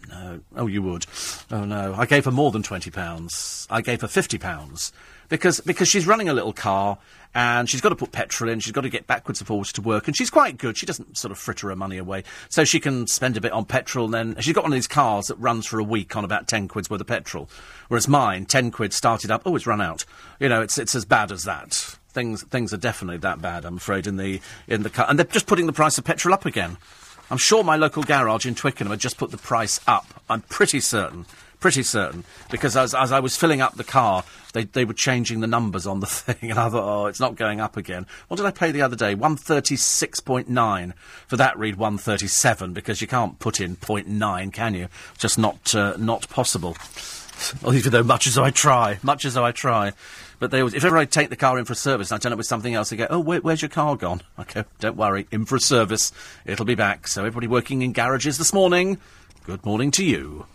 [0.07, 0.41] No.
[0.55, 1.07] Oh, you would.
[1.49, 1.95] Oh, no.
[1.97, 3.67] I gave her more than £20.
[3.71, 4.91] I gave her £50
[5.29, 6.97] because because she's running a little car
[7.33, 8.59] and she's got to put petrol in.
[8.59, 10.77] She's got to get backwards and forwards to work, and she's quite good.
[10.77, 13.65] She doesn't sort of fritter her money away, so she can spend a bit on
[13.65, 14.05] petrol.
[14.05, 16.47] And then she's got one of these cars that runs for a week on about
[16.47, 17.49] ten quid's worth of petrol,
[17.87, 19.43] whereas mine, ten quid started up.
[19.45, 20.05] Oh, it's run out.
[20.39, 21.95] You know, it's it's as bad as that.
[22.09, 23.65] Things things are definitely that bad.
[23.65, 26.33] I'm afraid in the in the car, and they're just putting the price of petrol
[26.33, 26.77] up again.
[27.31, 30.23] I'm sure my local garage in Twickenham had just put the price up.
[30.27, 31.27] I'm pretty certain
[31.59, 34.23] pretty certain, because as, as I was filling up the car,
[34.53, 37.35] they, they were changing the numbers on the thing, and I thought, oh, it's not
[37.35, 38.05] going up again.
[38.27, 39.15] What did I pay the other day?
[39.15, 40.93] 136.9.
[41.27, 44.87] For that, read 137, because you can't put in 0.9, can you?
[45.17, 46.77] Just not, uh, not possible.
[47.71, 49.93] Even though much as I try, much as I try.
[50.39, 52.19] But they always, if ever I take the car in for a service and I
[52.19, 54.21] turn up with something else, they go, oh, where, where's your car gone?
[54.37, 56.11] I go, don't worry, in for a service.
[56.45, 57.07] It'll be back.
[57.07, 58.97] So everybody working in garages this morning,
[59.45, 60.45] good morning to you.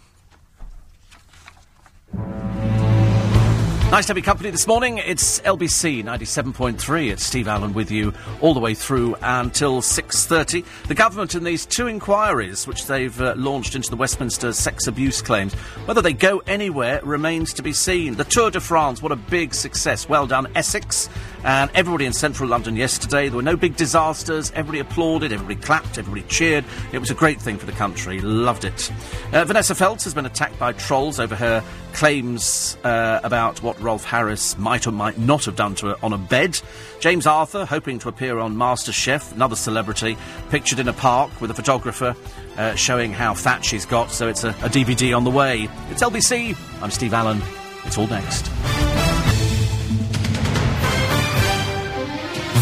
[3.94, 4.98] Nice to have your company this morning.
[4.98, 7.12] It's LBC 97.3.
[7.12, 10.64] It's Steve Allen with you all the way through until 6.30.
[10.88, 15.22] The government in these two inquiries, which they've uh, launched into the Westminster sex abuse
[15.22, 15.54] claims,
[15.84, 18.16] whether they go anywhere remains to be seen.
[18.16, 20.08] The Tour de France, what a big success.
[20.08, 21.08] Well done, Essex.
[21.44, 24.50] And everybody in central London yesterday, there were no big disasters.
[24.56, 26.64] Everybody applauded, everybody clapped, everybody cheered.
[26.92, 28.20] It was a great thing for the country.
[28.20, 28.90] Loved it.
[29.32, 31.62] Uh, Vanessa Feltz has been attacked by trolls over her
[31.94, 36.12] claims uh, about what Rolf Harris might or might not have done to her on
[36.12, 36.60] a bed.
[37.00, 40.16] James Arthur, hoping to appear on MasterChef, another celebrity,
[40.50, 42.14] pictured in a park with a photographer
[42.56, 45.68] uh, showing how fat she's got, so it's a, a DVD on the way.
[45.90, 46.56] It's LBC.
[46.82, 47.40] I'm Steve Allen.
[47.84, 48.44] It's all next.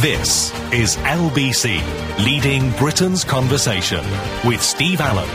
[0.03, 4.05] This is LBC, leading Britain's conversation
[4.45, 5.29] with Steve Allen.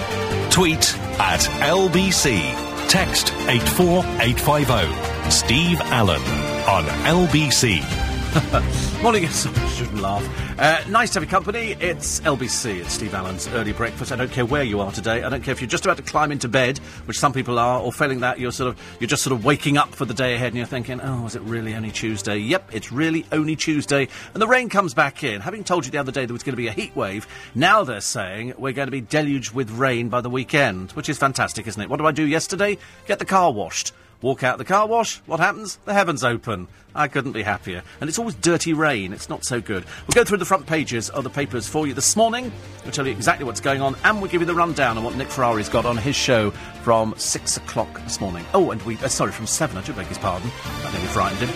[0.52, 2.67] Tweet at LBC.
[2.88, 5.30] Text 84850.
[5.30, 6.22] Steve Allen
[6.68, 8.07] on LBC.
[9.02, 10.60] Morning, I shouldn't laugh.
[10.60, 11.76] Uh, nice to have your company.
[11.80, 12.82] It's LBC.
[12.82, 14.12] It's Steve Allen's early breakfast.
[14.12, 15.24] I don't care where you are today.
[15.24, 17.82] I don't care if you're just about to climb into bed, which some people are,
[17.82, 20.36] or failing that, you're sort of you're just sort of waking up for the day
[20.36, 24.08] ahead, and you're thinking, "Oh, is it really only Tuesday?" Yep, it's really only Tuesday,
[24.34, 25.42] and the rain comes back in.
[25.42, 27.84] Having told you the other day there was going to be a heat wave, now
[27.84, 31.66] they're saying we're going to be deluged with rain by the weekend, which is fantastic,
[31.66, 31.90] isn't it?
[31.90, 32.78] What did I do yesterday?
[33.08, 33.94] Get the car washed.
[34.22, 35.78] Walk out the car wash, what happens?
[35.86, 36.68] The heavens open.
[36.96, 37.84] I couldn't be happier.
[38.02, 39.86] And it's always dirty rain, it's not so good.
[40.08, 42.52] We'll go through the front pages of the papers for you this morning.
[42.84, 45.16] We'll tell you exactly what's going on, and we'll give you the rundown on what
[45.16, 46.50] Nick Ferrari's got on his show
[46.82, 48.44] from 6 o'clock this morning.
[48.56, 50.50] Oh, and we, uh, sorry, from 7, I do beg his pardon.
[50.84, 51.50] I nearly frightened him.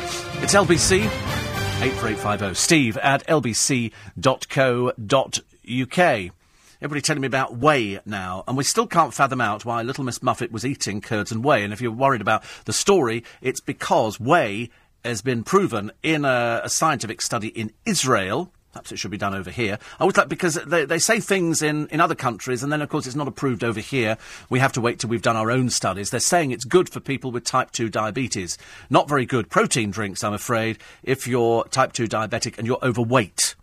[0.43, 1.05] It's LBC,
[1.81, 3.91] 84850, steve at lbc.co.uk.
[6.83, 10.23] Everybody telling me about whey now, and we still can't fathom out why Little Miss
[10.23, 11.63] Muffet was eating curds and whey.
[11.63, 14.71] And if you're worried about the story, it's because whey
[15.05, 18.51] has been proven in a, a scientific study in Israel.
[18.73, 19.77] Perhaps it should be done over here.
[19.99, 22.89] I always like because they, they say things in, in other countries, and then of
[22.89, 24.17] course it's not approved over here.
[24.49, 26.09] We have to wait till we've done our own studies.
[26.09, 28.57] They're saying it's good for people with type two diabetes.
[28.89, 33.53] Not very good protein drinks, I'm afraid, if you're type two diabetic and you're overweight.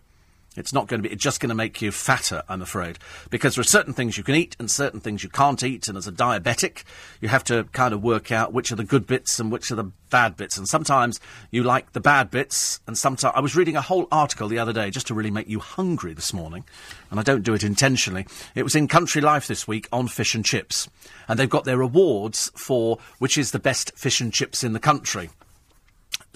[0.59, 2.99] It's not going to be, it's just going to make you fatter, I'm afraid.
[3.31, 5.89] Because there are certain things you can eat and certain things you can't eat.
[5.89, 6.85] And as a diabetic,
[7.21, 9.77] you have to kind of work out which are the good bits and which are
[9.77, 10.59] the bad bits.
[10.59, 11.21] And sometimes
[11.51, 12.81] you like the bad bits.
[12.87, 15.49] And sometimes, I was reading a whole article the other day just to really make
[15.49, 16.65] you hungry this morning.
[17.11, 18.27] And I don't do it intentionally.
[18.55, 20.89] It was in Country Life this week on fish and chips.
[21.29, 24.81] And they've got their awards for which is the best fish and chips in the
[24.81, 25.31] country.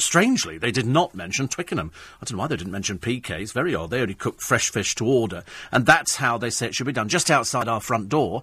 [0.03, 1.93] Strangely, they did not mention Twickenham.
[2.21, 3.53] I don't know why they didn't mention PK's.
[3.53, 3.91] Very odd.
[3.91, 5.45] They only cook fresh fish to order.
[5.71, 7.09] And that's how they say it should be done.
[7.09, 8.43] Just outside our front door,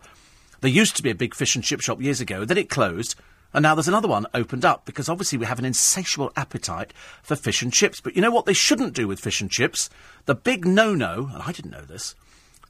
[0.61, 2.45] there used to be a big fish and chip shop years ago.
[2.45, 3.15] Then it closed.
[3.53, 7.35] And now there's another one opened up because obviously we have an insatiable appetite for
[7.35, 7.99] fish and chips.
[7.99, 9.89] But you know what they shouldn't do with fish and chips?
[10.25, 12.15] The big no-no, and I didn't know this,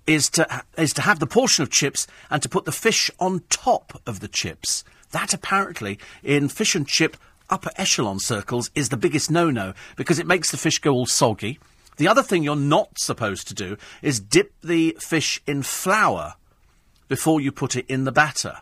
[0.07, 3.43] is to is to have the portion of chips and to put the fish on
[3.49, 4.83] top of the chips.
[5.11, 7.17] That apparently in fish and chip
[7.49, 11.59] upper echelon circles is the biggest no-no because it makes the fish go all soggy.
[11.97, 16.35] The other thing you're not supposed to do is dip the fish in flour
[17.07, 18.59] before you put it in the batter.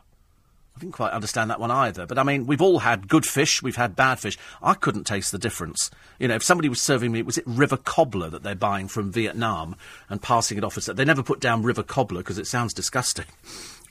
[0.78, 2.06] I didn't quite understand that one either.
[2.06, 4.38] But I mean, we've all had good fish, we've had bad fish.
[4.62, 5.90] I couldn't taste the difference.
[6.20, 9.12] You know, if somebody was serving me, was it river cobbler that they're buying from
[9.12, 9.76] Vietnam
[10.08, 10.96] and passing it off as that?
[10.96, 13.26] they never put down river cobbler because it sounds disgusting.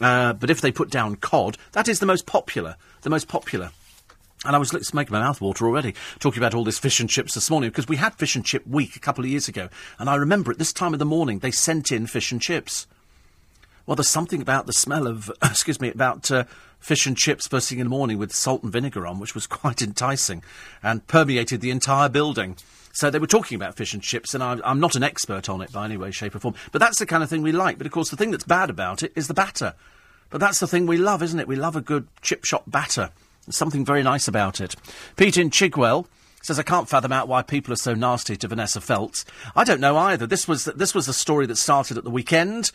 [0.00, 2.76] Uh, but if they put down cod, that is the most popular.
[3.02, 3.70] The most popular.
[4.46, 7.34] And I was making my mouth water already talking about all this fish and chips
[7.34, 9.68] this morning because we had fish and chip week a couple of years ago,
[9.98, 12.86] and I remember at this time of the morning they sent in fish and chips.
[13.86, 16.44] Well, there's something about the smell of excuse me about uh,
[16.78, 19.46] fish and chips first thing in the morning with salt and vinegar on, which was
[19.48, 20.42] quite enticing
[20.82, 22.56] and permeated the entire building.
[22.92, 25.60] So they were talking about fish and chips, and I, I'm not an expert on
[25.60, 26.54] it by any way, shape, or form.
[26.72, 27.76] But that's the kind of thing we like.
[27.76, 29.74] But of course, the thing that's bad about it is the batter.
[30.30, 31.46] But that's the thing we love, isn't it?
[31.46, 33.10] We love a good chip shop batter.
[33.48, 34.74] Something very nice about it.
[35.16, 36.06] Pete in Chigwell
[36.42, 39.24] says, I can't fathom out why people are so nasty to Vanessa Feltz.
[39.54, 40.26] I don't know either.
[40.26, 42.70] This was, this was a story that started at the weekend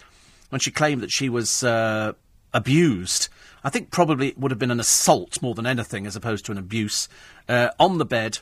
[0.49, 2.13] when she claimed that she was uh,
[2.53, 3.29] abused.
[3.63, 6.51] I think probably it would have been an assault more than anything as opposed to
[6.51, 7.07] an abuse
[7.47, 8.39] uh, on the bed,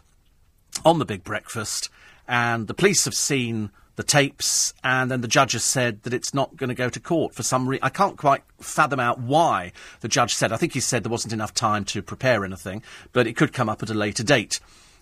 [0.84, 1.90] on the big breakfast.
[2.28, 6.34] And the police have seen the tapes, and then the judge has said that it's
[6.34, 7.84] not going to go to court for some reason.
[7.84, 10.54] I can't quite fathom out why the judge said.
[10.54, 12.82] I think he said there wasn't enough time to prepare anything,
[13.12, 14.62] but it could come up at a later date.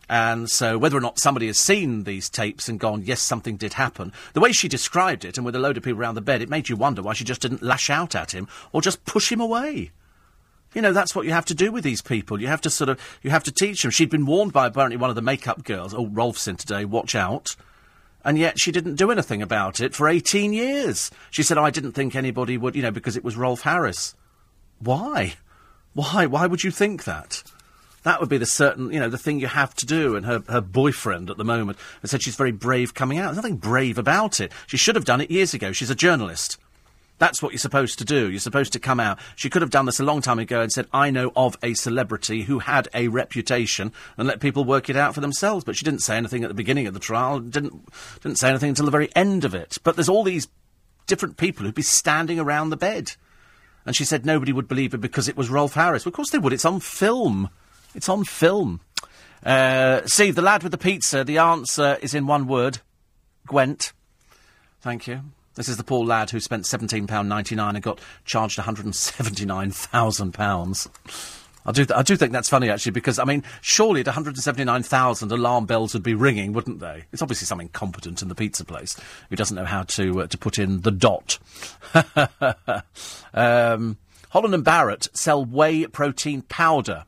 [0.10, 3.74] And so, whether or not somebody has seen these tapes and gone, yes, something did
[3.74, 6.41] happen, the way she described it, and with a load of people around the bed,
[6.41, 9.32] it made you wonder why she just didn't lash out at him or just push
[9.32, 9.91] him away.
[10.74, 12.41] You know, that's what you have to do with these people.
[12.41, 13.91] You have to sort of, you have to teach them.
[13.91, 17.14] She'd been warned by apparently one of the makeup girls, oh, Rolf's in today, watch
[17.14, 17.56] out
[18.28, 21.10] and yet she didn't do anything about it for 18 years.
[21.32, 24.16] She said, I didn't think anybody would, you know, because it was Rolf Harris.
[24.80, 25.36] Why?
[25.94, 26.26] Why?
[26.26, 27.41] Why would you think that?
[28.04, 30.18] That would be the certain, you know, the thing you have to do.
[30.18, 33.28] And her, her boyfriend at the moment said she's very brave coming out.
[33.28, 34.52] There's nothing brave about it.
[34.68, 35.72] She should have done it years ago.
[35.72, 36.58] She's a journalist.
[37.19, 38.30] That's what you're supposed to do.
[38.30, 39.18] You're supposed to come out.
[39.35, 41.73] She could have done this a long time ago and said, I know of a
[41.73, 45.64] celebrity who had a reputation and let people work it out for themselves.
[45.64, 47.88] But she didn't say anything at the beginning of the trial, didn't,
[48.22, 49.77] didn't say anything until the very end of it.
[49.84, 50.48] But there's all these
[51.07, 53.14] different people who'd be standing around the bed.
[53.85, 56.06] And she said nobody would believe her because it was Rolf Harris.
[56.06, 56.53] Well, of course they would.
[56.53, 57.49] It's on film.
[57.95, 58.81] It's on film.
[59.44, 62.80] Uh, Steve, the lad with the pizza, the answer is in one word
[63.48, 63.94] Gwent.
[64.81, 65.22] Thank you.
[65.57, 70.88] This is the poor lad who spent £17.99 and got charged £179,000.
[71.65, 75.31] I do, th- I do think that's funny, actually, because, I mean, surely at 179,000
[75.31, 77.05] alarm bells would be ringing, wouldn't they?
[77.11, 78.95] It's obviously some incompetent in the pizza place
[79.29, 81.39] who doesn't know how to, uh, to put in the dot.
[83.34, 83.97] um,
[84.29, 87.03] Holland and Barrett sell whey protein powder.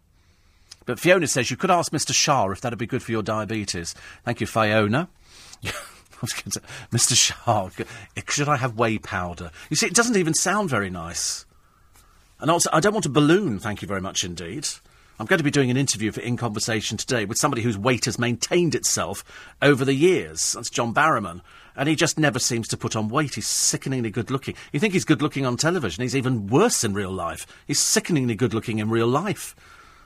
[0.86, 2.14] But Fiona says you could ask Mr.
[2.14, 3.94] Shah if that'd be good for your diabetes.
[4.26, 5.08] Thank you, Fiona.
[6.92, 7.16] Mr.
[7.16, 9.52] Shark, eh, should I have whey powder?
[9.70, 11.46] You see, it doesn't even sound very nice.
[12.40, 14.68] And also, I don't want a balloon, thank you very much indeed.
[15.20, 18.06] I'm going to be doing an interview for In Conversation today with somebody whose weight
[18.06, 19.24] has maintained itself
[19.62, 20.54] over the years.
[20.54, 21.42] That's John Barrowman.
[21.76, 23.36] And he just never seems to put on weight.
[23.36, 24.56] He's sickeningly good looking.
[24.72, 26.02] You think he's good looking on television.
[26.02, 27.46] He's even worse in real life.
[27.68, 29.56] He's sickeningly good looking in real life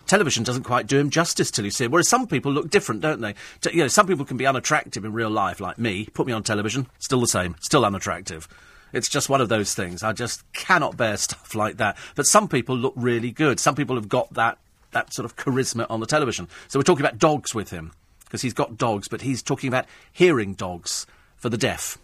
[0.08, 1.92] television doesn't quite do him justice till you see him.
[1.92, 3.36] Whereas some people look different, don't they?
[3.72, 6.06] you know, some people can be unattractive in real life, like me.
[6.14, 8.48] Put me on television, still the same, still unattractive.
[8.94, 10.04] It's just one of those things.
[10.04, 11.98] I just cannot bear stuff like that.
[12.16, 13.60] But some people look really good.
[13.60, 14.58] Some people have got that
[14.92, 16.48] that sort of charisma on the television.
[16.68, 17.94] So we're talking about dogs with him
[18.26, 21.98] because he's got dogs, but he's talking about hearing dogs for the deaf.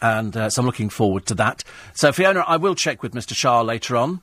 [0.00, 1.64] And uh, so I'm looking forward to that.
[1.94, 3.34] So Fiona, I will check with Mr.
[3.34, 4.20] Shah later on.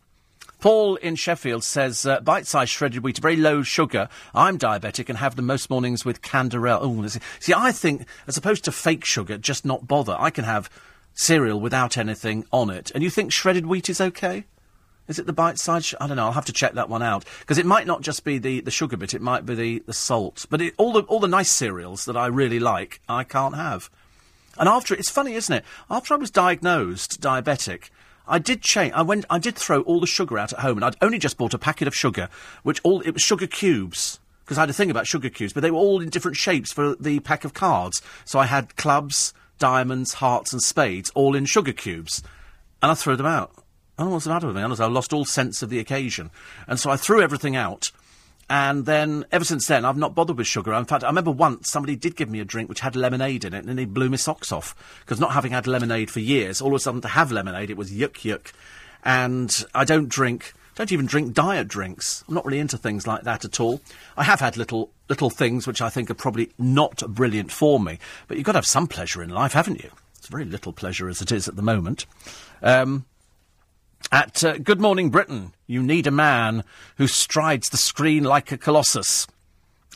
[0.59, 4.09] Paul in Sheffield says, uh, bite-sized shredded wheat, very low sugar.
[4.35, 7.21] I'm diabetic and have them most mornings with Canderel.
[7.39, 10.15] See, I think, as opposed to fake sugar, just not bother.
[10.19, 10.69] I can have
[11.13, 12.91] cereal without anything on it.
[12.93, 14.45] And you think shredded wheat is okay?
[15.07, 15.85] Is it the bite-sized?
[15.85, 16.25] Sh- I don't know.
[16.25, 18.69] I'll have to check that one out because it might not just be the, the
[18.69, 20.45] sugar bit; it might be the, the salt.
[20.51, 23.89] But it, all the all the nice cereals that I really like, I can't have.
[24.59, 25.65] And after it's funny, isn't it?
[25.89, 27.89] After I was diagnosed diabetic,
[28.29, 28.93] I did change.
[28.93, 29.25] I went.
[29.29, 31.57] I did throw all the sugar out at home, and I'd only just bought a
[31.57, 32.29] packet of sugar,
[32.63, 34.19] which all it was sugar cubes
[34.49, 36.71] because I had a thing about sugar cubes, but they were all in different shapes
[36.71, 38.01] for the pack of cards.
[38.25, 42.23] So I had clubs, diamonds, hearts, and spades, all in sugar cubes,
[42.81, 43.51] and I threw them out.
[43.97, 44.63] I don't know what's the matter with me.
[44.63, 46.31] I lost all sense of the occasion,
[46.67, 47.91] and so I threw everything out.
[48.49, 50.73] And then, ever since then, I've not bothered with sugar.
[50.73, 53.53] In fact, I remember once somebody did give me a drink which had lemonade in
[53.53, 54.75] it, and it blew my socks off.
[55.01, 57.77] Because not having had lemonade for years, all of a sudden to have lemonade, it
[57.77, 58.51] was yuck yuck.
[59.05, 62.23] And I don't drink, don't even drink diet drinks.
[62.27, 63.81] I'm not really into things like that at all.
[64.17, 67.99] I have had little little things which I think are probably not brilliant for me,
[68.27, 69.91] but you've got to have some pleasure in life, haven't you?
[70.17, 72.07] It's very little pleasure as it is at the moment.
[72.63, 73.05] Um,
[74.11, 76.63] at uh, Good Morning Britain, you need a man
[76.97, 79.27] who strides the screen like a colossus.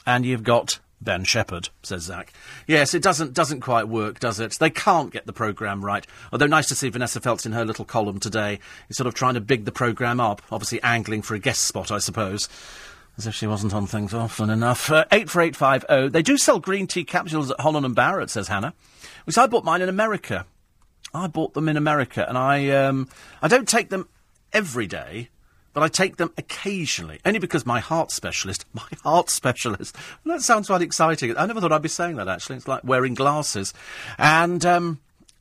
[0.06, 2.32] And you've got Ben Shepherd, says Zach.
[2.68, 4.54] Yes, it doesn't doesn't quite work, does it?
[4.60, 6.06] They can't get the programme right.
[6.32, 8.60] Although nice to see Vanessa Feltz in her little column today.
[8.88, 11.92] Is sort of trying to big the programme up, obviously angling for a guest spot,
[11.92, 12.48] I suppose.
[13.18, 14.92] As if she wasn't on things often enough.
[14.92, 16.10] Uh, 84850.
[16.10, 18.76] They do sell green tea capsules at Holland and Barrett, says Hannah.
[19.26, 20.46] Which I bought mine in America.
[21.16, 23.10] I bought them in America, and I um,
[23.42, 24.08] I don't take them
[24.52, 25.30] every day,
[25.74, 29.96] but I take them occasionally, only because my heart specialist, my heart specialist,
[30.26, 31.36] that sounds quite exciting.
[31.38, 32.28] I never thought I'd be saying that.
[32.28, 33.74] Actually, it's like wearing glasses,
[34.18, 34.66] and.
[34.66, 35.00] Um,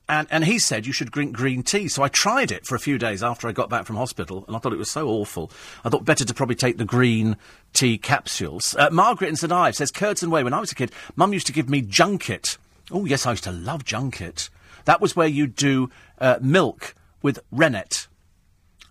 [0.09, 1.89] and, and he said you should drink green tea.
[1.89, 4.55] So I tried it for a few days after I got back from hospital, and
[4.55, 5.51] I thought it was so awful.
[5.85, 7.37] I thought better to probably take the green
[7.73, 8.75] tea capsules.
[8.79, 11.33] Uh, Margaret in St Ives says, Curds and Whey, when I was a kid, Mum
[11.33, 12.59] used to give me junket.
[12.91, 14.51] Oh, yes, I used to love junket.
[14.85, 15.89] That was where you do
[16.19, 18.09] uh, milk with rennet.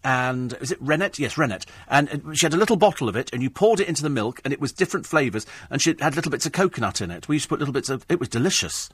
[0.03, 1.19] And is it rennet?
[1.19, 1.65] Yes, rennet.
[1.87, 4.41] And she had a little bottle of it, and you poured it into the milk,
[4.43, 7.27] and it was different flavours, and she had little bits of coconut in it.
[7.27, 8.05] We used to put little bits of.
[8.09, 8.89] It was delicious.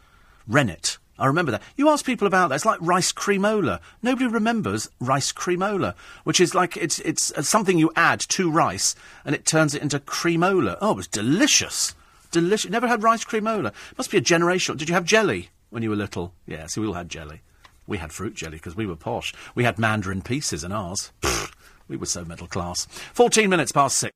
[0.48, 0.98] Rennet.
[1.20, 1.64] I remember that.
[1.76, 2.56] You ask people about that.
[2.56, 3.80] It's like rice Creamola.
[4.04, 8.96] Nobody remembers rice Creamola, which is like it's it's uh, something you add to rice
[9.26, 10.78] and it turns it into Creamola.
[10.80, 11.96] Oh, it was delicious,
[12.32, 12.70] delicious.
[12.70, 13.74] Never had rice Creamola.
[13.98, 14.78] Must be a generational.
[14.78, 15.50] Did you have jelly?
[15.70, 16.34] when you were little?
[16.68, 17.42] See, we all had jelly.
[17.88, 19.34] We had fruit jelly because we were posh.
[19.56, 21.12] We had mandarin pieces in ours.
[21.22, 21.54] Pfft,
[21.88, 22.86] we were so middle class.
[23.14, 24.14] 14 minutes past six.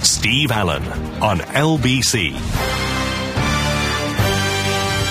[0.00, 0.84] Steve Allen
[1.20, 2.32] on LBC.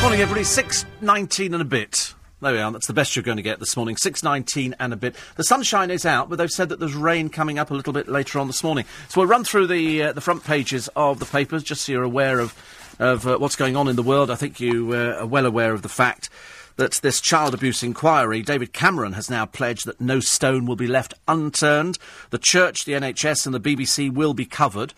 [0.01, 0.45] Morning, everybody.
[0.45, 2.13] 6.19 and a bit.
[2.41, 2.71] There we are.
[2.71, 3.95] That's the best you're going to get this morning.
[3.95, 5.15] 6.19 and a bit.
[5.35, 8.07] The sunshine is out, but they've said that there's rain coming up a little bit
[8.07, 8.85] later on this morning.
[9.09, 12.03] So we'll run through the, uh, the front pages of the papers just so you're
[12.03, 12.55] aware of
[12.99, 14.31] of uh, what's going on in the world.
[14.31, 16.29] I think you uh, are well aware of the fact
[16.77, 20.87] that this child abuse inquiry, David Cameron has now pledged that no stone will be
[20.87, 21.97] left unturned.
[22.31, 24.93] The church, the NHS, and the BBC will be covered.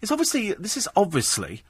[0.00, 1.62] It's obviously, this is obviously,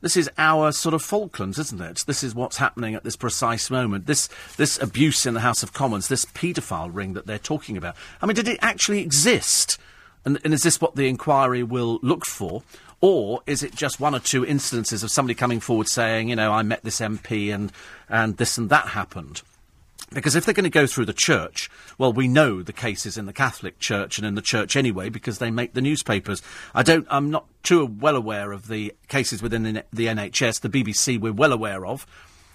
[0.00, 2.04] this is our sort of Falklands, isn't it?
[2.06, 4.06] This is what's happening at this precise moment.
[4.06, 7.96] This, this abuse in the House of Commons, this paedophile ring that they're talking about.
[8.22, 9.78] I mean, did it actually exist?
[10.24, 12.62] And, and is this what the inquiry will look for?
[13.00, 16.52] Or is it just one or two instances of somebody coming forward saying, you know,
[16.52, 17.72] I met this MP and,
[18.08, 19.42] and this and that happened?
[20.12, 23.26] Because if they're going to go through the church, well, we know the cases in
[23.26, 26.40] the Catholic Church and in the church anyway, because they make the newspapers.
[26.74, 30.60] I don't, I'm not too well aware of the cases within the, the NHS.
[30.62, 32.06] The BBC we're well aware of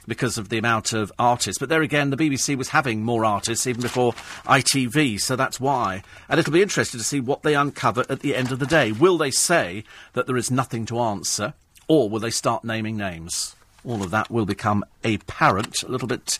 [0.07, 1.59] because of the amount of artists.
[1.59, 4.13] But there again, the BBC was having more artists even before
[4.45, 6.03] ITV, so that's why.
[6.29, 8.91] And it'll be interesting to see what they uncover at the end of the day.
[8.91, 11.53] Will they say that there is nothing to answer,
[11.87, 13.55] or will they start naming names?
[13.85, 16.39] All of that will become apparent a little bit.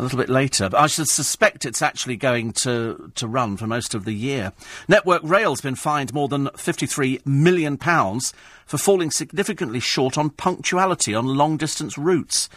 [0.00, 3.66] A little bit later, but I should suspect it's actually going to, to run for
[3.66, 4.52] most of the year.
[4.86, 11.26] Network Rail's been fined more than £53 million for falling significantly short on punctuality on
[11.26, 12.48] long distance routes.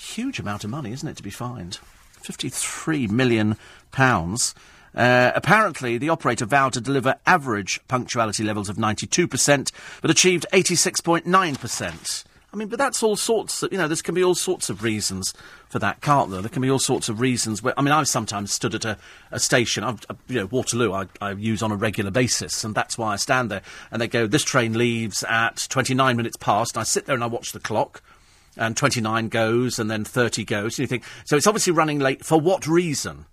[0.00, 1.78] Huge amount of money, isn't it, to be fined?
[2.22, 3.56] £53 million.
[3.98, 4.34] Uh,
[5.34, 9.70] apparently, the operator vowed to deliver average punctuality levels of 92%,
[10.00, 12.24] but achieved 86.9%.
[12.52, 14.82] I mean, but that's all sorts of, you know, there can be all sorts of
[14.82, 15.32] reasons
[15.68, 16.40] for that, can't there?
[16.40, 18.98] There can be all sorts of reasons where, I mean, I've sometimes stood at a,
[19.30, 22.74] a station, I've, uh, you know, Waterloo I, I use on a regular basis, and
[22.74, 23.62] that's why I stand there,
[23.92, 27.22] and they go, this train leaves at 29 minutes past, and I sit there and
[27.22, 28.02] I watch the clock,
[28.56, 30.78] and 29 goes, and then 30 goes.
[30.78, 32.24] And you think, so it's obviously running late.
[32.24, 33.26] For what reason?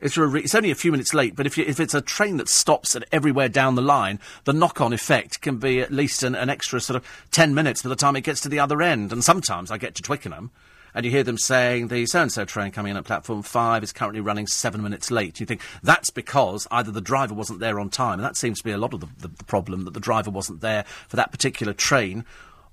[0.00, 2.36] It's, re- it's only a few minutes late, but if, you, if it's a train
[2.36, 6.36] that stops at everywhere down the line, the knock-on effect can be at least an,
[6.36, 9.12] an extra sort of ten minutes by the time it gets to the other end.
[9.12, 10.52] And sometimes I get to Twickenham,
[10.94, 14.20] and you hear them saying the so-and-so train coming in at platform five is currently
[14.20, 15.40] running seven minutes late.
[15.40, 18.64] You think that's because either the driver wasn't there on time, and that seems to
[18.64, 21.32] be a lot of the, the, the problem that the driver wasn't there for that
[21.32, 22.24] particular train,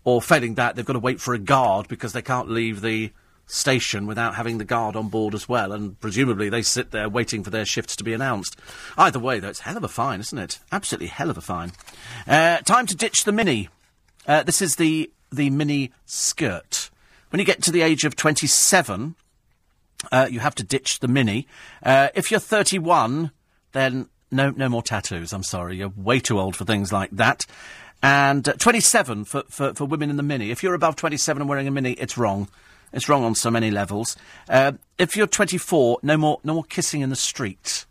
[0.05, 3.11] or failing that they've got to wait for a guard because they can't leave the
[3.47, 7.43] station without having the guard on board as well, and presumably they sit there waiting
[7.43, 8.57] for their shifts to be announced.
[8.97, 10.59] Either way, though, it's hell of a fine, isn't it?
[10.71, 11.71] Absolutely hell of a fine.
[12.27, 13.69] Uh, time to ditch the mini.
[14.27, 16.89] Uh, this is the the mini skirt.
[17.29, 19.15] When you get to the age of 27,
[20.11, 21.47] uh, you have to ditch the mini.
[21.83, 23.31] Uh, if you're 31,
[23.73, 25.33] then no, no more tattoos.
[25.33, 27.45] I'm sorry, you're way too old for things like that.
[28.05, 30.51] And uh, 27 for, for, for women in the mini.
[30.51, 32.47] If you're above 27 and wearing a mini, it's wrong.
[32.93, 34.15] It's wrong on so many levels.
[34.47, 37.85] Uh, if you're 24, no more, no more kissing in the street.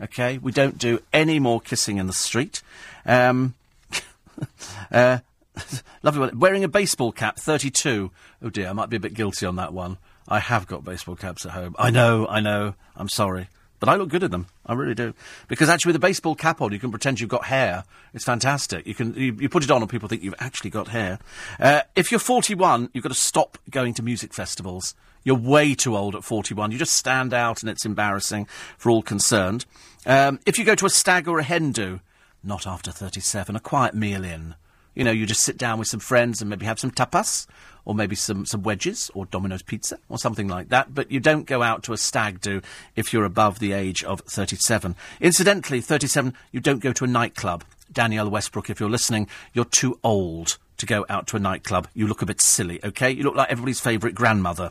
[0.00, 2.62] Okay, we don't do any more kissing in the street.
[3.04, 3.56] Um,
[4.90, 5.18] uh,
[6.02, 6.38] lovely one.
[6.38, 8.10] Wearing a baseball cap, 32.
[8.40, 9.98] Oh dear, I might be a bit guilty on that one.
[10.26, 11.76] I have got baseball caps at home.
[11.78, 12.74] I know, I know.
[12.96, 13.48] I'm sorry.
[13.80, 14.46] But I look good in them.
[14.66, 15.14] I really do.
[15.46, 17.84] Because actually, with a baseball cap on, you can pretend you've got hair.
[18.12, 18.86] It's fantastic.
[18.86, 21.18] You can you, you put it on, and people think you've actually got hair.
[21.60, 24.94] Uh, if you're 41, you've got to stop going to music festivals.
[25.24, 26.72] You're way too old at 41.
[26.72, 28.46] You just stand out, and it's embarrassing
[28.76, 29.64] for all concerned.
[30.06, 32.00] Um, if you go to a stag or a hen do,
[32.42, 33.54] not after 37.
[33.54, 34.54] A quiet meal in.
[34.94, 37.46] You know, you just sit down with some friends and maybe have some tapas,
[37.88, 40.94] or maybe some, some wedges, or Domino's pizza, or something like that.
[40.94, 42.60] But you don't go out to a stag do
[42.96, 44.94] if you're above the age of 37.
[45.22, 47.64] Incidentally, 37, you don't go to a nightclub.
[47.90, 51.88] Danniella Westbrook, if you're listening, you're too old to go out to a nightclub.
[51.94, 53.10] You look a bit silly, okay?
[53.10, 54.70] You look like everybody's favourite grandmother,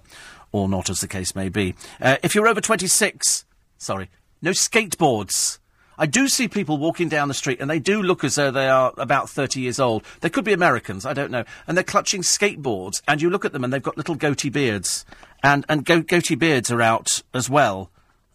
[0.51, 1.73] or not, as the case may be.
[1.99, 3.45] Uh, if you're over 26,
[3.79, 4.11] sorry,
[4.43, 5.57] no skateboards.
[5.97, 8.69] I do see people walking down the street and they do look as though they
[8.69, 10.03] are about 30 years old.
[10.21, 11.43] They could be Americans, I don't know.
[11.67, 15.05] And they're clutching skateboards and you look at them and they've got little goatee beards.
[15.43, 17.91] And, and go- goatee beards are out as well.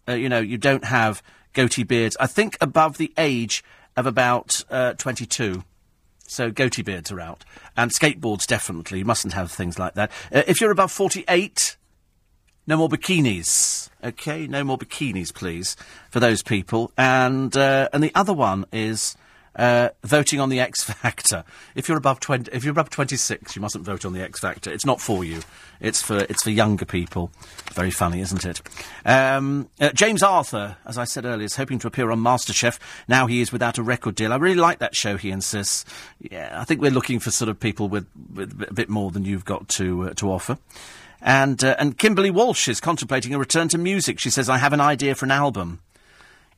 [0.07, 1.23] Uh, you know, you don't have
[1.53, 2.17] goatee beards.
[2.19, 3.63] I think above the age
[3.95, 5.63] of about uh, 22.
[6.27, 7.45] So goatee beards are out.
[7.77, 8.99] And skateboards, definitely.
[8.99, 10.11] You mustn't have things like that.
[10.31, 11.77] Uh, if you're above 48,
[12.67, 13.89] no more bikinis.
[14.03, 15.75] Okay, no more bikinis, please,
[16.09, 16.91] for those people.
[16.97, 19.15] And uh, and the other one is
[19.55, 21.43] uh, voting on the X Factor.
[21.75, 24.39] If you're above twenty, if you're above twenty six, you mustn't vote on the X
[24.39, 24.71] Factor.
[24.71, 25.41] It's not for you.
[25.79, 27.31] It's for it's for younger people.
[27.73, 28.61] Very funny, isn't it?
[29.05, 32.79] Um, uh, James Arthur, as I said earlier, is hoping to appear on MasterChef.
[33.07, 34.33] Now he is without a record deal.
[34.33, 35.17] I really like that show.
[35.17, 35.85] He insists.
[36.19, 39.23] Yeah, I think we're looking for sort of people with, with a bit more than
[39.23, 40.57] you've got to uh, to offer.
[41.23, 44.19] And, uh, and Kimberley Walsh is contemplating a return to music.
[44.19, 45.79] She says, I have an idea for an album.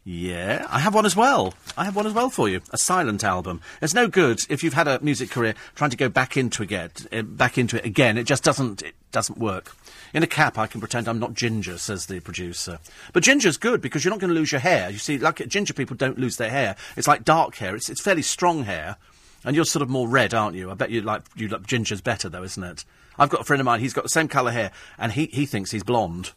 [0.07, 1.55] Yeah, I have one as well.
[1.75, 2.61] I have one as well for you.
[2.71, 3.61] A silent album.
[3.81, 7.07] It's no good if you've had a music career trying to go back into it,
[7.11, 8.15] uh, back into it again.
[8.17, 8.83] It just doesn't.
[8.83, 9.75] It doesn't work.
[10.13, 12.77] In a cap, I can pretend I'm not ginger, says the producer.
[13.13, 14.91] But ginger's good because you're not going to lose your hair.
[14.91, 16.75] You see, like ginger people don't lose their hair.
[16.95, 17.75] It's like dark hair.
[17.75, 18.97] It's it's fairly strong hair,
[19.43, 20.69] and you're sort of more red, aren't you?
[20.69, 22.85] I bet you like you like ginger's better though, isn't it?
[23.17, 23.79] I've got a friend of mine.
[23.79, 26.31] He's got the same colour hair, and he he thinks he's blonde.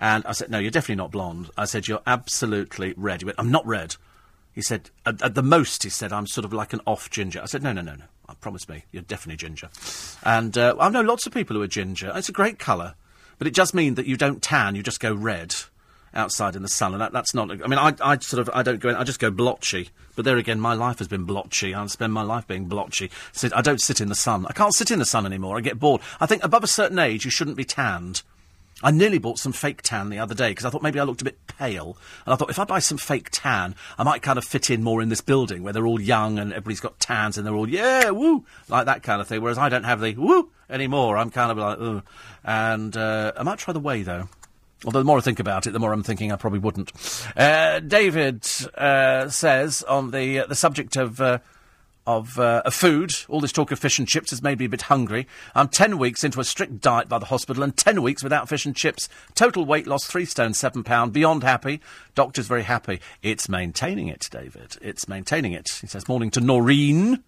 [0.00, 1.50] And I said, no, you're definitely not blonde.
[1.56, 3.20] I said, you're absolutely red.
[3.20, 3.96] He went, I'm not red.
[4.52, 7.40] He said, at, at the most, he said, I'm sort of like an off ginger.
[7.40, 8.04] I said, no, no, no, no.
[8.28, 9.70] I promise me, you're definitely ginger.
[10.22, 12.12] And uh, I know lots of people who are ginger.
[12.14, 12.94] It's a great colour.
[13.38, 15.54] But it does mean that you don't tan, you just go red
[16.14, 16.92] outside in the sun.
[16.92, 19.04] And that, that's not, I mean, I, I sort of, I don't go in, I
[19.04, 19.90] just go blotchy.
[20.16, 21.74] But there again, my life has been blotchy.
[21.74, 23.10] I spend my life being blotchy.
[23.32, 24.46] So I don't sit in the sun.
[24.46, 25.56] I can't sit in the sun anymore.
[25.56, 26.00] I get bored.
[26.20, 28.22] I think above a certain age, you shouldn't be tanned.
[28.82, 31.22] I nearly bought some fake tan the other day because I thought maybe I looked
[31.22, 31.96] a bit pale.
[32.26, 34.82] And I thought if I buy some fake tan, I might kind of fit in
[34.82, 37.68] more in this building where they're all young and everybody's got tans and they're all,
[37.68, 39.40] yeah, woo, like that kind of thing.
[39.40, 41.16] Whereas I don't have the woo anymore.
[41.16, 42.02] I'm kind of like, ugh.
[42.44, 44.28] And uh, I might try the whey though.
[44.84, 46.92] Although the more I think about it, the more I'm thinking I probably wouldn't.
[47.36, 48.46] Uh, David
[48.76, 51.38] uh, says on the uh, the subject of uh,
[52.06, 54.68] of, uh, of food, all this talk of fish and chips has made me a
[54.68, 55.26] bit hungry.
[55.54, 58.66] I'm ten weeks into a strict diet by the hospital and ten weeks without fish
[58.66, 59.08] and chips.
[59.34, 61.12] Total weight loss three stone seven pound.
[61.12, 61.80] Beyond happy.
[62.14, 63.00] Doctor's very happy.
[63.22, 64.76] It's maintaining it, David.
[64.82, 65.78] It's maintaining it.
[65.80, 67.24] He says morning to Noreen.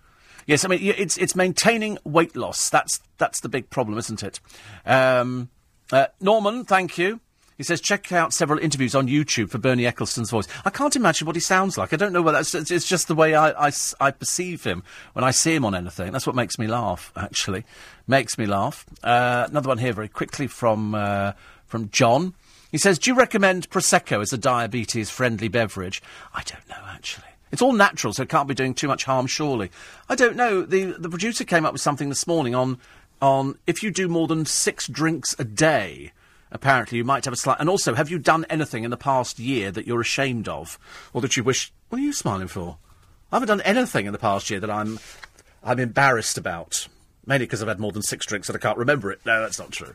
[0.47, 2.69] Yes, I mean it's it's maintaining weight loss.
[2.69, 4.41] That's that's the big problem, isn't it?
[4.85, 5.49] Um,
[5.91, 7.21] uh, Norman, thank you.
[7.57, 10.47] He says, check out several interviews on YouTube for Bernie Ecclestone's voice.
[10.65, 11.93] I can't imagine what he sounds like.
[11.93, 14.83] I don't know whether that's, it's, just the way I, I, I, perceive him
[15.15, 16.13] when I see him on anything.
[16.13, 17.65] That's what makes me laugh, actually.
[18.07, 18.85] Makes me laugh.
[19.03, 21.33] Uh, another one here very quickly from, uh,
[21.67, 22.35] from John.
[22.71, 26.03] He says, Do you recommend Prosecco as a diabetes friendly beverage?
[26.35, 27.25] I don't know, actually.
[27.53, 29.71] It's all natural, so it can't be doing too much harm, surely.
[30.11, 30.63] I don't know.
[30.63, 32.79] The, the producer came up with something this morning on,
[33.23, 36.13] on if you do more than six drinks a day,
[36.51, 37.59] apparently you might have a slight.
[37.61, 40.79] And also, have you done anything in the past year that you're ashamed of?
[41.13, 41.73] Or that you wish.
[41.89, 42.79] What are you smiling for?
[43.31, 44.99] I haven't done anything in the past year that I'm,
[45.63, 46.89] I'm embarrassed about.
[47.27, 49.21] Mainly because I've had more than six drinks and I can't remember it.
[49.27, 49.95] No, that's not true.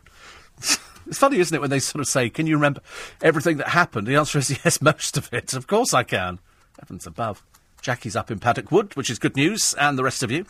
[1.08, 2.80] It's funny, isn't it, when they sort of say, Can you remember
[3.22, 4.06] everything that happened?
[4.06, 5.54] The answer is yes, most of it.
[5.54, 6.40] Of course I can.
[6.80, 7.44] Heavens above.
[7.82, 10.46] Jackie's up in Paddock Wood, which is good news, and the rest of you.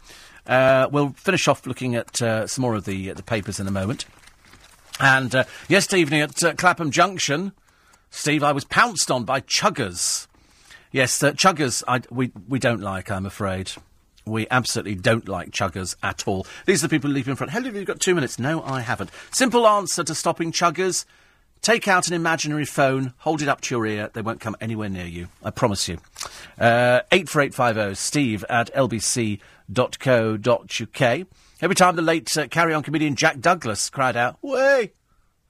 [0.46, 3.68] Uh, we'll finish off looking at uh, some more of the, uh, the papers in
[3.68, 4.06] a moment.
[5.02, 7.54] And uh, yesterday evening at uh, Clapham Junction,
[8.12, 10.28] Steve, I was pounced on by chuggers.
[10.92, 13.72] Yes, uh, chuggers I, we, we don't like, I'm afraid.
[14.26, 16.46] We absolutely don't like chuggers at all.
[16.68, 17.52] These are the people who leave in front.
[17.52, 18.38] Hello, have you got two minutes?
[18.38, 19.10] No, I haven't.
[19.32, 21.06] Simple answer to stopping chuggers.
[21.64, 24.12] Take out an imaginary phone, hold it up to your ear.
[24.14, 25.30] They won't come anywhere near you.
[25.44, 25.98] I promise you.
[26.60, 29.40] Uh, 84850 steve at lbc.co.uk.
[31.62, 34.94] Every time the late uh, carry on comedian Jack Douglas cried out, Way!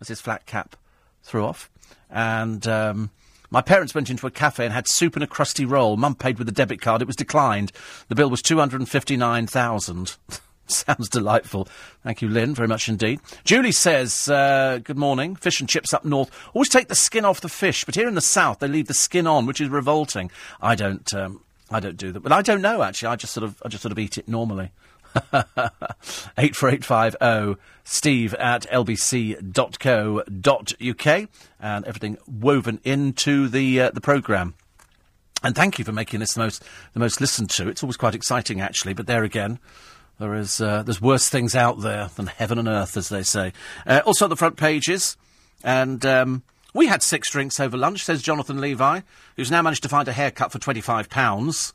[0.01, 0.75] as his flat cap
[1.23, 1.69] threw off.
[2.09, 3.11] And um,
[3.49, 5.95] my parents went into a cafe and had soup and a crusty roll.
[5.95, 7.01] Mum paid with a debit card.
[7.01, 7.71] It was declined.
[8.09, 10.17] The bill was 259000
[10.67, 11.67] Sounds delightful.
[12.03, 13.19] Thank you, Lynn, very much indeed.
[13.43, 15.35] Julie says, uh, good morning.
[15.35, 18.15] Fish and chips up north always take the skin off the fish, but here in
[18.15, 20.29] the south they leave the skin on, which is revolting.
[20.61, 22.21] I don't, um, I don't do that.
[22.21, 23.09] But I don't know, actually.
[23.09, 24.71] I just sort of, I just sort of eat it normally.
[26.37, 29.45] 84850 steve at lbc.co.uk
[31.59, 34.53] and everything woven into the uh, the programme.
[35.43, 36.63] And thank you for making this the most
[36.93, 37.67] the most listened to.
[37.67, 38.93] It's always quite exciting, actually.
[38.93, 39.59] But there again,
[40.19, 43.53] there is uh, there's worse things out there than heaven and earth, as they say.
[43.85, 45.17] Uh, also, on the front pages,
[45.63, 46.43] and um,
[46.73, 48.05] we had six drinks over lunch.
[48.05, 49.01] Says Jonathan Levi,
[49.35, 51.73] who's now managed to find a haircut for twenty five pounds.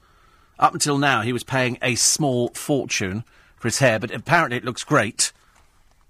[0.59, 3.25] Up until now, he was paying a small fortune
[3.57, 5.33] for his hair, but apparently it looks great.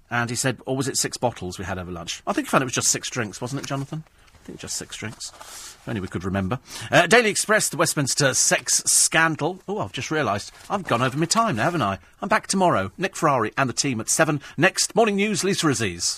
[0.09, 2.21] And he said, or was it six bottles we had over lunch?
[2.25, 4.03] I think he found it was just six drinks, wasn't it, Jonathan?
[4.33, 5.31] I think just six drinks.
[5.31, 6.59] If only we could remember.
[6.89, 9.59] Uh, Daily Express, the Westminster sex scandal.
[9.67, 11.99] Oh, I've just realised I've gone over my time now, haven't I?
[12.21, 12.91] I'm back tomorrow.
[12.97, 14.39] Nick Ferrari and the team at seven.
[14.55, 16.15] Next morning news, Lisa Aziz.